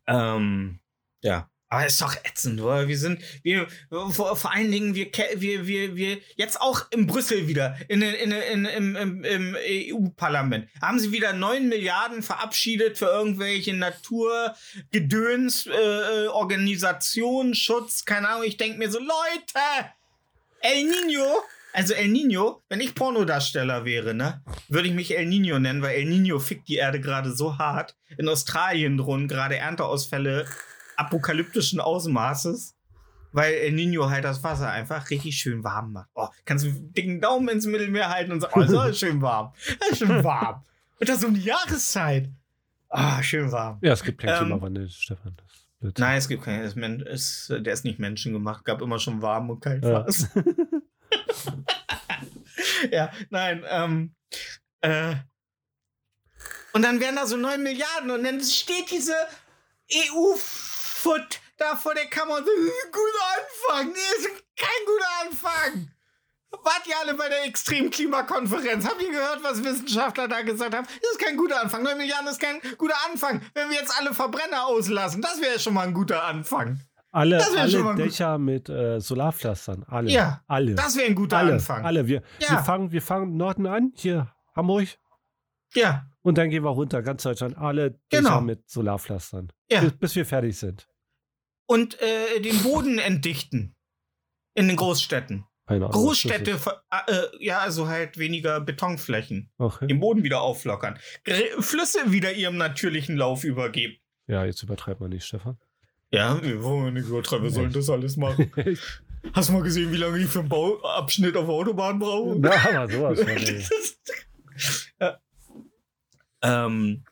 Ähm, 0.07 0.79
ja. 1.23 1.51
Aber 1.69 1.85
ist 1.85 2.01
doch 2.01 2.14
ätzend, 2.25 2.61
oder? 2.61 2.87
Wir 2.87 2.97
sind, 2.97 3.21
wir, 3.43 3.67
vor, 3.91 4.37
vor 4.37 4.53
allen 4.53 4.71
Dingen, 4.71 4.95
wir, 4.95 5.09
wir, 5.35 5.67
wir, 5.67 5.97
wir, 5.97 6.19
jetzt 6.37 6.61
auch 6.61 6.83
in 6.93 7.09
Brüssel 7.09 7.49
wieder, 7.49 7.77
in, 7.89 8.01
den- 8.01 8.14
in, 8.14 8.31
in, 8.31 8.64
im, 8.97 9.25
im, 9.25 9.57
EU-Parlament, 9.61 10.69
haben 10.81 11.01
sie 11.01 11.11
wieder 11.11 11.33
9 11.33 11.69
Milliarden 11.69 12.23
verabschiedet 12.23 12.99
für 12.99 13.07
irgendwelche 13.07 13.75
Naturgedöns, 13.75 15.67
äh, 15.67 16.27
Organisationen, 16.29 17.55
Schutz, 17.55 18.05
keine 18.05 18.29
Ahnung. 18.29 18.45
Ich 18.45 18.57
denke 18.57 18.79
mir 18.79 18.91
so, 18.91 19.01
Leute, 19.01 19.61
El 20.61 20.85
Nino, 20.85 21.43
also 21.73 21.95
El 21.95 22.09
Nino, 22.09 22.62
wenn 22.69 22.81
ich 22.81 22.95
Pornodarsteller 22.95 23.85
wäre, 23.85 24.14
ne, 24.14 24.41
würde 24.69 24.89
ich 24.89 24.95
mich 24.95 25.17
El 25.17 25.27
Nino 25.27 25.59
nennen, 25.59 25.83
weil 25.83 25.97
El 25.97 26.07
Nino 26.07 26.39
fickt 26.39 26.69
die 26.69 26.77
Erde 26.77 27.01
gerade 27.01 27.33
so 27.35 27.59
hart. 27.59 27.97
In 28.19 28.29
Australien 28.29 28.97
drohen 28.97 29.27
gerade 29.29 29.57
Ernteausfälle 29.57 30.47
apokalyptischen 30.97 31.81
Ausmaßes, 31.81 32.75
weil 33.33 33.55
El 33.55 33.73
Nino 33.73 34.09
halt 34.11 34.25
das 34.25 34.43
Wasser 34.43 34.71
einfach 34.71 35.11
richtig 35.11 35.37
schön 35.37 35.63
warm 35.65 35.93
macht. 35.93 36.09
Oh, 36.15 36.29
kannst 36.45 36.65
du 36.65 36.69
einen 36.71 36.93
dicken 36.93 37.21
Daumen 37.21 37.49
ins 37.49 37.67
Mittelmeer 37.67 38.09
halten 38.09 38.33
und 38.33 38.41
sagen, 38.41 38.55
oh, 38.61 38.67
so 38.67 38.83
ist 38.83 38.99
schön 39.01 39.21
warm. 39.23 39.53
Das 39.81 39.91
ist 39.91 39.99
schön 39.99 40.25
warm. 40.25 40.65
Und 40.99 41.09
das 41.09 41.23
um 41.25 41.35
die 41.35 41.43
Jahreszeit. 41.43 42.31
Ah, 42.89 43.23
schön 43.23 43.51
warm. 43.53 43.79
Ja, 43.83 43.93
es 43.93 44.03
gibt 44.03 44.21
keinen 44.21 44.31
Ähm, 44.31 44.39
Klimawandel, 44.49 44.89
Stefan. 44.89 45.37
Blödsinn. 45.81 46.03
Nein, 46.05 46.17
es 46.17 46.29
gibt 46.29 46.43
keinen. 46.45 46.65
es 47.07 47.49
ist 47.49 47.51
Der 47.51 47.73
ist 47.73 47.85
nicht 47.85 47.99
menschengemacht. 47.99 48.65
Gab 48.65 48.81
immer 48.81 48.99
schon 48.99 49.21
warm 49.21 49.51
und 49.51 49.61
kalt 49.61 49.85
Ja. 49.85 50.07
ja, 52.91 53.11
nein, 53.31 53.63
ähm, 53.69 54.15
äh, 54.81 55.17
und 56.73 56.83
dann 56.83 57.01
werden 57.01 57.17
da 57.17 57.27
so 57.27 57.37
9 57.37 57.63
Milliarden 57.63 58.11
und 58.11 58.23
dann 58.25 58.41
steht 58.41 58.91
diese 58.91 59.15
EU-Foot 59.91 60.76
da 61.59 61.77
vor 61.77 61.95
der 61.95 62.07
Kamera 62.07 62.39
und 62.39 62.45
sagt, 62.47 62.57
das 62.59 62.65
ist 62.67 62.85
ein 62.85 62.93
guter 62.93 63.79
Anfang. 63.85 63.93
Nee, 63.93 64.17
ist 64.19 64.29
kein 64.57 64.87
guter 64.87 65.27
Anfang. 65.27 65.91
Wart 66.51 66.87
ihr 66.89 66.95
alle 67.03 67.15
bei 67.15 67.29
der 67.29 67.45
extremen 67.45 67.91
Klimakonferenz? 67.91 68.87
Habt 68.87 69.03
ihr 69.03 69.11
gehört, 69.11 69.43
was 69.43 69.63
Wissenschaftler 69.63 70.27
da 70.29 70.43
gesagt 70.43 70.75
haben? 70.75 70.87
Das 70.87 71.11
ist 71.13 71.19
kein 71.21 71.37
guter 71.37 71.61
Anfang. 71.61 71.83
9 71.83 71.99
Milliarden 71.99 72.29
ist 72.29 72.41
kein 72.41 72.61
guter 72.79 72.95
Anfang. 73.11 73.43
Wenn 73.55 73.69
wir 73.69 73.77
jetzt 73.77 73.93
alle 73.99 74.15
Verbrenner 74.15 74.67
auslassen, 74.67 75.21
das 75.23 75.41
wäre 75.41 75.59
schon 75.59 75.75
mal 75.75 75.87
ein 75.87 75.95
guter 75.95 76.25
Anfang. 76.25 76.81
Alle, 77.13 77.43
alle 77.59 77.83
gut. 77.83 77.99
Dächer 77.99 78.39
mit 78.39 78.69
äh, 78.69 79.01
Solarpflastern. 79.01 79.85
Alle. 79.89 80.11
Ja, 80.11 80.43
alle. 80.47 80.75
Das 80.75 80.97
wäre 80.97 81.07
ein 81.07 81.15
guter 81.15 81.39
alle, 81.39 81.55
Anfang. 81.55 81.85
alle. 81.85 82.07
Wir, 82.07 82.23
Ja. 82.41 82.51
wir, 82.51 82.59
fangen, 82.59 82.93
wir 82.93 83.03
fangen 83.03 83.37
Norden 83.37 83.67
an, 83.67 83.93
hier 83.95 84.33
Hamburg, 84.55 84.89
Ja, 85.75 86.07
und 86.23 86.37
dann 86.39 86.51
gehen 86.51 86.63
wir 86.65 86.71
runter, 86.71 87.03
ganz 87.03 87.23
Deutschland. 87.23 87.57
Alle 87.59 87.93
Dächer 88.13 88.23
Genau. 88.23 88.41
mit 88.41 88.69
Solarpflastern. 88.69 89.53
ja. 89.71 89.81
Bis, 89.81 89.93
bis 89.99 90.15
wir 90.17 90.27
fertig 90.27 90.59
sind. 90.59 90.89
Und 91.67 92.01
äh, 92.01 92.41
den 92.41 92.62
Boden 92.62 92.99
entdichten. 92.99 93.75
In 94.55 94.69
den 94.69 94.77
Großstädten. 94.77 95.45
Keine 95.67 95.87
Ahnung. 95.87 95.91
Großstädte, 95.91 96.59
ver- 96.59 96.83
äh, 97.09 97.45
ja, 97.45 97.59
also 97.59 97.89
halt 97.89 98.19
weniger 98.19 98.61
Betonflächen. 98.61 99.51
Okay. 99.59 99.87
Den 99.89 99.99
Boden 100.01 100.23
wieder 100.23 100.41
auflockern. 100.41 100.99
Flüsse 101.59 102.12
wieder 102.12 102.33
ihrem 102.33 102.57
natürlichen 102.57 103.17
Lauf 103.17 103.43
übergeben. 103.45 103.97
Ja, 104.29 104.45
jetzt 104.45 104.62
übertreibt 104.62 105.01
man 105.01 105.11
nicht, 105.11 105.25
Stefan. 105.27 105.59
Ja, 106.12 106.41
wir 106.43 106.62
wollen 106.62 106.95
nicht 106.95 107.09
übertreiben, 107.09 107.45
wir 107.45 107.51
sollen 107.51 107.73
das 107.73 107.91
alles 107.91 108.17
machen. 108.17 108.51
Hast 109.33 109.49
du 109.49 109.55
mal 109.55 109.62
gesehen, 109.64 109.91
wie 109.91 109.97
lange 109.97 110.19
die 110.21 110.25
für 110.27 110.39
einen 110.39 110.49
Bauabschnitt 110.49 111.37
auf 111.37 111.47
der 111.47 111.55
Autobahn 111.55 111.99
brauchen? 111.99 112.41
Na, 112.41 112.53
aber 112.53 112.89
sowas 112.89 113.21
von, 113.21 113.29
ja. 115.01 115.21
ähm, 116.43 117.05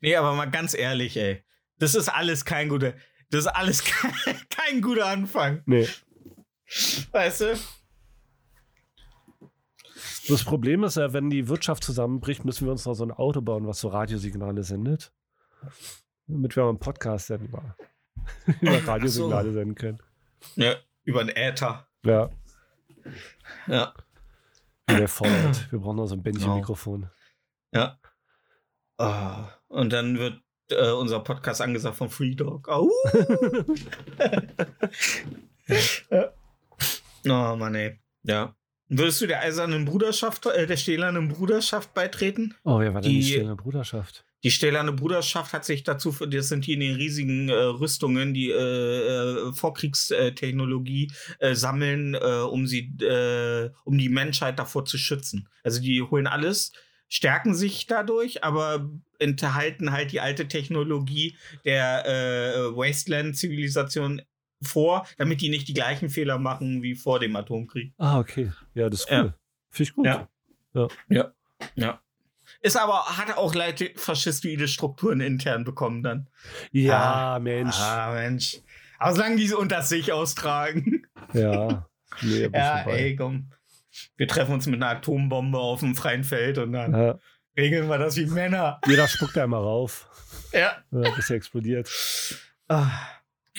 nee, 0.00 0.14
aber 0.14 0.34
mal 0.34 0.50
ganz 0.50 0.74
ehrlich, 0.74 1.16
ey. 1.16 1.42
Das 1.78 1.94
ist 1.94 2.08
alles 2.08 2.44
kein 2.44 2.68
guter, 2.68 2.92
das 3.34 3.44
ist 3.46 3.46
alles 3.48 3.84
kein, 3.84 4.12
kein 4.50 4.80
guter 4.82 5.06
Anfang. 5.06 5.62
Nee. 5.66 5.88
Weißt 7.12 7.40
du? 7.42 7.58
Das 10.28 10.42
Problem 10.44 10.84
ist 10.84 10.96
ja, 10.96 11.12
wenn 11.12 11.28
die 11.30 11.48
Wirtschaft 11.48 11.84
zusammenbricht, 11.84 12.44
müssen 12.44 12.64
wir 12.66 12.72
uns 12.72 12.84
noch 12.86 12.94
so 12.94 13.04
ein 13.04 13.10
Auto 13.12 13.42
bauen, 13.42 13.66
was 13.66 13.80
so 13.80 13.88
Radiosignale 13.88 14.64
sendet. 14.64 15.12
Damit 16.26 16.56
wir 16.56 16.62
mal 16.62 16.70
einen 16.70 16.78
Podcast 16.78 17.26
senden, 17.26 17.48
über, 17.48 17.76
über 18.60 18.86
Radiosignale 18.88 19.52
senden 19.52 19.74
können. 19.74 19.98
Ja, 20.56 20.74
über 21.04 21.24
den 21.24 21.36
Äther. 21.36 21.86
Ja, 22.04 22.30
Ja. 23.66 23.92
wie 24.86 24.96
der 24.96 25.08
Fallout. 25.08 25.70
Wir 25.70 25.78
brauchen 25.78 25.96
noch 25.96 26.06
so 26.06 26.14
ein 26.14 26.22
Genau. 26.22 26.38
Bändchen-Mikrofon. 26.38 27.10
Ja. 27.72 27.98
Ah, 28.98 29.48
und 29.68 29.92
dann 29.92 30.18
wird 30.18 30.40
äh, 30.74 30.90
unser 30.92 31.20
Podcast 31.20 31.60
angesagt 31.60 31.96
von 31.96 32.10
Free 32.10 32.34
Dog. 32.34 32.68
Au! 32.68 32.90
ja. 36.10 36.32
Oh 37.26 37.56
Mann, 37.56 37.74
ey. 37.74 37.98
Ja. 38.24 38.54
Würdest 38.88 39.20
du 39.22 39.26
der 39.26 39.40
eisernen 39.40 39.86
Bruderschaft, 39.86 40.44
äh, 40.46 40.66
der 40.66 40.76
stählernen 40.76 41.28
Bruderschaft 41.28 41.94
beitreten? 41.94 42.54
Oh, 42.64 42.78
wer 42.80 42.92
war 42.92 43.00
denn 43.00 43.10
die 43.12 43.20
Die- 43.20 43.32
stille 43.32 43.56
Bruderschaft? 43.56 44.24
Die 44.44 44.50
stählerne 44.50 44.92
Bruderschaft 44.92 45.54
hat 45.54 45.64
sich 45.64 45.84
dazu, 45.84 46.12
das 46.26 46.50
sind 46.50 46.66
die 46.66 46.74
in 46.74 46.80
den 46.80 46.96
riesigen 46.96 47.48
äh, 47.48 47.54
Rüstungen, 47.54 48.34
die 48.34 48.50
äh, 48.50 49.48
äh, 49.48 49.52
Vorkriegstechnologie 49.54 51.10
äh, 51.38 51.54
sammeln, 51.54 52.12
äh, 52.14 52.18
um 52.18 52.66
sie, 52.66 52.92
äh, 53.00 53.70
um 53.84 53.96
die 53.96 54.10
Menschheit 54.10 54.58
davor 54.58 54.84
zu 54.84 54.98
schützen. 54.98 55.48
Also 55.62 55.80
die 55.80 56.02
holen 56.02 56.26
alles, 56.26 56.72
stärken 57.14 57.54
sich 57.54 57.86
dadurch, 57.86 58.42
aber 58.42 58.90
enthalten 59.20 59.92
halt 59.92 60.10
die 60.10 60.20
alte 60.20 60.48
Technologie 60.48 61.36
der 61.64 62.04
äh, 62.06 62.76
Wasteland-Zivilisation 62.76 64.22
vor, 64.62 65.06
damit 65.16 65.40
die 65.40 65.48
nicht 65.48 65.68
die 65.68 65.74
gleichen 65.74 66.08
Fehler 66.10 66.38
machen 66.38 66.82
wie 66.82 66.94
vor 66.96 67.20
dem 67.20 67.36
Atomkrieg. 67.36 67.92
Ah, 67.98 68.18
okay. 68.18 68.50
Ja, 68.74 68.90
das 68.90 69.00
ist 69.00 69.10
Ja. 69.10 69.22
cool. 69.22 69.34
Finde 69.70 69.90
ich 69.90 69.94
gut. 69.94 70.06
Ja. 70.06 71.32
Ja. 71.76 72.00
Ist 72.60 72.76
aber, 72.76 73.04
hat 73.16 73.36
auch 73.36 73.54
leider 73.54 73.86
faschistoide 73.94 74.66
Strukturen 74.66 75.20
intern 75.20 75.64
bekommen 75.64 76.02
dann. 76.02 76.28
Ja, 76.72 77.38
Mensch. 77.40 77.76
Ah, 77.78 78.12
Mensch. 78.12 78.58
Aber 78.98 79.14
solange 79.14 79.36
die 79.36 79.46
sie 79.46 79.56
unter 79.56 79.82
sich 79.82 80.12
austragen. 80.12 81.06
Ja. 81.32 81.88
Nee, 82.22 82.48
ja, 82.52 82.82
ey, 82.88 83.16
komm. 83.16 83.50
Wir 84.16 84.28
treffen 84.28 84.54
uns 84.54 84.66
mit 84.66 84.82
einer 84.82 84.90
Atombombe 84.98 85.58
auf 85.58 85.80
dem 85.80 85.94
freien 85.94 86.24
Feld 86.24 86.58
und 86.58 86.72
dann 86.72 86.92
Ja. 86.92 87.18
regeln 87.56 87.88
wir 87.88 87.98
das 87.98 88.16
wie 88.16 88.26
Männer. 88.26 88.80
Jeder 88.86 89.06
spuckt 89.08 89.36
da 89.36 89.44
immer 89.44 89.58
rauf. 89.58 90.08
Ja. 90.52 90.82
Ja, 90.90 91.10
bis 91.14 91.30
er 91.30 91.36
explodiert. 91.36 91.90
Ah. 92.68 92.90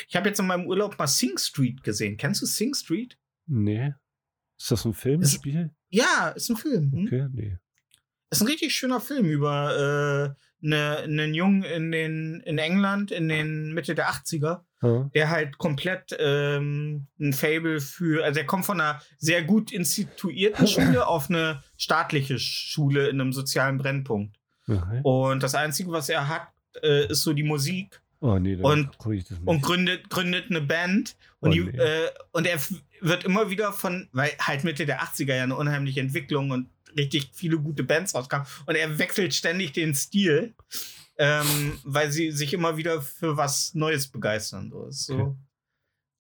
Ich 0.07 0.15
habe 0.15 0.27
jetzt 0.27 0.39
in 0.39 0.47
meinem 0.47 0.67
Urlaub 0.67 0.97
mal 0.99 1.07
Sing 1.07 1.37
Street 1.37 1.81
gesehen. 1.83 2.17
Kennst 2.17 2.41
du 2.41 2.45
Sing 2.45 2.73
Street? 2.73 3.17
Nee. 3.47 3.93
Ist 4.57 4.71
das 4.71 4.85
ein 4.85 4.93
Film, 4.93 5.19
ein 5.21 5.23
Ist-? 5.23 5.41
Ja, 5.89 6.29
ist 6.35 6.49
ein 6.49 6.57
Film. 6.57 6.91
Hm? 6.91 7.05
Okay, 7.05 7.27
nee. 7.31 7.57
Ist 8.31 8.41
ein 8.41 8.47
richtig 8.47 8.73
schöner 8.75 8.99
Film 8.99 9.25
über 9.25 10.35
äh, 10.35 10.45
ne, 10.61 10.97
einen 11.03 11.33
Jungen 11.33 11.63
in, 11.63 11.91
den, 11.91 12.41
in 12.45 12.57
England 12.57 13.11
in 13.11 13.29
den 13.29 13.73
Mitte 13.73 13.93
der 13.95 14.09
80er, 14.09 14.61
Ja. 14.81 15.09
der 15.13 15.29
halt 15.29 15.57
komplett 15.57 16.15
ähm, 16.19 17.07
ein 17.19 17.33
Fable 17.33 17.79
für, 17.79 18.23
also 18.23 18.35
der 18.35 18.45
kommt 18.45 18.65
von 18.65 18.81
einer 18.81 19.01
sehr 19.17 19.43
gut 19.43 19.71
instituierten 19.71 20.67
Schule 20.67 21.07
auf 21.07 21.29
eine 21.29 21.61
staatliche 21.77 22.39
Schule 22.39 23.07
in 23.09 23.21
einem 23.21 23.31
sozialen 23.33 23.77
Brennpunkt. 23.77 24.37
Okay. 24.67 24.99
Und 25.03 25.43
das 25.43 25.53
Einzige, 25.55 25.91
was 25.91 26.09
er 26.09 26.27
hat, 26.27 26.47
äh, 26.81 27.07
ist 27.07 27.21
so 27.23 27.33
die 27.33 27.43
Musik 27.43 28.01
Oh 28.21 28.39
nee, 28.39 28.55
Und- 28.55 28.89
und 29.45 29.61
gründet, 29.61 30.09
gründet 30.09 30.45
eine 30.49 30.61
Band. 30.61 31.15
Und, 31.41 31.49
Oh, 31.49 31.53
die, 31.53 31.59
nee. 31.65 31.77
äh, 31.77 32.09
und 32.31 32.47
er 32.47 32.57
wird 33.01 33.23
immer 33.23 33.51
wieder 33.51 33.71
von, 33.71 34.09
weil 34.13 34.31
halt 34.39 34.63
Mitte 34.63 34.87
der 34.87 35.01
80er 35.03 35.35
ja 35.35 35.43
eine 35.43 35.55
unheimliche 35.55 35.99
Entwicklung 35.99 36.49
und 36.49 36.69
richtig 36.95 37.29
viele 37.33 37.57
gute 37.57 37.83
Bands 37.83 38.13
rauskamen. 38.13 38.47
Und 38.65 38.75
er 38.75 38.97
wechselt 38.97 39.33
ständig 39.33 39.73
den 39.73 39.93
Stil, 39.93 40.53
ähm, 41.17 41.79
weil 41.83 42.11
sie 42.11 42.31
sich 42.31 42.53
immer 42.53 42.77
wieder 42.77 43.01
für 43.01 43.37
was 43.37 43.73
Neues 43.73 44.07
begeistern. 44.07 44.69
So. 44.71 44.89
So. 44.91 45.37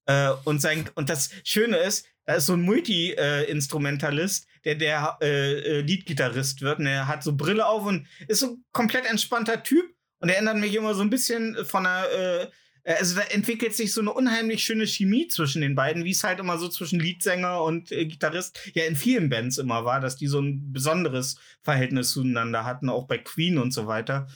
Äh, 0.05 0.31
und, 0.43 0.61
sein, 0.61 0.89
und 0.95 1.09
das 1.09 1.29
Schöne 1.43 1.77
ist, 1.77 2.05
da 2.25 2.35
ist 2.35 2.47
so 2.47 2.53
ein 2.53 2.61
Multi-Instrumentalist, 2.61 4.47
der 4.63 4.75
der 4.75 5.17
äh, 5.21 5.59
äh, 5.59 5.81
Leadgitarrist 5.81 6.61
wird. 6.61 6.79
Und 6.79 6.87
er 6.87 7.07
hat 7.07 7.23
so 7.23 7.35
Brille 7.35 7.65
auf 7.65 7.85
und 7.85 8.07
ist 8.27 8.39
so 8.39 8.47
ein 8.47 8.65
komplett 8.71 9.05
entspannter 9.05 9.61
Typ. 9.61 9.85
Und 10.19 10.29
er 10.29 10.35
erinnert 10.35 10.57
mich 10.57 10.73
immer 10.73 10.95
so 10.95 11.01
ein 11.01 11.09
bisschen 11.09 11.55
von 11.65 11.85
einer, 11.85 12.09
äh, 12.09 12.47
also 12.85 13.15
da 13.15 13.21
entwickelt 13.23 13.75
sich 13.75 13.93
so 13.93 14.01
eine 14.01 14.13
unheimlich 14.13 14.63
schöne 14.63 14.85
Chemie 14.85 15.27
zwischen 15.27 15.61
den 15.61 15.73
beiden, 15.73 16.03
wie 16.03 16.11
es 16.11 16.23
halt 16.23 16.39
immer 16.39 16.59
so 16.59 16.69
zwischen 16.69 16.99
Leadsänger 16.99 17.63
und 17.63 17.91
äh, 17.91 18.05
Gitarrist 18.05 18.59
ja 18.73 18.85
in 18.85 18.95
vielen 18.95 19.29
Bands 19.29 19.57
immer 19.57 19.85
war, 19.85 19.99
dass 19.99 20.17
die 20.17 20.27
so 20.27 20.39
ein 20.39 20.71
besonderes 20.71 21.37
Verhältnis 21.63 22.11
zueinander 22.11 22.63
hatten, 22.63 22.89
auch 22.89 23.07
bei 23.07 23.17
Queen 23.17 23.57
und 23.57 23.71
so 23.71 23.87
weiter. 23.87 24.27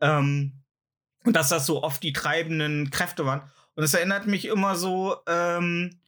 Ähm, 0.00 0.52
und 1.24 1.34
dass 1.34 1.48
das 1.48 1.66
so 1.66 1.82
oft 1.82 2.02
die 2.02 2.12
treibenden 2.12 2.90
Kräfte 2.90 3.24
waren. 3.24 3.50
Und 3.74 3.84
es 3.84 3.94
erinnert 3.94 4.26
mich 4.26 4.44
immer 4.44 4.76
so 4.76 5.16
ähm, 5.26 5.98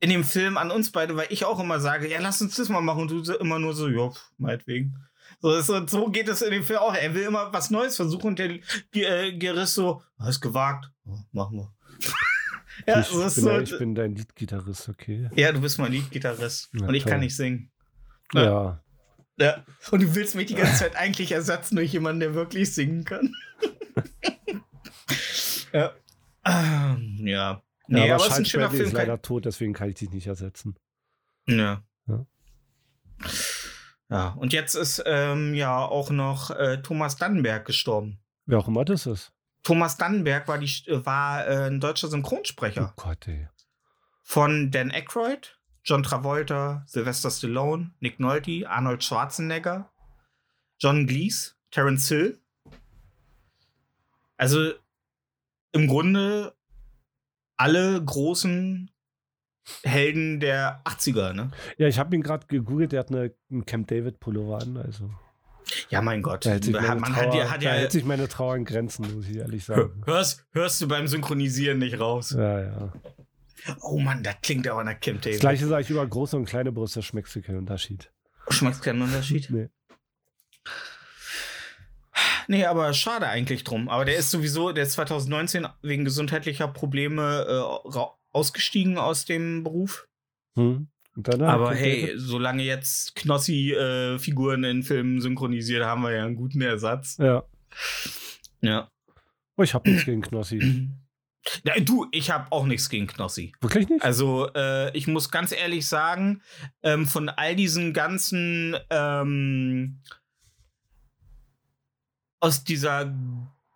in 0.00 0.10
dem 0.10 0.24
Film 0.24 0.56
an 0.56 0.70
uns 0.70 0.90
beide, 0.90 1.16
weil 1.16 1.28
ich 1.30 1.44
auch 1.44 1.60
immer 1.60 1.80
sage, 1.80 2.08
ja, 2.08 2.18
lass 2.20 2.40
uns 2.40 2.56
das 2.56 2.68
mal 2.68 2.80
machen. 2.80 3.02
Und 3.02 3.28
du 3.28 3.32
immer 3.34 3.58
nur 3.58 3.74
so, 3.74 3.88
ja, 3.88 4.10
meinetwegen. 4.38 4.96
So, 5.40 5.54
ist, 5.54 5.66
so, 5.66 5.86
so 5.86 6.10
geht 6.10 6.28
es 6.28 6.42
in 6.42 6.50
dem 6.50 6.64
Film 6.64 6.80
auch. 6.80 6.94
Er 6.94 7.14
will 7.14 7.22
immer 7.22 7.52
was 7.52 7.70
Neues 7.70 7.96
versuchen 7.96 8.28
und 8.28 8.38
der 8.38 8.58
äh, 8.92 9.36
Gerist 9.36 9.74
so, 9.74 10.02
hast 10.18 10.40
gewagt. 10.40 10.90
Ja, 11.04 11.24
machen 11.32 11.58
wir. 11.58 11.74
ja, 12.86 13.00
ich, 13.00 13.10
bin, 13.10 13.30
so, 13.30 13.58
ich 13.58 13.78
bin 13.78 13.94
dein 13.94 14.14
Liedgitarrist, 14.14 14.88
okay. 14.88 15.30
ja, 15.34 15.52
du 15.52 15.60
bist 15.60 15.78
mein 15.78 15.92
Liedgitarrist. 15.92 16.70
Na 16.72 16.88
und 16.88 16.94
ich 16.94 17.04
toll. 17.04 17.12
kann 17.12 17.20
nicht 17.20 17.36
singen. 17.36 17.70
Ja. 18.34 18.42
Ja. 18.42 18.84
Ja. 19.40 19.64
Und 19.92 20.02
du 20.02 20.14
willst 20.14 20.34
mich 20.34 20.46
die 20.46 20.54
ganze 20.54 20.78
Zeit 20.78 20.96
eigentlich 20.96 21.30
ersetzen 21.30 21.76
durch 21.76 21.92
jemanden, 21.92 22.20
der 22.20 22.34
wirklich 22.34 22.74
singen 22.74 23.04
kann. 23.04 23.32
ja. 25.72 25.92
Ähm, 26.44 27.20
ja. 27.24 27.62
Nee, 27.86 28.06
ja, 28.06 28.14
aber, 28.14 28.14
aber 28.14 28.26
es 28.26 28.32
ist 28.32 28.38
ein 28.38 28.44
schöner 28.44 28.70
Film. 28.70 28.86
ist 28.86 28.92
leider 28.92 29.22
tot, 29.22 29.44
deswegen 29.44 29.72
kann 29.72 29.88
ich 29.88 29.94
dich 29.94 30.10
nicht 30.10 30.26
ersetzen. 30.26 30.76
Ja. 31.46 31.84
Ja. 32.08 32.26
Ja, 34.10 34.28
und 34.38 34.52
jetzt 34.52 34.74
ist 34.74 35.02
ähm, 35.06 35.54
ja 35.54 35.78
auch 35.78 36.10
noch 36.10 36.50
äh, 36.50 36.80
Thomas 36.82 37.16
Dannenberg 37.16 37.66
gestorben. 37.66 38.20
Wer 38.46 38.58
auch 38.58 38.68
immer 38.68 38.84
das 38.84 39.06
ist. 39.06 39.32
Thomas 39.62 39.96
Dannenberg 39.98 40.48
war, 40.48 40.58
die, 40.58 40.70
war 40.88 41.46
äh, 41.46 41.66
ein 41.66 41.80
deutscher 41.80 42.08
Synchronsprecher 42.08 42.94
Oh 42.96 43.02
Gott, 43.02 43.28
ey. 43.28 43.48
von 44.22 44.70
Dan 44.70 44.90
Aykroyd, 44.90 45.58
John 45.84 46.02
Travolta, 46.02 46.84
Sylvester 46.86 47.30
Stallone, 47.30 47.90
Nick 48.00 48.18
Nolte, 48.18 48.66
Arnold 48.68 49.04
Schwarzenegger, 49.04 49.90
John 50.78 51.06
Cleese, 51.06 51.52
Terence 51.70 52.08
Hill. 52.08 52.40
Also 54.38 54.72
im 55.72 55.86
Grunde 55.86 56.54
alle 57.56 58.02
großen 58.02 58.90
Helden 59.82 60.40
der 60.40 60.80
80er, 60.84 61.32
ne? 61.32 61.50
Ja, 61.76 61.88
ich 61.88 61.98
habe 61.98 62.14
ihn 62.14 62.22
gerade 62.22 62.46
gegoogelt, 62.46 62.92
der 62.92 63.00
hat 63.00 63.10
eine, 63.10 63.32
einen 63.50 63.66
Camp 63.66 63.88
David 63.88 64.20
Pullover 64.20 64.60
an, 64.62 64.76
also. 64.76 65.10
Ja, 65.90 66.00
mein 66.00 66.22
Gott. 66.22 66.46
Da 66.46 66.50
hält 66.50 66.64
sich 66.64 66.72
Man 66.74 67.00
meine, 67.00 67.14
hat 67.16 67.24
Trauer, 67.24 67.36
ja, 67.36 67.50
hat 67.50 67.62
ja 67.62 67.70
hält 67.72 67.92
sich 67.92 68.04
meine 68.04 68.26
Trauer 68.28 68.56
in 68.56 68.64
Grenzen, 68.64 69.14
muss 69.14 69.28
ich 69.28 69.36
ehrlich 69.36 69.64
sagen. 69.64 70.02
Hörst, 70.06 70.46
hörst 70.52 70.80
du 70.80 70.88
beim 70.88 71.06
Synchronisieren 71.08 71.78
nicht 71.78 72.00
raus? 72.00 72.30
Ja, 72.36 72.60
ja. 72.60 72.92
Oh 73.82 73.98
Mann, 73.98 74.22
das 74.22 74.36
klingt 74.42 74.66
aber 74.66 74.82
nach 74.84 74.94
Das 74.98 75.20
David. 75.20 75.40
gleiche 75.40 75.66
sage 75.66 75.82
ich 75.82 75.90
über 75.90 76.06
große 76.06 76.36
und 76.36 76.46
kleine 76.46 76.72
Brüste, 76.72 77.02
schmeckst 77.02 77.36
du 77.36 77.42
keinen 77.42 77.58
Unterschied. 77.58 78.10
Schmeckt 78.48 78.80
keinen 78.82 79.02
Unterschied? 79.02 79.48
Nee. 79.50 79.68
Nee, 82.46 82.64
aber 82.64 82.94
schade 82.94 83.28
eigentlich 83.28 83.62
drum. 83.64 83.88
Aber 83.90 84.06
der 84.06 84.16
ist 84.16 84.30
sowieso, 84.30 84.72
der 84.72 84.84
ist 84.84 84.92
2019 84.92 85.66
wegen 85.82 86.04
gesundheitlicher 86.06 86.66
Probleme 86.68 87.44
äh, 87.46 87.88
ra- 87.90 88.14
ausgestiegen 88.38 88.98
aus 88.98 89.24
dem 89.24 89.64
Beruf. 89.64 90.08
Hm? 90.56 90.88
Aber 91.40 91.74
hey, 91.74 92.12
solange 92.16 92.62
jetzt 92.62 93.16
Knossi-Figuren 93.16 94.62
in 94.62 94.84
Filmen 94.84 95.20
synchronisiert, 95.20 95.84
haben 95.84 96.02
wir 96.02 96.12
ja 96.12 96.24
einen 96.24 96.36
guten 96.36 96.60
Ersatz. 96.60 97.16
Ja. 97.18 97.42
Ja. 98.60 98.88
Oh, 99.56 99.64
ich 99.64 99.74
habe 99.74 99.90
nichts 99.90 100.04
gegen 100.04 100.22
Knossi. 100.22 100.60
ja 101.64 101.80
du, 101.80 102.06
ich 102.12 102.30
habe 102.30 102.52
auch 102.52 102.66
nichts 102.66 102.88
gegen 102.88 103.08
Knossi. 103.08 103.52
Wirklich 103.60 103.88
nicht? 103.88 104.04
Also, 104.04 104.48
äh, 104.54 104.96
ich 104.96 105.08
muss 105.08 105.30
ganz 105.30 105.50
ehrlich 105.50 105.88
sagen, 105.88 106.42
ähm, 106.84 107.06
von 107.06 107.28
all 107.28 107.56
diesen 107.56 107.92
ganzen 107.92 108.76
ähm, 108.90 110.00
aus 112.40 112.62
dieser 112.62 113.12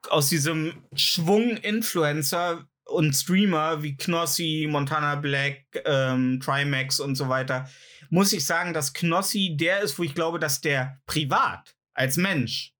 aus 0.08 0.28
diesem 0.28 0.72
Schwung 0.94 1.56
Influencer 1.56 2.68
und 2.86 3.14
Streamer 3.14 3.82
wie 3.82 3.96
Knossi, 3.96 4.66
Montana 4.68 5.16
Black, 5.16 5.64
ähm, 5.84 6.40
Trimax 6.40 7.00
und 7.00 7.16
so 7.16 7.28
weiter, 7.28 7.68
muss 8.10 8.32
ich 8.32 8.44
sagen, 8.44 8.72
dass 8.72 8.92
Knossi 8.92 9.56
der 9.56 9.80
ist, 9.80 9.98
wo 9.98 10.02
ich 10.02 10.14
glaube, 10.14 10.38
dass 10.38 10.60
der 10.60 11.00
privat 11.06 11.76
als 11.94 12.16
Mensch 12.16 12.74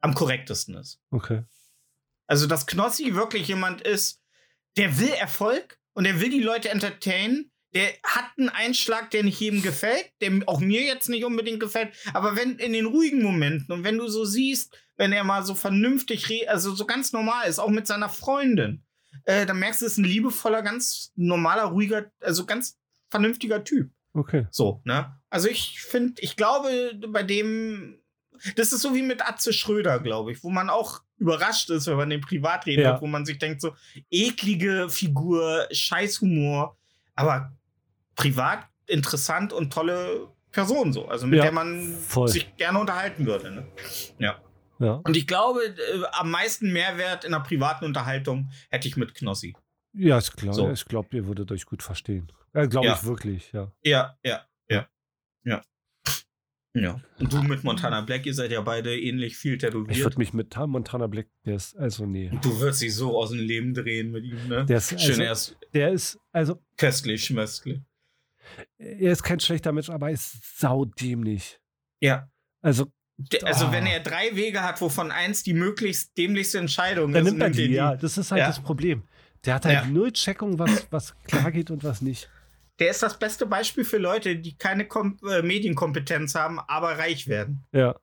am 0.00 0.14
korrektesten 0.14 0.74
ist. 0.74 1.00
Okay. 1.10 1.44
Also, 2.26 2.46
dass 2.46 2.66
Knossi 2.66 3.14
wirklich 3.14 3.48
jemand 3.48 3.82
ist, 3.82 4.22
der 4.76 4.98
will 4.98 5.10
Erfolg 5.10 5.78
und 5.94 6.04
der 6.04 6.20
will 6.20 6.30
die 6.30 6.42
Leute 6.42 6.68
entertainen. 6.68 7.50
Der 7.74 7.88
hat 8.04 8.30
einen 8.38 8.48
Einschlag, 8.48 9.10
der 9.10 9.22
nicht 9.22 9.40
jedem 9.40 9.62
gefällt, 9.62 10.10
der 10.20 10.32
auch 10.46 10.60
mir 10.60 10.82
jetzt 10.82 11.08
nicht 11.08 11.24
unbedingt 11.24 11.60
gefällt. 11.60 11.94
Aber 12.14 12.36
wenn 12.36 12.58
in 12.58 12.72
den 12.72 12.86
ruhigen 12.86 13.22
Momenten 13.22 13.72
und 13.72 13.84
wenn 13.84 13.98
du 13.98 14.08
so 14.08 14.24
siehst, 14.24 14.76
wenn 14.96 15.12
er 15.12 15.24
mal 15.24 15.44
so 15.44 15.54
vernünftig, 15.54 16.48
also 16.48 16.74
so 16.74 16.86
ganz 16.86 17.12
normal 17.12 17.48
ist, 17.48 17.58
auch 17.58 17.68
mit 17.68 17.86
seiner 17.86 18.08
Freundin, 18.08 18.84
äh, 19.24 19.46
dann 19.46 19.58
merkst 19.58 19.80
du, 19.82 19.86
es 19.86 19.92
ist 19.92 19.98
ein 19.98 20.04
liebevoller, 20.04 20.62
ganz 20.62 21.12
normaler, 21.16 21.64
ruhiger, 21.64 22.06
also 22.20 22.46
ganz 22.46 22.78
vernünftiger 23.10 23.62
Typ. 23.64 23.90
Okay. 24.12 24.46
So, 24.50 24.80
ne? 24.84 25.14
Also 25.30 25.48
ich 25.48 25.80
finde, 25.82 26.20
ich 26.22 26.36
glaube, 26.36 26.92
bei 27.08 27.22
dem, 27.22 27.98
das 28.56 28.72
ist 28.72 28.80
so 28.82 28.94
wie 28.94 29.02
mit 29.02 29.22
Atze 29.26 29.52
Schröder, 29.52 29.98
glaube 30.00 30.32
ich, 30.32 30.42
wo 30.42 30.50
man 30.50 30.70
auch 30.70 31.02
überrascht 31.18 31.70
ist, 31.70 31.86
wenn 31.86 31.96
man 31.96 32.10
den 32.10 32.20
privat 32.20 32.66
redet, 32.66 32.84
Ja. 32.84 33.00
wo 33.00 33.06
man 33.06 33.24
sich 33.26 33.38
denkt, 33.38 33.60
so 33.60 33.74
eklige 34.10 34.88
Figur, 34.90 35.66
Scheißhumor, 35.70 36.76
aber 37.14 37.52
privat 38.14 38.64
interessant 38.86 39.52
und 39.52 39.72
tolle 39.72 40.28
Person 40.52 40.92
so, 40.92 41.06
also 41.08 41.26
mit 41.26 41.38
Ja, 41.38 41.44
der 41.44 41.52
man 41.52 41.94
voll. 41.98 42.28
sich 42.28 42.56
gerne 42.56 42.78
unterhalten 42.78 43.26
würde. 43.26 43.50
Ne? 43.50 43.66
Ja. 44.18 44.40
Ja. 44.78 44.94
Und 45.04 45.16
ich 45.16 45.26
glaube, 45.26 45.60
äh, 45.64 46.02
am 46.12 46.30
meisten 46.30 46.72
Mehrwert 46.72 47.24
in 47.24 47.32
einer 47.34 47.42
privaten 47.44 47.84
Unterhaltung 47.84 48.50
hätte 48.70 48.88
ich 48.88 48.96
mit 48.96 49.14
Knossi. 49.14 49.54
Ja, 49.94 50.18
ich 50.18 50.30
glaube, 50.32 50.54
So. 50.56 50.70
ich 50.70 50.84
glaub, 50.84 51.12
ihr 51.14 51.26
würdet 51.26 51.50
euch 51.52 51.64
gut 51.64 51.82
verstehen. 51.82 52.30
Ja, 52.54 52.66
glaube 52.66 52.86
Ja. 52.88 52.94
ich 52.94 53.04
wirklich, 53.04 53.52
ja. 53.52 53.72
Ja, 53.82 54.18
ja, 54.24 54.46
ja, 54.68 54.86
ja. 55.44 55.62
Ja. 56.74 57.00
Und 57.18 57.32
du 57.32 57.42
mit 57.42 57.64
Montana 57.64 58.02
Black, 58.02 58.26
ihr 58.26 58.34
seid 58.34 58.50
ja 58.52 58.60
beide 58.60 58.94
ähnlich 59.00 59.38
viel 59.38 59.54
Ich 59.54 59.60
tätowiert. 59.60 59.98
würde 59.98 60.18
mich 60.18 60.34
mit 60.34 60.54
Montana 60.54 61.06
Black, 61.06 61.26
der 61.46 61.56
ist, 61.56 61.74
also 61.78 62.04
nee. 62.04 62.30
Du 62.42 62.60
würdest 62.60 62.82
dich 62.82 62.94
so 62.94 63.16
aus 63.18 63.30
dem 63.30 63.38
Leben 63.38 63.72
drehen 63.72 64.10
mit 64.10 64.24
ihm, 64.24 64.46
ne? 64.46 64.66
Der 64.66 64.76
ist, 64.76 64.90
Schön 65.00 65.12
also, 65.12 65.22
erst 65.22 65.56
der 65.72 65.92
ist, 65.92 66.18
also, 66.32 66.62
köstlich, 66.76 67.24
schmöstlich. 67.24 67.80
er 68.76 69.12
ist 69.12 69.22
kein 69.22 69.40
schlechter 69.40 69.72
Mensch, 69.72 69.88
aber 69.88 70.08
er 70.08 70.12
ist 70.14 70.58
saudämlich. 70.58 71.58
Ja. 72.00 72.30
Also, 72.60 72.92
Also, 73.42 73.66
Ah. 73.66 73.72
wenn 73.72 73.86
er 73.86 74.00
drei 74.00 74.34
Wege 74.36 74.62
hat, 74.62 74.80
wovon 74.80 75.10
eins 75.10 75.42
die 75.42 75.54
möglichst 75.54 76.16
dämlichste 76.18 76.58
Entscheidung 76.58 77.12
dann 77.12 77.24
ist, 77.24 77.32
nimmt 77.32 77.42
er 77.42 77.50
die, 77.50 77.66
ja. 77.72 77.96
Das 77.96 78.18
ist 78.18 78.30
halt 78.30 78.40
Ja. 78.40 78.46
das 78.48 78.60
Problem. 78.60 79.02
Der 79.44 79.54
hat 79.54 79.64
halt 79.64 79.74
Ja. 79.74 79.86
null 79.86 80.12
Checkung, 80.12 80.58
was, 80.58 80.86
was 80.90 81.14
klar 81.26 81.50
geht 81.50 81.70
und 81.70 81.82
was 81.82 82.02
nicht. 82.02 82.28
Der 82.78 82.90
ist 82.90 83.02
das 83.02 83.18
beste 83.18 83.46
Beispiel 83.46 83.84
für 83.86 83.96
Leute, 83.96 84.36
die 84.36 84.54
keine 84.58 84.86
Kom 84.86 85.18
äh, 85.30 85.40
Medienkompetenz 85.40 86.34
haben, 86.34 86.58
aber 86.60 86.98
reich 86.98 87.26
werden. 87.26 87.64
Ja. 87.72 87.94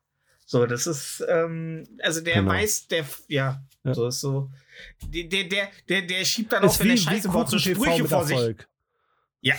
So, 0.46 0.66
das 0.66 0.86
ist, 0.88 1.24
ähm, 1.28 1.86
also 2.02 2.20
der 2.20 2.34
Genau. 2.34 2.50
weiß, 2.50 2.88
der, 2.88 3.04
ja, 3.28 3.62
Ja. 3.84 3.94
so 3.94 4.08
ist 4.08 4.20
so. 4.20 4.50
Der, 5.06 5.24
der, 5.24 5.44
der, 5.44 5.68
der, 5.88 6.02
der 6.02 6.24
schiebt 6.24 6.52
dann 6.52 6.64
auch, 6.64 6.72
Ist 6.72 6.80
wenn 6.80 6.88
der 6.88 6.96
Scheiße 6.96 7.28
baut, 7.28 7.48
so 7.50 7.58
Sprüche 7.58 8.04
vor 8.06 8.24
sich. 8.24 8.36
Erfolg. 8.36 8.68
Ja, 9.42 9.54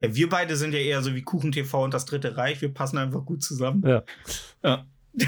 wir 0.00 0.28
beide 0.28 0.56
sind 0.56 0.72
ja 0.72 0.80
eher 0.80 1.02
so 1.02 1.14
wie 1.14 1.22
Kuchen 1.22 1.52
TV 1.52 1.84
und 1.84 1.94
das 1.94 2.06
Dritte 2.06 2.36
Reich. 2.36 2.60
Wir 2.62 2.72
passen 2.72 2.98
einfach 2.98 3.24
gut 3.24 3.42
zusammen. 3.42 3.82
Ja. 3.86 4.02
Ja. 4.62 4.86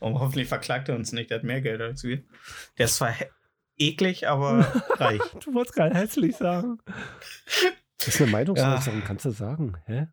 und 0.00 0.14
hoffentlich 0.18 0.48
verklagt 0.48 0.88
er 0.88 0.96
uns 0.96 1.12
nicht. 1.12 1.30
Der 1.30 1.38
hat 1.38 1.44
mehr 1.44 1.60
Geld 1.60 1.80
als 1.80 2.02
wir. 2.02 2.22
Der 2.78 2.86
ist 2.86 2.96
zwar 2.96 3.14
eklig, 3.76 4.28
aber 4.28 4.60
reich. 4.96 5.22
Du 5.44 5.54
wolltest 5.54 5.76
gerade 5.76 5.94
hässlich 5.94 6.36
sagen. 6.36 6.78
Das 7.98 8.08
ist 8.08 8.22
eine 8.22 8.30
Meinungsäußerung, 8.30 9.02
kannst 9.04 9.24
du 9.24 9.30
sagen. 9.30 9.76
Hä? 9.86 10.08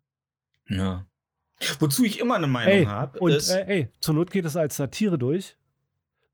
Ja. 0.68 1.06
Wozu 1.78 2.04
ich 2.04 2.20
immer 2.20 2.34
eine 2.34 2.46
Meinung 2.46 2.88
habe, 2.88 3.18
und 3.20 3.32
ist. 3.32 3.50
äh, 3.50 3.64
ey, 3.66 3.88
zur 4.00 4.14
Not 4.14 4.30
geht 4.30 4.44
es 4.44 4.56
als 4.56 4.76
Satire 4.76 5.18
durch. 5.18 5.56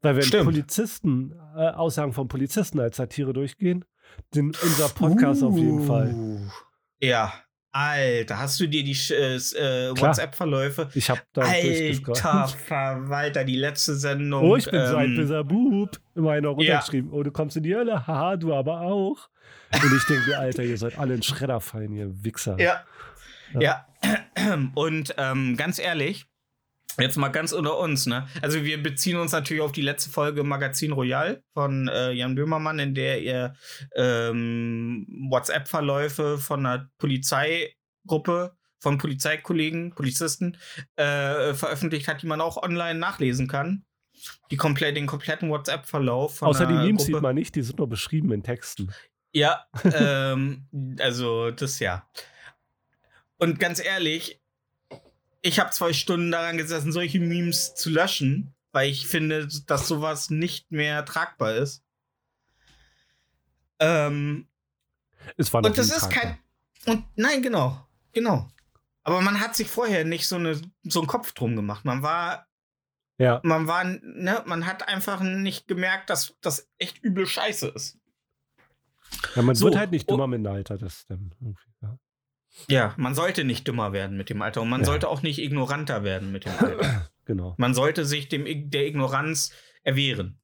Weil 0.03 0.17
wenn 0.17 0.23
Stimmt. 0.23 0.45
Polizisten, 0.45 1.33
äh, 1.55 1.69
Aussagen 1.71 2.13
von 2.13 2.27
Polizisten 2.29 2.81
als 2.81 2.97
Satire 2.97 3.33
durchgehen, 3.33 3.85
den, 4.35 4.47
unser 4.47 4.89
Podcast 4.89 5.43
auf 5.43 5.57
jeden 5.57 5.87
Fall. 5.87 6.51
Ja. 7.01 7.33
Alter, 7.73 8.41
hast 8.41 8.59
du 8.59 8.67
dir 8.67 8.83
die 8.83 8.97
äh, 9.13 9.37
äh. 9.37 9.91
WhatsApp-Verläufe? 9.97 10.89
Ich 10.95 11.09
hab 11.09 11.23
da 11.33 11.43
Alter. 11.43 12.49
Verwalter, 12.67 13.45
die 13.45 13.57
letzte 13.57 13.95
Sendung. 13.95 14.43
Oh, 14.43 14.57
ich 14.57 14.69
bin 14.69 14.85
so 14.87 14.97
ein 14.97 15.11
ähm, 15.11 15.17
böser 15.17 15.45
Bub. 15.45 16.01
Immer 16.17 16.33
einer 16.33 16.49
ja. 16.49 16.55
runtergeschrieben. 16.55 17.13
Oh, 17.13 17.23
du 17.23 17.31
kommst 17.31 17.57
in 17.57 17.63
die 17.63 17.75
Hölle. 17.75 18.07
Haha, 18.09 18.37
du 18.37 18.53
aber 18.53 18.81
auch. 18.81 19.29
Und 19.73 19.97
ich 19.97 20.05
denke 20.07 20.31
mir, 20.31 20.39
Alter, 20.41 20.65
ihr 20.65 20.77
sollt 20.77 20.99
alle 20.99 21.15
in 21.15 21.23
Schredder 21.23 21.61
fallen, 21.61 21.93
ihr 21.93 22.25
Wichser. 22.25 22.59
Ja. 22.59 22.85
Ja. 23.55 23.87
Ja. 24.03 24.57
Und 24.75 25.15
ähm, 25.17 25.57
ganz 25.57 25.79
ehrlich, 25.79 26.27
jetzt 26.99 27.17
mal 27.17 27.29
ganz 27.29 27.53
unter 27.53 27.79
uns, 27.79 28.07
ne? 28.07 28.27
Also 28.43 28.65
wir 28.65 28.83
beziehen 28.83 29.17
uns 29.17 29.33
natürlich 29.33 29.63
auf 29.63 29.73
die 29.73 29.83
letzte 29.83 30.11
Folge 30.11 30.45
Magazin 30.45 30.93
Royal 30.93 31.43
von 31.53 31.89
äh, 31.89 32.13
Jan 32.13 32.35
Böhmermann, 32.35 32.79
in 32.79 32.95
der 32.95 33.23
er 33.23 33.55
ähm, 33.95 35.07
WhatsApp-Verläufe 35.31 36.39
von 36.39 36.67
einer 36.67 36.91
Polizeigruppe 36.99 38.57
von 38.81 38.99
Polizeikollegen, 38.99 39.95
Polizisten 39.95 40.57
äh, 40.97 41.55
veröffentlicht 41.55 42.09
hat, 42.09 42.23
die 42.23 42.27
man 42.27 42.41
auch 42.41 42.57
online 42.63 42.99
nachlesen 42.99 43.47
kann. 43.47 43.85
Die 44.51 44.57
komplett, 44.57 44.97
den 44.97 45.07
kompletten 45.07 45.51
WhatsApp-Verlauf 45.51 46.39
von 46.39 46.49
Außer 46.49 46.67
die 46.67 46.75
Memes 46.75 47.03
Gruppe. 47.03 47.05
sieht 47.05 47.23
man 47.23 47.35
nicht, 47.35 47.55
die 47.55 47.63
sind 47.63 47.79
nur 47.79 47.89
beschrieben 47.89 48.33
in 48.33 48.43
Texten. 48.43 48.93
Ja, 49.33 49.65
ähm, 49.95 50.67
also 50.99 51.51
das 51.51 51.79
ja. 51.79 52.09
Und 53.39 53.59
ganz 53.59 53.83
ehrlich, 53.83 54.41
ich 55.43 55.59
habe 55.59 55.71
zwei 55.71 55.93
Stunden 55.93 56.31
daran 56.31 56.57
gesessen, 56.59 56.93
solche 56.93 57.21
Memes 57.21 57.75
zu 57.75 57.91
löschen, 57.91 58.55
weil 58.73 58.91
ich 58.91 59.07
finde, 59.07 59.49
dass 59.67 59.89
sowas 59.89 60.31
nicht 60.31 60.71
mehr 60.71 61.05
tragbar 61.05 61.55
ist. 61.55 61.83
Ähm, 63.79 64.49
Es 65.37 65.53
war 65.53 65.65
und 65.65 65.77
das 65.79 65.91
ist 65.91 66.11
tragbar. 66.11 66.23
kein. 66.23 66.39
Und 66.87 67.05
nein, 67.17 67.43
genau, 67.43 67.87
genau. 68.13 68.51
Aber 69.03 69.21
man 69.23 69.41
hat 69.41 69.57
sich 69.57 69.69
vorher 69.69 70.05
nicht 70.05 70.29
so, 70.29 70.37
eine, 70.37 70.61
so 70.83 71.01
einen 71.01 71.09
Kopf 71.09 71.33
drum 71.33 71.57
gemacht. 71.57 71.85
Man 71.85 72.03
war 72.03 72.47
Ja, 73.19 73.41
man 73.43 73.67
war, 73.67 73.85
ne, 73.85 74.43
man 74.47 74.67
hat 74.67 74.87
einfach 74.89 75.21
nicht 75.21 75.67
gemerkt, 75.67 76.11
dass 76.11 76.37
das 76.43 76.69
echt 76.79 76.99
übel 77.03 77.27
Scheiße 77.27 77.69
ist. 77.69 77.99
ja 79.35 79.43
man 79.43 79.55
So, 79.55 79.67
wird 79.67 79.77
halt 79.77 79.91
nicht 79.91 80.11
dummer 80.11 80.27
mit 80.27 80.41
dem 80.41 80.47
Alter. 80.53 80.77
Das 80.79 81.07
dann 81.07 81.35
irgendwie, 81.41 81.71
ja. 81.83 81.99
Ja, 82.69 82.95
man 82.97 83.15
sollte 83.15 83.45
nicht 83.45 83.67
dümmer 83.67 83.93
werden 83.93 84.17
mit 84.17 84.31
dem 84.31 84.43
Alter 84.43 84.63
und 84.63 84.69
man 84.69 84.81
Ja. 84.81 84.87
sollte 84.87 85.09
auch 85.09 85.23
nicht 85.23 85.39
ignoranter 85.39 86.03
werden 86.05 86.33
mit 86.33 86.45
dem 86.45 86.53
Alter. 86.59 87.11
Genau. 87.27 87.55
man 87.59 87.75
sollte 87.75 88.05
sich 88.05 88.29
dem, 88.29 88.45
der 88.71 88.87
Ignoranz 88.89 89.53
erwehren. 89.85 90.41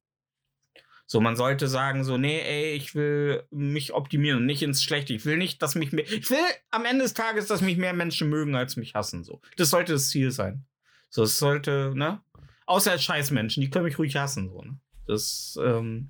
So, 1.05 1.19
man 1.19 1.35
sollte 1.35 1.67
sagen, 1.67 2.05
so, 2.05 2.17
nee, 2.17 2.39
ey, 2.39 2.75
ich 2.75 2.95
will 2.95 3.43
mich 3.51 3.93
optimieren 3.93 4.39
und 4.39 4.45
nicht 4.45 4.61
ins 4.63 4.83
Schlechte. 4.83 5.13
Ich 5.13 5.25
will 5.25 5.35
nicht, 5.37 5.61
dass 5.61 5.75
mich 5.75 5.91
mehr, 5.91 6.05
ich 6.09 6.29
will 6.29 6.37
am 6.71 6.85
Ende 6.85 7.03
des 7.03 7.13
Tages, 7.13 7.47
dass 7.47 7.59
mich 7.61 7.75
mehr 7.77 7.91
Menschen 7.93 8.29
mögen, 8.29 8.55
als 8.55 8.77
mich 8.77 8.93
hassen. 8.93 9.25
So, 9.25 9.41
das 9.57 9.69
sollte 9.69 9.93
das 9.93 10.09
Ziel 10.09 10.31
sein. 10.31 10.65
So, 11.09 11.23
es 11.23 11.37
sollte, 11.39 11.91
ne? 11.95 12.21
Außer 12.65 12.91
als 12.91 13.03
Scheißmenschen, 13.03 13.59
die 13.61 13.69
können 13.69 13.85
mich 13.85 13.99
ruhig 13.99 14.15
hassen, 14.15 14.49
so, 14.49 14.61
ne? 14.61 14.77
Das, 15.07 15.57
ähm, 15.61 16.09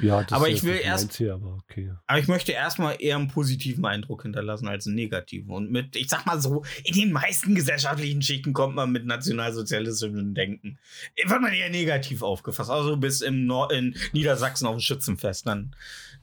Ja, 0.00 0.22
das 0.22 0.32
Aber 0.32 0.48
ist 0.48 0.58
ich 0.58 0.64
will 0.64 0.76
erst- 0.82 1.04
mein 1.04 1.10
Ziel, 1.10 1.30
aber 1.30 1.58
okay. 1.62 1.92
Aber 2.06 2.18
ich 2.18 2.28
möchte 2.28 2.52
erstmal 2.52 2.96
eher 2.98 3.16
einen 3.16 3.28
positiven 3.28 3.84
Eindruck 3.84 4.22
hinterlassen 4.22 4.68
als 4.68 4.86
einen 4.86 4.96
negativen. 4.96 5.50
Und 5.50 5.70
mit, 5.70 5.96
ich 5.96 6.08
sag 6.08 6.26
mal 6.26 6.40
so, 6.40 6.64
in 6.84 6.94
den 6.94 7.12
meisten 7.12 7.54
gesellschaftlichen 7.54 8.22
Schichten 8.22 8.52
kommt 8.52 8.74
man 8.74 8.90
mit 8.92 9.06
nationalsozialistischem 9.06 10.34
Denken. 10.34 10.78
Wird 11.26 11.40
man 11.40 11.52
eher 11.52 11.70
negativ 11.70 12.22
aufgefasst. 12.22 12.70
Also 12.70 12.96
bis 12.96 13.20
im 13.20 13.46
Nor 13.46 13.72
in 13.72 13.94
Niedersachsen 14.12 14.66
auf 14.66 14.76
dem 14.76 14.80
Schützenfest, 14.80 15.46
dann 15.46 15.74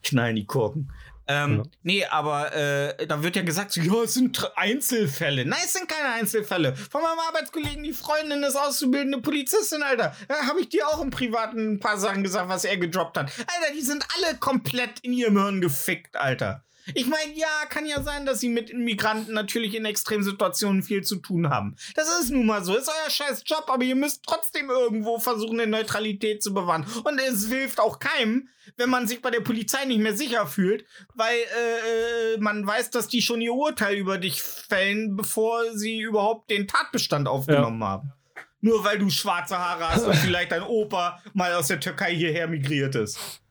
knallen 0.03 0.36
die 0.36 0.45
Kurken. 0.45 0.91
Ähm, 1.30 1.58
Ja. 1.58 1.64
Nee, 1.84 2.06
aber 2.06 2.54
äh, 2.56 3.06
da 3.08 3.22
wird 3.24 3.36
ja 3.36 3.44
gesagt, 3.44 3.72
so, 3.72 3.82
ja, 3.82 4.04
es 4.04 4.16
sind 4.16 4.52
Einzelfälle. 4.56 5.46
Nein, 5.46 5.60
es 5.64 5.74
sind 5.74 5.88
keine 5.88 6.16
Einzelfälle. 6.16 6.76
Von 6.76 7.02
meinem 7.04 7.20
Arbeitskollegen, 7.20 7.84
die 7.84 7.94
Freundin 7.94 8.42
ist 8.44 8.56
auszubildende 8.56 9.20
Polizistin, 9.20 9.84
Alter. 9.84 10.16
Da 10.28 10.48
habe 10.48 10.62
ich 10.62 10.70
dir 10.70 10.88
auch 10.88 11.02
im 11.02 11.12
Privaten 11.12 11.74
ein 11.74 11.80
paar 11.80 11.98
Sachen 12.00 12.24
gesagt, 12.24 12.50
was 12.50 12.66
er 12.66 12.78
gedroppt 12.78 13.18
hat. 13.18 13.32
Alter, 13.38 13.74
die 13.76 13.82
sind 13.82 14.04
alle 14.18 14.38
komplett 14.38 15.00
in 15.02 15.14
ihrem 15.14 15.38
Hirn 15.38 15.62
gefickt, 15.62 16.16
Alter. 16.16 16.64
Ich 16.94 17.08
meine, 17.08 17.34
ja, 17.36 17.48
kann 17.70 17.86
ja 17.86 18.02
sein, 18.02 18.26
dass 18.26 18.40
sie 18.40 18.50
mit 18.50 18.74
Migranten 18.74 19.34
natürlich 19.34 19.76
in 19.76 19.86
Extremsituationen 19.86 20.84
viel 20.84 21.04
zu 21.04 21.18
tun 21.18 21.50
haben. 21.50 21.76
Das 21.96 22.08
ist 22.20 22.32
nun 22.32 22.46
mal 22.46 22.64
so. 22.64 22.76
Ist 22.76 22.90
euer 22.90 23.10
scheiß 23.10 23.44
Job, 23.46 23.66
aber 23.68 23.84
ihr 23.84 23.96
müsst 23.96 24.24
trotzdem 24.26 24.70
irgendwo 24.70 25.20
versuchen, 25.20 25.60
eine 25.60 25.70
Neutralität 25.70 26.42
zu 26.44 26.54
bewahren. 26.54 26.86
Und 27.04 27.20
es 27.20 27.48
hilft 27.48 27.80
auch 27.80 28.00
keinem, 28.00 28.50
wenn 28.78 28.90
man 28.90 29.08
sich 29.08 29.22
bei 29.22 29.32
der 29.32 29.42
Polizei 29.42 29.86
nicht 29.86 30.00
mehr 30.00 30.16
sicher 30.16 30.48
fühlt, 30.48 30.86
weil 31.16 31.36
äh, 31.36 32.36
äh, 32.36 32.38
man 32.40 32.66
weiß, 32.66 32.92
dass 32.92 33.08
die 33.08 33.22
schon 33.22 33.42
ihr 33.42 33.54
Urteil 33.54 33.96
über 33.96 34.18
dich 34.18 34.42
fällen, 34.42 35.16
bevor 35.16 35.74
sie 35.74 36.00
überhaupt 36.00 36.50
den 36.50 36.68
Tatbestand 36.68 37.28
aufgenommen 37.28 37.84
haben. 37.84 38.14
Nur 38.62 38.84
weil 38.84 39.00
du 39.00 39.10
schwarze 39.10 39.58
Haare 39.58 39.90
hast 39.90 40.06
und 40.06 40.16
vielleicht 40.18 40.52
dein 40.52 40.64
Opa 40.64 41.22
mal 41.34 41.54
aus 41.54 41.68
der 41.68 41.80
Türkei 41.80 42.14
hierher 42.16 42.48
migriert 42.48 42.96
ist. 42.96 43.42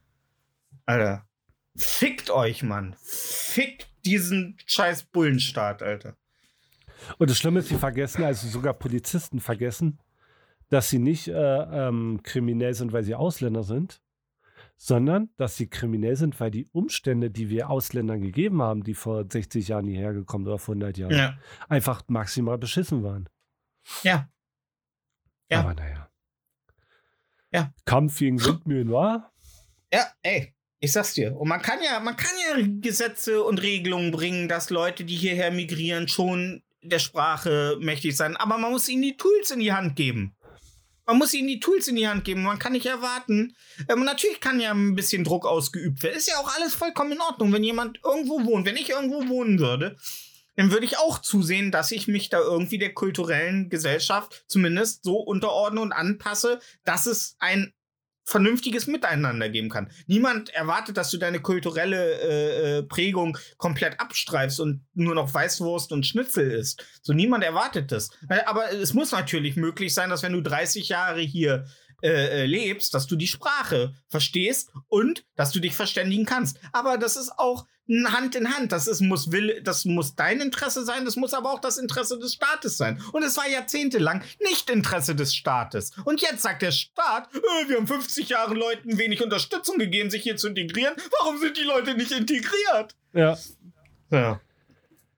Alter. 0.87 1.28
Fickt 1.79 2.31
euch, 2.31 2.63
Mann. 2.63 2.97
Fickt 3.03 3.89
diesen 4.05 4.57
scheiß 4.67 5.05
Bullenstaat, 5.05 5.83
Alter. 5.83 6.17
Und 7.19 7.31
das 7.31 7.39
Schlimme 7.39 7.61
ist, 7.61 7.69
sie 7.69 7.77
vergessen, 7.77 8.25
also 8.25 8.49
sogar 8.49 8.75
Polizisten 8.75 9.41
vergessen, 9.41 9.99
dass 10.71 10.91
sie 10.91 10.99
nicht 10.99 11.29
äh, 11.29 11.33
ähm, 11.89 12.21
kriminell 12.23 12.75
sind, 12.75 12.93
weil 12.93 13.05
sie 13.05 13.15
Ausländer 13.15 13.63
sind, 13.63 14.03
sondern 14.77 15.31
dass 15.37 15.57
sie 15.57 15.69
kriminell 15.69 16.17
sind, 16.17 16.39
weil 16.41 16.51
die 16.51 16.69
Umstände, 16.73 17.31
die 17.31 17.49
wir 17.49 17.71
Ausländern 17.71 18.21
gegeben 18.21 18.61
haben, 18.61 18.83
die 18.83 18.95
vor 18.95 19.25
60 19.31 19.69
Jahren 19.69 19.87
hierher 19.87 20.13
gekommen 20.13 20.47
oder 20.47 20.59
vor 20.59 20.75
100 20.75 20.99
Jahren, 20.99 21.13
Ja. 21.15 21.39
einfach 21.69 22.03
maximal 22.09 22.59
beschissen 22.59 23.03
waren. 23.05 23.29
Ja. 24.03 24.29
Ja. 25.51 25.61
Aber 25.61 25.75
naja. 25.75 26.11
Ja. 27.53 27.73
Kampf 27.87 28.19
gegen 28.19 28.45
Windmühlen 28.45 28.91
war. 28.91 29.33
Ja, 29.93 30.07
ey. 30.23 30.55
Ich 30.81 30.93
sag's 30.93 31.15
dir. 31.15 31.37
Und 31.37 31.49
man 31.49 31.61
kann 31.61 31.83
ja, 31.83 31.99
man 32.01 32.17
kann 32.17 32.31
ja 32.49 32.65
Gesetze 32.81 33.43
und 33.43 33.63
Regelungen 33.63 34.13
bringen, 34.13 34.49
dass 34.49 34.71
Leute, 34.71 35.05
die 35.05 35.17
hierher 35.17 35.51
migrieren, 35.51 36.09
schon 36.09 36.63
der 36.83 37.01
Sprache 37.01 37.77
mächtig 37.81 38.17
sein. 38.17 38.37
Aber 38.37 38.59
man 38.59 38.71
muss 38.71 38.89
ihnen 38.89 39.03
die 39.03 39.17
Tools 39.17 39.51
in 39.51 39.61
die 39.61 39.73
Hand 39.73 39.97
geben. 39.97 40.37
Man 41.07 41.19
muss 41.19 41.35
ihnen 41.35 41.49
die 41.49 41.59
Tools 41.59 41.89
in 41.89 41.97
die 41.97 42.07
Hand 42.07 42.25
geben. 42.25 42.43
Man 42.43 42.59
kann 42.59 42.73
nicht 42.73 42.87
erwarten. 42.87 43.57
Ähm, 43.89 44.05
natürlich 44.05 44.41
kann 44.41 44.61
ja 44.61 44.73
ein 44.73 44.95
bisschen 44.95 45.25
Druck 45.25 45.47
ausgeübt 45.47 46.03
werden. 46.03 46.17
Ist 46.17 46.29
ja 46.29 46.37
auch 46.37 46.55
alles 46.55 46.75
vollkommen 46.75 47.13
in 47.13 47.21
Ordnung, 47.21 47.53
wenn 47.53 47.65
jemand 47.65 47.99
irgendwo 48.05 48.45
wohnt. 48.45 48.67
Wenn 48.67 48.77
ich 48.77 48.91
irgendwo 48.91 49.27
wohnen 49.29 49.59
würde, 49.59 49.97
dann 50.57 50.71
würde 50.71 50.85
ich 50.85 50.99
auch 50.99 51.19
zusehen, 51.21 51.71
dass 51.71 51.93
ich 51.93 52.09
mich 52.09 52.29
da 52.29 52.41
irgendwie 52.41 52.79
der 52.79 52.93
kulturellen 52.93 53.71
Gesellschaft 53.71 54.45
zumindest 54.49 55.03
so 55.03 55.17
unterordne 55.17 55.81
und 55.81 55.93
anpasse, 55.93 56.61
dass 56.85 57.07
es 57.07 57.37
ein 57.39 57.73
vernünftiges 58.29 58.87
Miteinander 58.87 59.49
geben 59.49 59.71
kann. 59.71 59.91
Niemand 60.07 60.51
erwartet, 60.51 60.99
dass 60.99 61.11
du 61.11 61.17
deine 61.17 61.41
kulturelle 61.41 62.21
äh, 62.21 62.79
äh, 62.79 62.83
Prägung 62.83 63.39
komplett 63.57 63.99
abstreifst 64.01 64.61
und 64.61 64.85
nur 64.93 65.15
noch 65.15 65.33
Weißwurst 65.33 65.93
und 65.93 66.05
Schnitzel 66.05 66.51
isst. 66.51 66.85
So 67.01 67.15
niemand 67.15 67.43
erwartet 67.43 67.91
das. 67.91 68.11
Äh, 68.29 68.41
Aber 68.45 68.71
es 68.71 68.93
muss 68.93 69.13
natürlich 69.13 69.57
möglich 69.57 69.95
sein, 69.95 70.11
dass 70.11 70.23
wenn 70.23 70.35
du 70.35 70.43
30 70.43 70.91
Jahre 70.91 71.21
hier 71.21 71.65
äh, 72.03 72.43
äh, 72.43 72.47
lebst, 72.47 72.93
dass 72.93 73.07
du 73.07 73.17
die 73.17 73.27
Sprache 73.27 73.95
verstehst 74.09 74.71
und 74.89 75.25
dass 75.35 75.51
du 75.51 75.59
dich 75.59 75.75
verständigen 75.75 76.27
kannst. 76.27 76.61
Aber 76.73 76.99
das 76.99 77.17
ist 77.17 77.33
auch 77.39 77.67
Hand 77.89 78.35
in 78.35 78.55
Hand. 78.55 78.73
Das 78.73 78.87
ist, 78.87 79.01
muss, 79.01 79.33
will, 79.33 79.61
das 79.63 79.85
muss 79.85 80.15
dein 80.15 80.41
Interesse 80.41 80.85
sein, 80.85 81.05
das 81.05 81.17
muss 81.17 81.35
aber 81.35 81.53
auch 81.53 81.61
das 81.61 81.79
Interesse 81.79 82.19
des 82.19 82.35
Staates 82.35 82.77
sein. 82.77 83.03
Und 83.13 83.23
es 83.23 83.37
war 83.37 83.49
jahrzehntelang 83.49 84.23
nicht 84.41 84.71
Interesse 84.71 85.15
des 85.15 85.35
Staates. 85.35 85.93
Und 86.05 86.21
jetzt 86.21 86.43
sagt 86.43 86.63
der 86.63 86.73
Staat, 86.73 87.29
äh, 87.35 87.69
wir 87.69 87.77
haben 87.77 87.87
50 87.87 88.29
Jahre 88.29 88.55
Leuten 88.55 88.99
wenig 88.99 89.23
Unterstützung 89.23 89.79
gegeben, 89.79 90.11
sich 90.11 90.23
hier 90.23 90.37
zu 90.37 90.49
integrieren. 90.49 90.95
Warum 91.19 91.39
sind 91.39 91.57
die 91.57 91.63
Leute 91.63 91.95
nicht 91.95 92.13
integriert? 92.13 92.95
Ja. 93.13 93.39
Ja. 94.11 94.41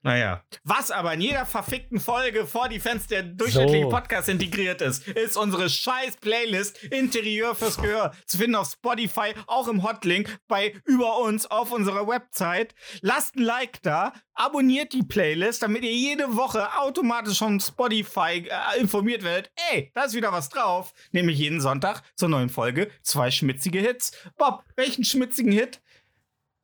Naja. 0.03 0.43
Was 0.65 0.91
aber 0.91 1.13
in 1.13 1.21
jeder 1.21 1.45
verfickten 1.45 2.01
Folge 2.01 2.47
vor 2.47 2.71
die 2.71 2.81
Fans 2.81 3.07
der 3.07 3.23
durchschnittlichen 3.23 3.91
So. 3.91 3.97
Podcast 3.97 4.31
integriert 4.31 4.81
ist, 4.81 5.07
ist 5.09 5.37
unsere 5.37 5.69
scheiß 5.69 6.17
Playlist 6.17 6.83
Interieur 6.85 7.55
fürs 7.55 7.77
Gehör 7.77 8.13
zu 8.25 8.39
finden 8.39 8.55
auf 8.55 8.71
Spotify, 8.71 9.35
auch 9.47 9.69
im 9.69 9.83
Hotlink 9.83 10.39
bei 10.49 10.75
über 10.87 11.19
uns 11.19 11.45
auf 11.51 11.71
unserer 11.71 12.09
Website. 12.09 12.75
Lasst 13.03 13.37
ein 13.37 13.43
Like 13.43 13.83
da, 13.83 14.15
abonniert 14.33 14.95
die 14.95 15.03
Playlist, 15.03 15.63
damit 15.63 15.83
ihr 15.83 15.93
jede 15.93 16.35
Woche 16.35 16.79
automatisch 16.79 17.39
von 17.39 17.61
Spotify 17.61 18.49
äh, 18.49 18.81
informiert 18.81 19.23
werdet. 19.23 19.53
Ey, 19.71 19.91
da 19.95 20.05
ist 20.05 20.15
wieder 20.15 20.33
was 20.33 20.49
drauf. 20.49 20.95
Nämlich 21.13 21.39
jeden 21.39 21.61
Sonntag 21.61 22.03
zur 22.17 22.31
neuen 22.31 22.49
Folge 22.49 22.91
zwei 23.03 23.31
schmitzige 23.31 23.81
Hits. 23.81 24.13
Bob, 24.39 24.65
welchen 24.77 25.05
schmitzigen 25.05 25.53
Hit 25.53 25.83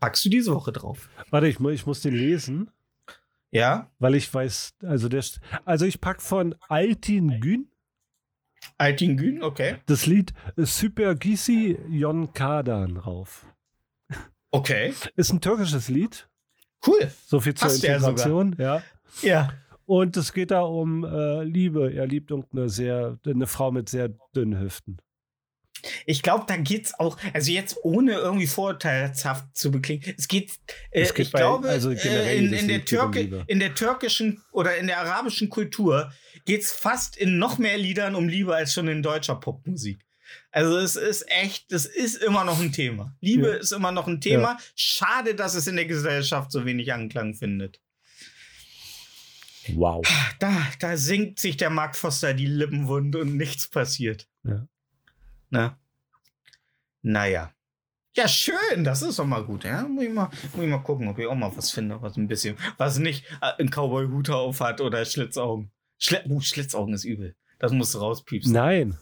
packst 0.00 0.24
du 0.24 0.30
diese 0.30 0.54
Woche 0.54 0.72
drauf? 0.72 1.08
Warte, 1.30 1.48
ich, 1.48 1.60
ich 1.60 1.86
muss 1.86 2.00
den 2.00 2.14
lesen, 2.14 2.70
Ja? 3.50 3.90
weil 3.98 4.14
ich 4.14 4.32
weiß, 4.32 4.74
also 4.82 5.08
der, 5.08 5.24
also 5.64 5.86
ich 5.86 6.00
pack 6.00 6.20
von 6.20 6.54
Altin 6.68 7.40
Gün 7.40 7.70
Altingün, 8.78 9.42
okay. 9.42 9.76
das 9.86 10.06
Lied 10.06 10.32
Super 10.56 11.14
Gisi 11.14 11.78
Yon 11.88 12.32
Kadan 12.32 12.96
rauf. 12.96 13.46
Okay. 14.50 14.94
Ist 15.16 15.32
ein 15.32 15.40
türkisches 15.40 15.88
Lied, 15.88 16.28
Cool. 16.86 17.10
so 17.26 17.40
viel 17.40 17.54
zur 17.54 17.68
Passt. 17.68 17.84
Integration, 17.84 18.56
ja. 18.58 18.82
Ja. 19.22 19.52
Und 19.86 20.16
es 20.16 20.32
geht 20.32 20.50
da 20.50 20.62
um 20.62 21.04
äh, 21.04 21.44
Liebe. 21.44 21.92
Er 21.92 22.06
liebt 22.06 22.30
irgendeine 22.30 22.68
sehr, 22.68 23.18
eine 23.24 23.46
Frau 23.46 23.70
mit 23.70 23.88
sehr 23.88 24.10
dünnen 24.34 24.58
Hüften. 24.58 24.98
Ich 26.06 26.22
glaube, 26.22 26.44
da 26.46 26.56
geht's 26.56 26.98
auch, 26.98 27.18
also 27.32 27.50
jetzt 27.50 27.76
ohne 27.82 28.12
irgendwie 28.14 28.46
vorurteilshaft 28.46 29.44
zu 29.56 29.70
beklingen, 29.70 30.14
es 30.16 30.28
geht, 30.28 30.52
äh, 30.90 31.02
Es 31.02 31.14
geht 31.14 31.26
ich 31.26 31.32
bei- 31.32 31.38
glaube, 31.40 31.68
also 31.68 31.90
äh, 31.90 32.36
in, 32.38 32.52
in, 32.52 32.68
der 32.68 32.78
geht 32.78 32.86
Türke, 32.88 33.44
in 33.46 33.58
der 33.60 33.74
türkischen 33.74 34.42
oder 34.52 34.76
in 34.76 34.86
der 34.86 34.98
arabischen 34.98 35.48
Kultur 35.48 36.12
geht's 36.44 36.72
fast 36.72 37.16
in 37.16 37.38
noch 37.38 37.58
mehr 37.58 37.76
Liedern 37.78 38.14
um 38.14 38.28
Liebe 38.28 38.54
als 38.54 38.72
schon 38.72 38.88
in 38.88 39.02
deutscher 39.02 39.36
Popmusik. 39.36 40.00
Also 40.50 40.76
es 40.78 40.96
ist 40.96 41.24
echt, 41.30 41.70
das 41.72 41.86
ist 41.86 42.16
immer 42.22 42.42
noch 42.44 42.60
ein 42.60 42.72
Thema. 42.72 43.14
Liebe 43.20 43.48
Ja. 43.48 43.54
ist 43.56 43.72
immer 43.72 43.92
noch 43.92 44.06
ein 44.08 44.20
Thema. 44.20 44.58
Schade, 44.74 45.34
dass 45.34 45.54
es 45.54 45.66
in 45.66 45.76
der 45.76 45.86
Gesellschaft 45.86 46.50
so 46.50 46.64
wenig 46.64 46.92
Anklang 46.92 47.34
findet. 47.34 47.80
Wow. 49.74 50.06
Da, 50.38 50.66
da 50.78 50.96
singt 50.96 51.38
sich 51.40 51.56
der 51.56 51.70
Mark 51.70 51.96
Foster 51.96 52.34
die 52.34 52.46
Lippen 52.46 52.86
wund 52.86 53.16
und 53.16 53.36
nichts 53.36 53.68
passiert. 53.68 54.28
Ja. 54.44 54.66
Na? 55.50 55.78
Naja. 57.02 57.52
Ja, 58.16 58.26
schön, 58.26 58.82
das 58.82 59.02
ist 59.02 59.18
doch 59.18 59.26
mal 59.26 59.44
gut, 59.44 59.64
ja. 59.64 59.82
Muss 59.82 60.04
ich 60.04 60.10
mal, 60.10 60.30
muss 60.54 60.64
ich 60.64 60.70
mal 60.70 60.78
gucken, 60.78 61.06
ob 61.08 61.18
ich 61.18 61.26
auch 61.26 61.34
mal 61.34 61.54
was 61.54 61.70
finde, 61.70 62.00
was 62.00 62.16
ein 62.16 62.28
bisschen, 62.28 62.56
was 62.78 62.98
nicht 62.98 63.26
äh, 63.42 63.52
einen 63.58 63.70
Cowboy-Hut 63.70 64.30
auf 64.30 64.60
hat 64.60 64.80
oder 64.80 65.04
Schlitzaugen. 65.04 65.70
Schli 65.98 66.18
uh, 66.28 66.40
Schlitzaugen 66.40 66.94
ist 66.94 67.04
übel. 67.04 67.36
Das 67.58 67.72
musst 67.72 67.94
du 67.94 67.98
rauspiepsen. 67.98 68.52
Nein. 68.52 68.96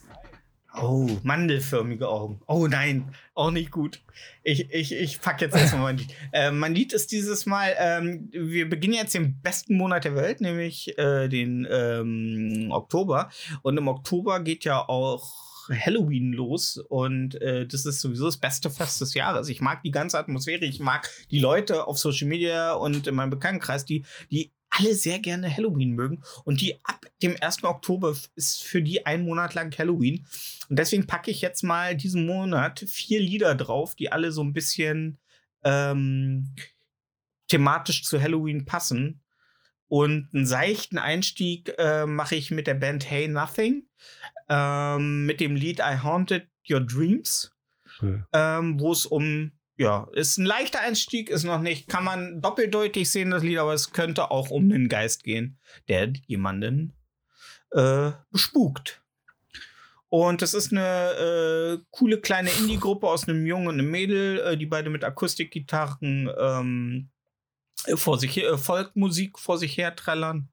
Oh, 0.77 1.09
mandelförmige 1.23 2.09
Augen. 2.09 2.41
Oh 2.49 2.67
nein, 2.67 3.15
auch 3.35 3.53
nicht 3.53 3.71
gut. 3.71 4.03
Ich, 4.43 4.73
ich, 4.73 4.93
ich 4.93 5.21
pack 5.21 5.41
jetzt 5.41 5.55
erstmal 5.55 5.83
mein 5.83 5.99
Lied. 5.99 6.15
Äh, 6.33 6.51
mein 6.51 6.75
Lied 6.75 6.93
ist 6.93 7.13
dieses 7.13 7.47
Mal, 7.47 7.77
ähm, 7.79 8.29
wir 8.33 8.69
beginnen 8.69 8.95
jetzt 8.95 9.15
den 9.15 9.41
besten 9.41 9.77
Monat 9.77 10.05
der 10.05 10.17
Welt, 10.17 10.41
nämlich 10.41 10.99
äh, 10.99 11.29
den 11.29 11.65
ähm, 11.71 12.71
Oktober. 12.73 13.31
Und 13.63 13.77
im 13.77 13.87
Oktober 13.87 14.41
geht 14.41 14.65
ja 14.65 14.81
auch 14.81 15.54
Halloween 15.69 16.33
los 16.33 16.77
und 16.77 17.41
äh, 17.41 17.67
das 17.67 17.87
ist 17.87 18.01
sowieso 18.01 18.27
das 18.27 18.37
beste 18.37 18.71
Fest 18.71 19.01
des 19.01 19.15
Jahres. 19.15 19.49
Ich 19.49 19.61
mag 19.61 19.83
die 19.83 19.91
ganze 19.91 20.19
Atmosphäre, 20.19 20.65
ich 20.65 20.81
mag 20.81 21.09
die 21.31 21.39
Leute 21.39 21.87
auf 21.87 21.99
Social 21.99 22.29
Media 22.29 22.73
und 22.73 23.07
in 23.07 23.15
meinem 23.15 23.31
Bekanntenkreis, 23.31 23.85
die, 23.85 24.05
die 24.31 24.53
alle 24.77 24.95
sehr 24.95 25.19
gerne 25.19 25.55
Halloween 25.55 25.93
mögen 25.93 26.23
und 26.45 26.61
die 26.61 26.75
ab 26.85 27.07
dem 27.23 27.37
1. 27.41 27.65
Oktober 27.65 28.17
ist 28.35 28.63
für 28.63 28.83
die 28.83 29.07
ein 29.07 29.25
Monat 29.25 29.55
lang 29.55 29.77
Halloween. 29.77 30.27
Und 30.69 30.79
deswegen 30.79 31.07
packe 31.07 31.31
ich 31.31 31.41
jetzt 31.41 31.63
mal 31.63 31.97
diesen 31.97 32.27
Monat 32.27 32.85
vier 32.89 33.21
Lieder 33.21 33.55
drauf, 33.55 33.95
die 33.95 34.11
alle 34.11 34.33
so 34.33 34.43
ein 34.43 34.53
bisschen 34.53 35.19
ähm, 35.63 36.55
thematisch 37.49 38.05
zu 38.05 38.21
Halloween 38.21 38.65
passen. 38.65 39.21
Und 39.87 40.29
einen 40.33 40.47
seichten 40.47 40.99
Einstieg 40.99 41.73
äh, 41.79 42.07
mache 42.07 42.35
ich 42.35 42.51
mit 42.51 42.67
der 42.67 42.75
Band 42.75 43.09
Hey 43.09 43.29
Nothing, 43.29 43.87
ähm, 44.49 45.27
mit 45.27 45.41
dem 45.41 45.57
Lied 45.57 45.79
I 45.81 45.99
Haunted 46.03 46.49
Your 46.69 46.81
Dreams, 46.81 47.53
Ja. 48.01 48.27
ähm, 48.59 48.81
wo 48.81 48.93
es 48.93 49.07
um, 49.07 49.53
ja, 49.77 50.09
ist 50.13 50.39
ein 50.39 50.47
leichter 50.47 50.81
Einstieg, 50.81 51.31
ist 51.31 51.45
noch 51.45 51.61
nicht, 51.61 51.89
kann 51.89 52.05
man 52.05 52.41
doppeldeutig 52.41 53.11
sehen, 53.11 53.31
das 53.31 53.43
Lied, 53.43 53.59
aber 53.59 53.75
es 53.75 53.93
könnte 53.93 54.31
auch 54.31 54.51
um 54.51 54.69
den 54.69 54.89
Geist 54.89 55.25
gehen, 55.25 55.59
der 55.89 56.13
jemanden 56.27 56.93
äh, 57.73 58.13
bespukt. 58.31 59.03
Und 60.09 60.43
das 60.43 60.55
ist 60.55 60.71
eine 60.71 61.81
äh, 61.81 61.85
coole 61.91 62.21
kleine 62.21 62.49
Indie-Gruppe 62.51 63.09
aus 63.09 63.27
einem 63.27 63.47
Jungen 63.47 63.67
und 63.67 63.75
einem 63.75 63.91
Mädel, 63.91 64.39
äh, 64.41 64.57
die 64.57 64.67
beide 64.67 64.89
mit 64.89 65.03
Akustikgitarren 65.03 66.31
ähm, 66.39 67.11
äh, 67.87 67.97
vor 67.97 68.19
sich 68.21 68.37
äh, 68.39 68.57
Folkmusik 68.57 69.41
vor 69.41 69.59
sich 69.59 69.77
her 69.77 69.97
trällern. 69.97 70.51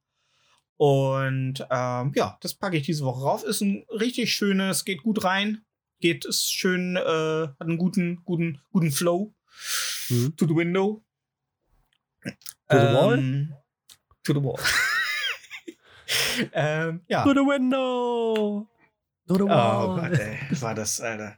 Und 0.82 1.64
ähm, 1.70 2.12
ja, 2.16 2.40
das 2.42 2.56
packe 2.56 2.76
ich 2.76 2.88
diese 2.88 3.06
Woche 3.06 3.22
rauf. 3.22 3.44
Ist 3.44 3.62
ein 3.62 3.86
richtig 3.92 4.34
schönes, 4.34 4.84
geht 4.84 5.04
gut 5.04 5.24
rein. 5.24 5.64
Geht, 6.00 6.26
ist 6.26 6.52
schön, 6.52 6.96
äh, 6.96 7.00
hat 7.50 7.62
einen 7.62 7.78
guten, 7.78 8.24
guten, 8.26 8.60
guten 8.72 8.92
Flow. 8.92 9.32
Mhm. 10.10 10.36
To 10.38 10.48
the 10.48 10.56
window. 10.56 11.04
To 12.24 12.80
the 12.80 12.96
wall? 12.96 13.20
Ähm, 13.20 13.54
To 14.24 14.34
the 14.34 14.42
wall. 14.42 14.60
ähm, 16.54 17.02
ja. 17.08 17.26
To 17.26 17.30
the 17.30 17.42
window. 17.42 18.68
To 19.28 19.36
the 19.36 19.44
Oh 19.44 19.48
wall. 19.50 20.10
Gott, 20.10 20.20
ey. 20.20 20.40
War 20.62 20.74
das, 20.74 21.00
Alter. 21.00 21.38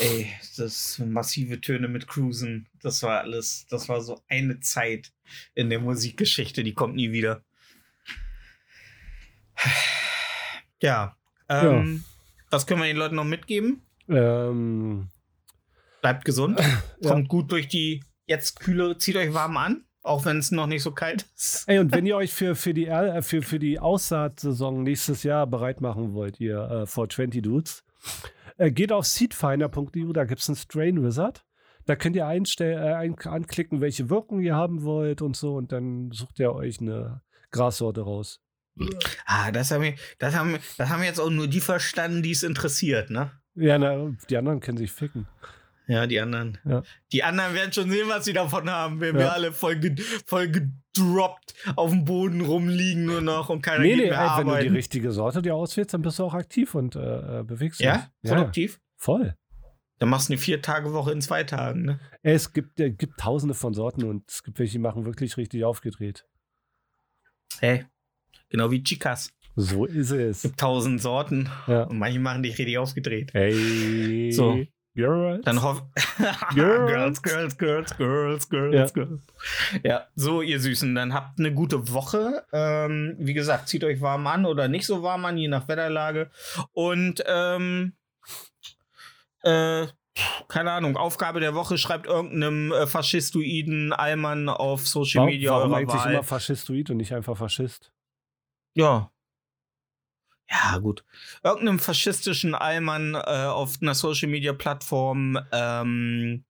Ey, 0.00 0.32
das 0.56 0.98
massive 0.98 1.60
Töne 1.60 1.86
mit 1.86 2.08
Cruisen. 2.08 2.68
Das 2.82 3.04
war 3.04 3.20
alles, 3.20 3.66
das 3.70 3.88
war 3.88 4.00
so 4.00 4.20
eine 4.26 4.58
Zeit 4.58 5.12
in 5.54 5.70
der 5.70 5.78
Musikgeschichte, 5.78 6.64
die 6.64 6.74
kommt 6.74 6.96
nie 6.96 7.12
wieder. 7.12 7.44
Ja. 10.80 11.16
Ähm, 11.48 12.04
Was 12.50 12.66
können 12.66 12.80
wir 12.80 12.86
den 12.86 12.96
Leuten 12.96 13.16
noch 13.16 13.24
mitgeben? 13.24 13.82
Ähm, 14.08 15.08
Bleibt 16.00 16.24
gesund. 16.24 16.60
Ja. 17.00 17.10
Kommt 17.10 17.28
gut 17.28 17.52
durch 17.52 17.68
die 17.68 18.02
jetzt 18.26 18.60
kühle, 18.60 18.96
zieht 18.96 19.16
euch 19.16 19.34
warm 19.34 19.58
an, 19.58 19.84
auch 20.02 20.24
wenn 20.24 20.38
es 20.38 20.50
noch 20.50 20.66
nicht 20.66 20.82
so 20.82 20.92
kalt 20.92 21.26
ist. 21.36 21.64
ey, 21.66 21.78
und 21.78 21.92
wenn 21.92 22.06
ihr 22.06 22.16
euch 22.16 22.32
für, 22.32 22.54
für, 22.54 22.72
die, 22.72 22.86
äh, 22.86 23.20
für, 23.20 23.42
für 23.42 23.58
die 23.58 23.78
Aussaatsaison 23.78 24.82
nächstes 24.82 25.22
Jahr 25.22 25.46
bereit 25.46 25.82
machen 25.82 26.14
wollt, 26.14 26.40
ihr 26.40 26.58
äh, 26.60 26.86
420 26.86 27.42
Dudes, 27.42 27.84
äh, 28.56 28.70
geht 28.70 28.92
auf 28.92 29.04
seedfinder.eu, 29.06 30.12
da 30.12 30.24
gibt 30.24 30.40
es 30.40 30.48
einen 30.48 30.56
Strain 30.56 31.02
Wizard. 31.02 31.44
Da 31.86 31.96
könnt 31.96 32.16
ihr 32.16 32.26
einstell, 32.26 32.78
äh, 32.78 32.94
ein, 32.94 33.18
anklicken, 33.18 33.82
welche 33.82 34.08
Wirkung 34.08 34.40
ihr 34.40 34.54
haben 34.54 34.84
wollt 34.84 35.20
und 35.20 35.36
so, 35.36 35.56
und 35.56 35.72
dann 35.72 36.10
sucht 36.12 36.38
ihr 36.38 36.54
euch 36.54 36.80
eine 36.80 37.20
Grassorte 37.50 38.00
raus. 38.02 38.40
Ah, 39.26 39.50
das 39.52 39.70
haben 39.70 39.82
wir, 39.82 39.94
das 40.18 40.34
haben, 40.34 40.58
das 40.78 40.88
haben 40.88 41.02
jetzt 41.02 41.20
auch 41.20 41.30
nur 41.30 41.46
die 41.46 41.60
verstanden, 41.60 42.22
die 42.22 42.32
es 42.32 42.42
interessiert, 42.42 43.10
ne? 43.10 43.30
Ja, 43.54 43.78
na, 43.78 44.10
die 44.28 44.36
anderen 44.36 44.60
können 44.60 44.78
sich 44.78 44.90
ficken. 44.90 45.28
Ja, 45.86 46.06
die 46.06 46.18
anderen. 46.18 46.58
Ja. 46.64 46.82
Die 47.12 47.22
anderen 47.22 47.54
werden 47.54 47.72
schon 47.72 47.90
sehen, 47.90 48.08
was 48.08 48.24
sie 48.24 48.32
davon 48.32 48.68
haben, 48.70 49.00
wenn 49.00 49.14
wir 49.14 49.22
Ja. 49.26 49.28
alle 49.32 49.52
voll, 49.52 49.76
ge 49.76 49.94
voll 50.26 50.48
gedroppt 50.50 51.54
auf 51.76 51.90
dem 51.90 52.04
Boden 52.06 52.40
rumliegen 52.40 53.04
nur 53.04 53.20
noch 53.20 53.50
und 53.50 53.60
keiner 53.62 53.80
Nee, 53.80 53.90
geht 53.90 53.96
nee, 54.04 54.10
mehr 54.10 54.18
ey, 54.20 54.26
wenn 54.28 54.36
du 54.38 54.42
die 54.44 54.50
arbeiten. 54.58 54.74
richtige 54.74 55.12
Sorte 55.12 55.42
dir 55.42 55.54
auswählst, 55.54 55.92
dann 55.94 56.02
bist 56.02 56.18
du 56.18 56.24
auch 56.24 56.34
aktiv 56.34 56.74
und 56.74 56.96
äh, 56.96 57.40
äh, 57.40 57.42
bewegst 57.44 57.80
dich. 57.80 57.86
ja? 57.86 58.08
Produktiv? 58.24 58.80
voll. 58.96 59.36
Dann 59.98 60.08
machst 60.08 60.28
du 60.28 60.32
eine 60.32 60.40
Vier-Tage-Woche 60.40 61.12
in 61.12 61.20
zwei 61.20 61.44
Tagen, 61.44 61.82
ne? 61.84 62.00
Es 62.22 62.52
gibt, 62.52 62.80
äh, 62.80 62.90
gibt 62.90 63.20
tausende 63.20 63.54
von 63.54 63.74
Sorten 63.74 64.04
und 64.04 64.28
es 64.28 64.42
gibt 64.42 64.58
welche, 64.58 64.72
die 64.72 64.78
machen 64.78 65.04
wirklich 65.04 65.36
richtig 65.36 65.64
aufgedreht. 65.64 66.26
Hey. 67.60 67.84
Genau 68.54 68.70
wie 68.70 68.84
Chicas. 68.84 69.32
So 69.56 69.84
ist 69.84 70.12
es. 70.12 70.42
Gibt 70.42 70.60
tausend 70.60 71.02
Sorten 71.02 71.48
Ja. 71.66 71.82
und 71.84 71.98
manche 71.98 72.20
machen 72.20 72.44
dich 72.44 72.56
richtig 72.56 72.78
aufgedreht. 72.78 73.32
Hey. 73.34 74.30
So. 74.30 74.64
Girls. 74.94 75.44
Dann 75.44 75.60
hoff 75.60 75.82
Girls. 76.54 77.20
girls, 77.20 77.22
girls, 77.22 77.58
girls, 77.58 77.96
girls, 77.96 78.48
girls, 78.48 78.74
Ja. 78.76 78.86
girls. 78.94 79.22
Ja, 79.82 80.06
so 80.14 80.40
ihr 80.40 80.60
Süßen, 80.60 80.94
dann 80.94 81.12
habt 81.12 81.40
eine 81.40 81.52
gute 81.52 81.90
Woche. 81.92 82.44
Ähm, 82.52 83.16
wie 83.18 83.34
gesagt, 83.34 83.68
zieht 83.68 83.82
euch 83.82 84.00
warm 84.00 84.24
an 84.28 84.46
oder 84.46 84.68
nicht 84.68 84.86
so 84.86 85.02
warm 85.02 85.24
an, 85.24 85.36
je 85.36 85.48
nach 85.48 85.66
Wetterlage. 85.66 86.30
Und 86.74 87.24
ähm, 87.26 87.94
äh, 89.42 89.86
keine 90.46 90.70
Ahnung, 90.70 90.96
Aufgabe 90.96 91.40
der 91.40 91.54
Woche, 91.56 91.76
schreibt 91.76 92.06
irgendeinem 92.06 92.70
äh, 92.70 92.86
faschistoiden 92.86 93.92
Allmann 93.92 94.48
auf 94.48 94.86
Social 94.86 95.22
warum, 95.22 95.30
Media 95.32 95.50
warum 95.50 95.72
eurer 95.72 95.80
eigentlich 95.80 96.00
Wahl. 96.04 96.12
immer 96.12 96.22
Faschistoid 96.22 96.90
und 96.90 96.98
nicht 96.98 97.12
einfach 97.12 97.36
Faschist? 97.36 97.90
Ja. 98.74 99.10
Ja, 100.50 100.78
gut. 100.78 101.04
Irgendeinem 101.42 101.78
faschistischen 101.78 102.54
Allmann 102.54 103.14
äh, 103.14 103.18
auf 103.18 103.78
einer 103.80 103.94
Social 103.94 104.28
Media 104.28 104.52
Plattform 104.52 105.38
ähm, 105.52 106.44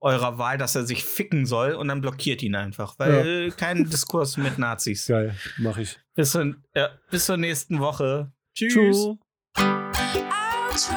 eurer 0.00 0.38
Wahl, 0.38 0.58
dass 0.58 0.74
er 0.74 0.84
sich 0.84 1.04
ficken 1.04 1.46
soll 1.46 1.72
und 1.72 1.88
dann 1.88 2.00
blockiert 2.00 2.42
ihn 2.42 2.54
einfach, 2.54 2.98
weil 2.98 3.50
kein 3.52 3.84
Diskurs 3.90 4.36
mit 4.36 4.58
Nazis. 4.58 5.06
Geil, 5.06 5.34
mach 5.58 5.76
ich. 5.78 5.98
Bis, 6.14 6.32
zur- 6.32 6.54
ja, 6.74 6.90
bis 7.10 7.26
zur 7.26 7.36
nächsten 7.36 7.78
Woche. 7.80 8.32
Tschüss. 8.54 9.08
Tschüss. 9.54 10.90